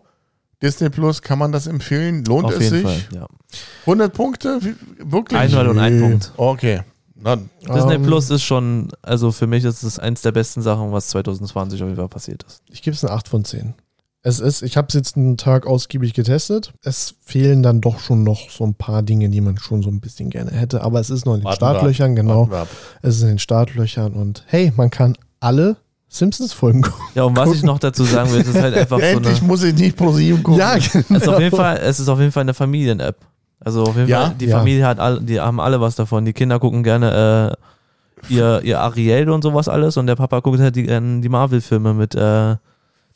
Disney 0.60 0.88
Plus, 0.90 1.22
kann 1.22 1.38
man 1.38 1.52
das 1.52 1.68
empfehlen? 1.68 2.24
Lohnt 2.24 2.46
Auf 2.46 2.54
es 2.56 2.60
jeden 2.70 2.76
sich? 2.86 3.04
Fall, 3.06 3.20
ja. 3.20 3.26
100 3.82 4.12
Punkte? 4.12 4.58
Wie, 4.60 4.74
wirklich? 5.12 5.38
Einmal 5.38 5.68
und 5.68 5.78
ein. 5.78 6.00
Punkt. 6.00 6.32
Okay. 6.36 6.80
Na, 7.14 7.36
Disney 7.36 7.94
Ähm, 7.94 8.02
Plus 8.02 8.30
ist 8.30 8.42
schon, 8.42 8.88
also 9.02 9.30
für 9.32 9.46
mich 9.46 9.64
ist 9.64 9.82
es 9.82 9.98
eins 9.98 10.22
der 10.22 10.32
besten 10.32 10.62
Sachen, 10.62 10.90
was 10.92 11.08
2020 11.08 11.82
auf 11.82 11.88
jeden 11.88 11.96
Fall 11.98 12.08
passiert 12.08 12.42
ist. 12.44 12.62
Ich 12.70 12.82
gebe 12.82 12.94
es 12.94 13.04
eine 13.04 13.12
8 13.12 13.28
von 13.28 13.44
10. 13.44 13.74
Es 14.22 14.40
ist, 14.40 14.62
ich 14.62 14.76
habe 14.76 14.88
es 14.88 14.94
jetzt 14.94 15.16
einen 15.16 15.36
Tag 15.36 15.66
ausgiebig 15.66 16.12
getestet. 16.12 16.72
Es 16.82 17.14
fehlen 17.20 17.62
dann 17.62 17.80
doch 17.80 18.00
schon 18.00 18.24
noch 18.24 18.50
so 18.50 18.64
ein 18.64 18.74
paar 18.74 19.02
Dinge, 19.02 19.28
die 19.28 19.40
man 19.40 19.58
schon 19.58 19.82
so 19.82 19.90
ein 19.90 20.00
bisschen 20.00 20.28
gerne 20.30 20.50
hätte. 20.50 20.82
Aber 20.82 20.98
es 21.00 21.10
ist 21.10 21.24
noch 21.24 21.34
in 21.34 21.40
den 21.40 21.44
Warten. 21.44 21.56
Startlöchern, 21.56 22.16
genau. 22.16 22.48
Es 23.02 23.16
ist 23.16 23.22
in 23.22 23.28
den 23.28 23.38
Startlöchern 23.38 24.12
und 24.14 24.42
hey, 24.46 24.72
man 24.76 24.90
kann 24.90 25.16
alle 25.40 25.76
Simpsons-Folgen 26.08 26.82
gucken. 26.82 27.04
Ja, 27.14 27.24
und 27.24 27.36
was 27.36 27.52
ich 27.52 27.62
noch 27.62 27.78
dazu 27.78 28.04
sagen 28.04 28.32
will, 28.32 28.40
ist 28.40 28.54
halt 28.54 28.74
einfach 28.76 28.98
so 28.98 29.04
eine. 29.04 29.16
Endlich 29.16 29.42
muss 29.42 29.62
ich 29.62 29.74
nicht 29.74 29.96
pro 29.96 30.12
7 30.12 30.42
gucken. 30.42 30.58
Ja, 30.60 30.76
Es 30.76 30.94
ist 30.94 31.28
auf 31.28 31.38
jeden 31.40 31.56
Fall, 31.56 31.76
es 31.78 32.00
ist 32.00 32.08
auf 32.08 32.18
jeden 32.18 32.32
Fall 32.32 32.42
eine 32.42 32.54
Familien-App. 32.54 33.16
Also 33.60 33.82
auf 33.82 33.96
jeden 33.96 34.08
Ja? 34.08 34.26
Fall, 34.26 34.34
die 34.40 34.46
Ja. 34.46 34.58
Familie 34.58 34.86
hat 34.86 35.00
alle, 35.00 35.20
die 35.20 35.38
haben 35.40 35.60
alle 35.60 35.80
was 35.80 35.96
davon. 35.96 36.24
Die 36.24 36.32
Kinder 36.32 36.58
gucken 36.58 36.82
gerne 36.82 37.56
äh, 38.30 38.32
ihr, 38.34 38.60
ihr 38.62 38.80
Ariel 38.80 39.28
und 39.30 39.42
sowas 39.42 39.68
alles 39.68 39.96
und 39.96 40.06
der 40.06 40.16
Papa 40.16 40.40
guckt 40.40 40.60
halt 40.60 40.76
die, 40.76 40.84
gerne 40.84 41.20
die 41.20 41.28
Marvel-Filme 41.28 41.92
mit 41.94 42.14
äh, 42.14 42.56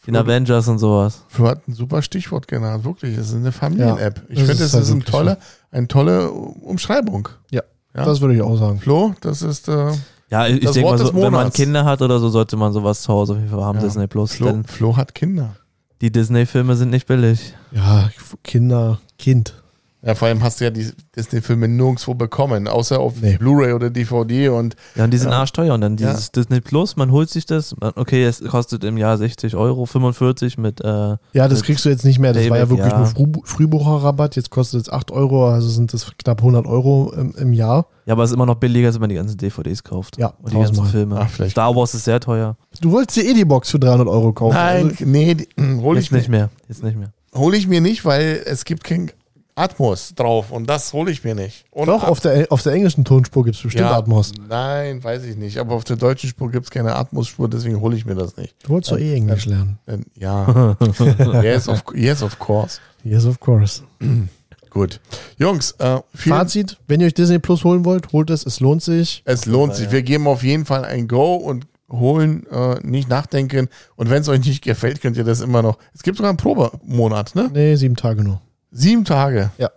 den 0.07 0.17
Avengers 0.17 0.67
und 0.69 0.79
sowas. 0.81 1.23
Flo 1.29 1.47
hat 1.49 1.67
ein 1.69 1.75
super 1.75 2.03
Stichwort 2.03 2.49
genannt, 2.49 2.85
wirklich. 2.85 3.17
Es 3.17 3.29
ist 3.29 3.37
eine 3.37 3.53
Familien-App. 3.53 4.23
ich 4.29 4.39
das 4.41 4.49
finde, 4.49 4.53
ist 4.53 4.61
es 4.69 4.75
halt 4.75 4.85
ist 4.85 4.91
eine 4.93 5.05
tolle, 5.05 5.39
eine 5.71 5.87
tolle 5.89 6.31
Umschreibung. 6.31 7.29
Ja, 7.51 7.63
Ja. 7.97 8.05
das 8.05 8.21
würde 8.21 8.35
ich 8.35 8.43
auch 8.43 8.57
sagen. 8.57 8.81
Flo, 8.81 9.15
das 9.21 9.43
ist 9.43 9.69
äh, 9.69 9.93
Ja, 10.33 10.47
ich, 10.47 10.61
denke 10.61 10.81
mal, 10.83 10.97
so, 10.99 11.15
wenn 11.15 11.31
man. 11.31 11.53
Kinder 11.53 11.85
hat 11.85 12.01
oder 12.01 12.19
so, 12.19 12.31
sollte 12.31 12.57
man 12.57 12.73
sowas 12.73 13.03
zu 13.03 13.13
Hause 13.13 13.35
auf 13.35 13.39
jeden 13.39 13.51
Fall 13.51 13.63
haben, 13.63 13.79
Ja. 13.79 13.85
Disney 13.85 14.07
Plus. 14.07 14.33
Flo, 14.35 14.63
Flo 14.67 14.97
hat 14.97 15.15
Kinder. 15.15 15.57
die 16.01 16.11
Disney-Filme 16.11 16.75
sind 16.75 16.89
nicht 16.89 17.07
billig. 17.07 17.55
Ja, 17.71 18.09
Kinder, 18.43 18.99
Kind. 19.19 19.62
Ja, 20.05 20.17
vor 20.17 20.27
allem 20.27 20.43
hast 20.43 20.59
du 20.61 20.65
ja 20.65 20.71
die 20.71 20.91
Disney-Filme 21.15 21.69
nirgendwo 21.69 22.15
bekommen, 22.15 22.67
außer 22.67 22.99
auf 22.99 23.15
Nee. 23.21 23.37
Blu-ray 23.37 23.73
oder 23.73 23.89
DVD 23.89 24.49
und 24.49 24.75
Ja, 24.97 25.05
und 25.05 25.13
die 25.13 25.19
sind 25.19 25.31
Ja. 25.31 25.39
arschteuer. 25.39 25.75
Und 25.75 25.81
dann 25.83 25.97
dieses 25.97 26.33
Disney 26.33 26.61
Plus, 26.61 26.97
man 26.97 27.13
holt 27.13 27.31
sich 27.31 27.47
das. 27.47 27.75
man- 27.81 27.93
Okay, 27.95 28.25
es 28.25 28.43
kostet 28.43 28.83
im 28.83 28.99
Jahr 28.99 29.17
60 29.17 29.55
Euro, 29.55 29.87
45 29.87 30.59
mit. 30.59 30.81
Äh, 30.81 30.87
Ja, 30.87 31.47
das 31.47 31.59
Mit 31.59 31.65
kriegst 31.65 31.85
du 31.85 31.89
jetzt 31.89 32.05
nicht 32.05 32.19
mehr. 32.19 32.33
Das 32.33 32.51
war 32.51 32.59
ja 32.59 32.69
wirklich 32.69 32.91
ja. 32.91 32.99
nur 32.99 33.07
Früh 33.07 33.27
Frühbucherrabatt. 33.45 34.35
Jetzt 34.37 34.51
kostet 34.51 34.83
es 34.83 34.89
8 34.93 35.11
Euro, 35.13 35.49
also 35.49 35.69
sind 35.69 35.93
das 35.93 36.11
knapp 36.19 36.43
100 36.43 36.67
Euro 36.67 37.13
im, 37.17 37.35
im 37.37 37.53
Jahr. 37.53 37.87
ja, 38.07 38.13
aber 38.15 38.25
es 38.25 38.31
ist 38.31 38.35
immer 38.35 38.47
noch 38.47 38.57
billiger, 38.57 38.89
als 38.89 38.97
wenn 38.97 39.03
man 39.03 39.11
die 39.11 39.17
ganzen 39.17 39.37
DVDs 39.37 39.85
kauft. 39.85 40.19
Ja, 40.19 40.33
Und 40.43 40.51
die 40.53 40.57
ganzen 40.57 40.75
tausendmal. 40.77 40.91
Filme. 40.91 41.21
Ach, 41.21 41.31
vielleicht- 41.31 41.53
Star 41.53 41.75
Wars 41.77 41.95
ist 41.95 42.05
sehr 42.05 42.19
teuer. 42.19 42.57
Du 42.81 42.91
wolltest 42.91 43.17
die 43.19 43.29
eh 43.29 43.35
die 43.35 43.45
Box 43.45 43.71
für 43.71 43.79
300 43.79 44.09
Euro 44.09 44.33
kaufen. 44.33 44.55
Nein, 44.55 44.89
Also, 44.91 45.05
nee, 45.07 45.35
die- 45.37 45.49
hol 45.81 45.97
ich, 45.97 46.07
Jetzt 46.07 46.13
nicht 46.13 46.29
mehr. 46.29 46.51
Jetzt 46.69 46.83
nicht 46.83 46.99
mehr. 46.99 47.13
hol 47.35 47.55
ich 47.55 47.69
mir 47.69 47.81
nicht, 47.81 48.05
weil 48.05 48.43
es 48.45 48.65
gibt 48.65 48.83
kein 48.85 49.13
Atmos 49.55 50.15
drauf 50.15 50.51
und 50.51 50.67
das 50.67 50.93
hole 50.93 51.11
ich 51.11 51.25
mir 51.25 51.35
nicht. 51.35 51.65
Und 51.71 51.87
doch, 51.87 52.05
auf 52.05 52.21
der, 52.21 52.47
auf 52.51 52.63
der 52.63 52.73
englischen 52.73 53.05
Tonspur 53.05 53.45
gibt 53.45 53.57
es 53.57 53.63
bestimmt 53.63 53.89
ja, 53.89 53.97
Atmos. 53.97 54.33
Nein, 54.49 55.03
weiß 55.03 55.25
ich 55.25 55.37
nicht. 55.37 55.59
Aber 55.59 55.75
auf 55.75 55.85
der 55.85 55.97
deutschen 55.97 56.31
Spur 56.31 56.51
gibt 56.51 56.65
es 56.65 56.71
keine 56.71 56.95
Atmos-Spur, 56.95 57.49
deswegen 57.49 57.81
hole 57.81 57.97
ich 57.97 58.07
mir 58.07 58.15
das 58.15 58.37
nicht. 58.37 58.55
Du 58.63 58.71
wolltest 58.71 58.93
doch 58.93 58.99
eh 58.99 59.15
Englisch 59.15 59.47
lernen. 59.47 59.79
Denn, 59.87 60.07
ja, 60.17 60.77
yes 61.43 61.69
of, 61.69 61.85
yes, 61.95 62.23
of 62.23 62.39
course. 62.39 62.81
Yes, 63.05 63.27
of 63.27 63.41
course. 63.41 63.83
Gut. 64.71 65.01
Jungs, 65.37 65.73
äh, 65.73 65.99
Fazit, 66.15 66.79
wenn 66.89 67.01
ihr 67.01 67.09
euch 67.09 67.15
Disney 67.15 67.39
Plus 67.39 67.63
holen 67.63 67.85
wollt, 67.85 68.13
holt 68.13 68.31
es, 68.31 68.47
es 68.47 68.61
lohnt 68.61 68.83
sich. 68.83 69.23
es 69.27 69.45
lohnt 69.45 69.75
sich. 69.75 69.91
Wir 69.91 70.03
geben 70.03 70.27
auf 70.27 70.43
jeden 70.43 70.65
Fall 70.65 70.87
ein 70.87 71.09
Go 71.09 71.35
und 71.35 71.67
holen, 71.91 72.47
äh, 72.47 72.77
nicht 72.83 73.09
nachdenken. 73.09 73.69
Und 73.97 74.09
wenn 74.09 74.23
es 74.23 74.29
euch 74.29 74.45
nicht 74.47 74.65
gefällt, 74.65 75.03
könnt 75.03 75.19
ihr 75.19 75.25
das 75.25 75.43
immer 75.43 75.61
noch. 75.61 75.77
Es 75.95 76.03
gibt 76.03 76.17
sogar 76.17 76.31
einen 76.31 76.39
Probemonat, 76.39 77.35
ne? 77.35 77.51
Nee, 77.53 77.77
sieben 77.77 77.97
Tage 77.97 78.25
nur. 78.25 78.41
Sieben 78.73 79.05
Tage. 79.05 79.51
Ja. 79.59 79.71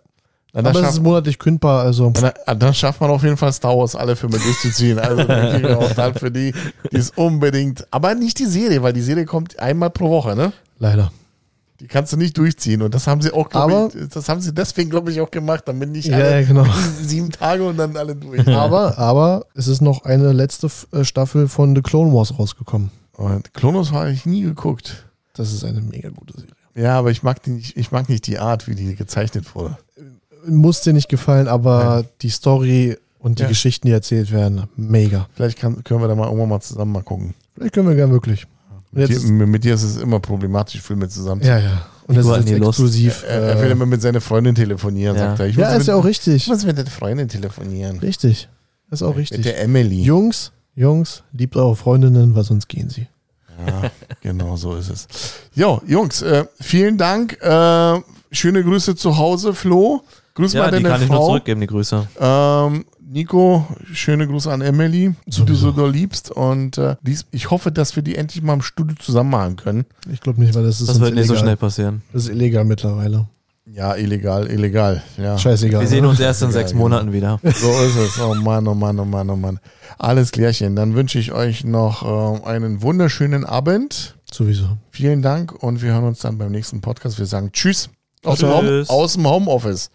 Na, 0.53 0.59
Aber 0.61 0.71
dann, 0.71 0.85
es 0.85 0.91
ist 0.93 1.01
monatlich 1.03 1.37
kündbar, 1.37 1.81
also 1.83 2.09
dann, 2.11 2.31
dann 2.59 2.73
schafft 2.73 3.01
man 3.01 3.09
auf 3.09 3.23
jeden 3.23 3.35
Fall 3.35 3.51
Star 3.51 3.77
Wars 3.77 3.93
alle 3.93 4.15
Filme 4.15 4.39
durchzuziehen. 4.39 4.97
Also 4.99 5.23
auch 5.77 5.91
dann 5.91 6.13
für 6.15 6.31
die, 6.31 6.53
die 6.91 6.95
ist 6.95 7.17
unbedingt. 7.17 7.85
Aber 7.91 8.15
nicht 8.15 8.39
die 8.39 8.45
Serie, 8.45 8.81
weil 8.81 8.93
die 8.93 9.01
Serie 9.01 9.25
kommt 9.25 9.59
einmal 9.59 9.89
pro 9.89 10.09
Woche, 10.09 10.35
ne? 10.35 10.53
leider. 10.79 11.11
Die 11.81 11.87
kannst 11.87 12.13
du 12.13 12.17
nicht 12.17 12.37
durchziehen. 12.37 12.81
Und 12.81 12.93
das 12.95 13.05
haben 13.05 13.19
sie 13.19 13.33
auch, 13.33 13.49
Aber- 13.51 13.67
glaube 13.89 13.99
ich, 13.99 14.07
das 14.09 14.29
haben 14.29 14.39
sie 14.39 14.53
deswegen, 14.53 14.89
glaube 14.89 15.11
ich, 15.11 15.19
auch 15.19 15.29
gemacht, 15.29 15.63
damit 15.65 15.89
nicht 15.89 16.07
Ja, 16.07 16.15
alle 16.19 16.39
ja, 16.41 16.47
genau. 16.47 16.65
sieben 17.01 17.31
Tage 17.31 17.65
und 17.65 17.75
dann 17.75 17.97
alle 17.97 18.15
durch. 18.15 18.47
Aber, 18.47 18.97
aber 18.97 19.45
es 19.55 19.67
ist 19.67 19.81
noch 19.81 20.05
eine 20.05 20.31
letzte 20.31 20.69
äh, 20.93 21.03
Staffel 21.03 21.49
von 21.49 21.75
The 21.75 21.81
Clone 21.81 22.13
Wars 22.13 22.39
rausgekommen. 22.39 22.91
Und 23.17 23.53
Klonos 23.53 23.91
habe 23.91 24.09
ich 24.11 24.25
nie 24.25 24.41
geguckt. 24.43 25.05
Das 25.33 25.51
ist 25.51 25.65
eine 25.65 25.81
mega 25.81 26.07
gute 26.09 26.33
Serie. 26.39 26.53
Ja, 26.75 26.97
aber 26.99 27.11
ich 27.11 27.23
mag, 27.23 27.41
die 27.43 27.51
nicht, 27.51 27.77
ich 27.77 27.91
mag 27.91 28.09
nicht 28.09 28.27
die 28.27 28.37
Art, 28.37 28.67
wie 28.67 28.75
die 28.75 28.95
gezeichnet 28.95 29.55
wurde. 29.55 29.77
Muss 30.47 30.81
dir 30.81 30.93
nicht 30.93 31.09
gefallen, 31.09 31.47
aber 31.47 32.05
die 32.21 32.29
Story 32.29 32.97
und 33.19 33.39
die 33.39 33.43
Ja. 33.43 33.49
Geschichten, 33.49 33.87
die 33.87 33.93
erzählt 33.93 34.31
werden, 34.31 34.63
mega. 34.75 35.27
Vielleicht 35.33 35.57
kann, 35.57 35.83
können 35.83 36.01
wir 36.01 36.07
da 36.07 36.15
mal 36.15 36.25
irgendwann 36.25 36.49
mal 36.49 36.59
zusammen 36.61 36.91
mal 36.91 37.01
gucken. 37.03 37.33
Vielleicht 37.55 37.73
können 37.73 37.87
wir 37.87 37.95
gern 37.95 38.11
wirklich. 38.11 38.45
Mit 38.91 39.09
dir, 39.09 39.15
ist, 39.17 39.27
mit 39.27 39.63
dir 39.63 39.73
ist 39.73 39.83
es 39.83 39.97
immer 39.97 40.19
problematisch, 40.19 40.81
Filme 40.81 41.09
zusammen 41.09 41.41
zu 41.41 41.47
ja, 41.49 41.57
ja. 41.59 41.85
Und 42.07 42.15
das 42.15 42.25
ist 42.27 42.49
exklusiv. 42.51 43.23
Er, 43.27 43.41
er 43.41 43.61
will 43.61 43.69
Äh, 43.69 43.71
immer 43.71 43.85
mit 43.87 44.01
seiner 44.01 44.21
Freundin 44.21 44.53
telefonieren, 44.53 45.15
Ja. 45.17 45.27
sagt 45.29 45.39
er. 45.39 45.47
Ich 45.47 45.55
ja, 45.55 45.73
ist 45.75 45.87
ja 45.87 45.95
mit, 45.95 46.01
auch 46.01 46.05
richtig. 46.05 46.35
Ich 46.35 46.47
muss 46.47 46.63
mit 46.65 46.77
der 46.77 46.85
Freundin 46.85 47.27
telefonieren. 47.27 47.97
Richtig. 47.99 48.47
Ist 48.91 49.01
auch 49.01 49.09
Mit 49.09 49.17
richtig. 49.17 49.41
der 49.41 49.59
Emily. 49.61 50.01
Jungs, 50.03 50.51
Jungs, 50.75 51.23
liebt 51.31 51.55
eure 51.57 51.75
Freundinnen, 51.75 52.35
weil 52.35 52.43
sonst 52.43 52.67
gehen 52.69 52.89
sie. 52.89 53.07
Ja, 53.67 53.91
genau 54.21 54.55
so 54.55 54.75
ist 54.75 54.89
es. 54.89 55.07
Jo, 55.53 55.81
Jungs, 55.87 56.21
äh, 56.21 56.45
vielen 56.59 56.97
Dank. 56.97 57.33
Äh, 57.41 57.99
schöne 58.31 58.63
Grüße 58.63 58.95
zu 58.95 59.17
Hause, 59.17 59.53
Flo. 59.53 60.03
Grüß 60.35 60.53
Ja, 60.53 60.63
mal 60.63 60.67
die 60.71 60.83
deine 60.83 60.89
kann 60.89 61.01
ich 61.03 61.07
nur 61.09 61.17
Frau. 61.17 61.27
zurückgeben, 61.27 61.61
die 61.61 61.67
Grüße. 61.67 62.07
Ähm, 62.19 62.85
Nico, 63.07 63.65
schöne 63.93 64.27
Grüße 64.27 64.51
an 64.51 64.59
Emily, 64.61 65.13
die 65.25 65.45
du 65.45 65.55
so 65.55 65.71
doll 65.71 65.91
liebst. 65.91 66.31
Und 66.31 66.77
äh, 66.77 66.95
dies, 67.01 67.25
ich 67.31 67.51
hoffe, 67.51 67.71
dass 67.71 67.95
wir 67.95 68.03
die 68.03 68.15
endlich 68.15 68.43
mal 68.43 68.53
im 68.53 68.61
Studio 68.61 68.97
zusammen 68.99 69.29
machen 69.29 69.55
können. 69.55 69.85
Ich 70.11 70.19
glaube 70.19 70.41
nicht, 70.41 70.53
weil 70.55 70.63
das 70.63 70.81
ist 70.81 70.89
Das 70.89 70.99
wird 70.99 71.13
nicht 71.15 71.27
so 71.27 71.35
schnell 71.37 71.55
passieren. 71.55 72.01
Das 72.11 72.23
ist 72.23 72.29
illegal 72.29 72.65
mittlerweile. 72.65 73.27
Ja, 73.75 73.93
illegal, 73.95 74.49
illegal. 74.49 75.03
Ja. 75.17 75.37
Scheißegal. 75.37 75.81
Wir 75.81 75.87
sehen 75.89 75.99
oder? 75.99 76.11
uns 76.11 76.21
erst 76.21 76.41
in 76.41 76.51
sechs 76.51 76.71
genau. 76.71 76.83
Monaten 76.83 77.11
wieder. 77.11 77.41
So 77.43 77.49
ist 77.81 77.97
es. 77.97 78.19
Oh 78.21 78.33
Mann, 78.33 78.65
oh 78.69 78.73
Mann, 78.73 78.97
oh 79.01 79.03
Mann, 79.03 79.29
oh 79.29 79.35
Mann. 79.35 79.59
Alles 79.97 80.31
klärchen. 80.31 80.77
Dann 80.77 80.95
wünsche 80.95 81.19
ich 81.19 81.33
euch 81.33 81.65
noch 81.65 82.41
äh, 82.41 82.45
einen 82.47 82.81
wunderschönen 82.81 83.43
Abend. 83.43 84.15
Sowieso. 84.31 84.77
Vielen 84.91 85.21
Dank 85.21 85.51
und 85.51 85.81
wir 85.81 85.91
hören 85.91 86.05
uns 86.05 86.19
dann 86.19 86.37
beim 86.37 86.53
nächsten 86.53 86.79
Podcast. 86.79 87.19
Wir 87.19 87.25
sagen 87.25 87.51
Tschüss 87.51 87.89
aus, 88.23 88.39
dem, 88.39 88.49
Home, 88.49 88.67
Tschüss. 88.67 88.89
aus 88.89 89.13
dem 89.13 89.27
Homeoffice. 89.27 89.91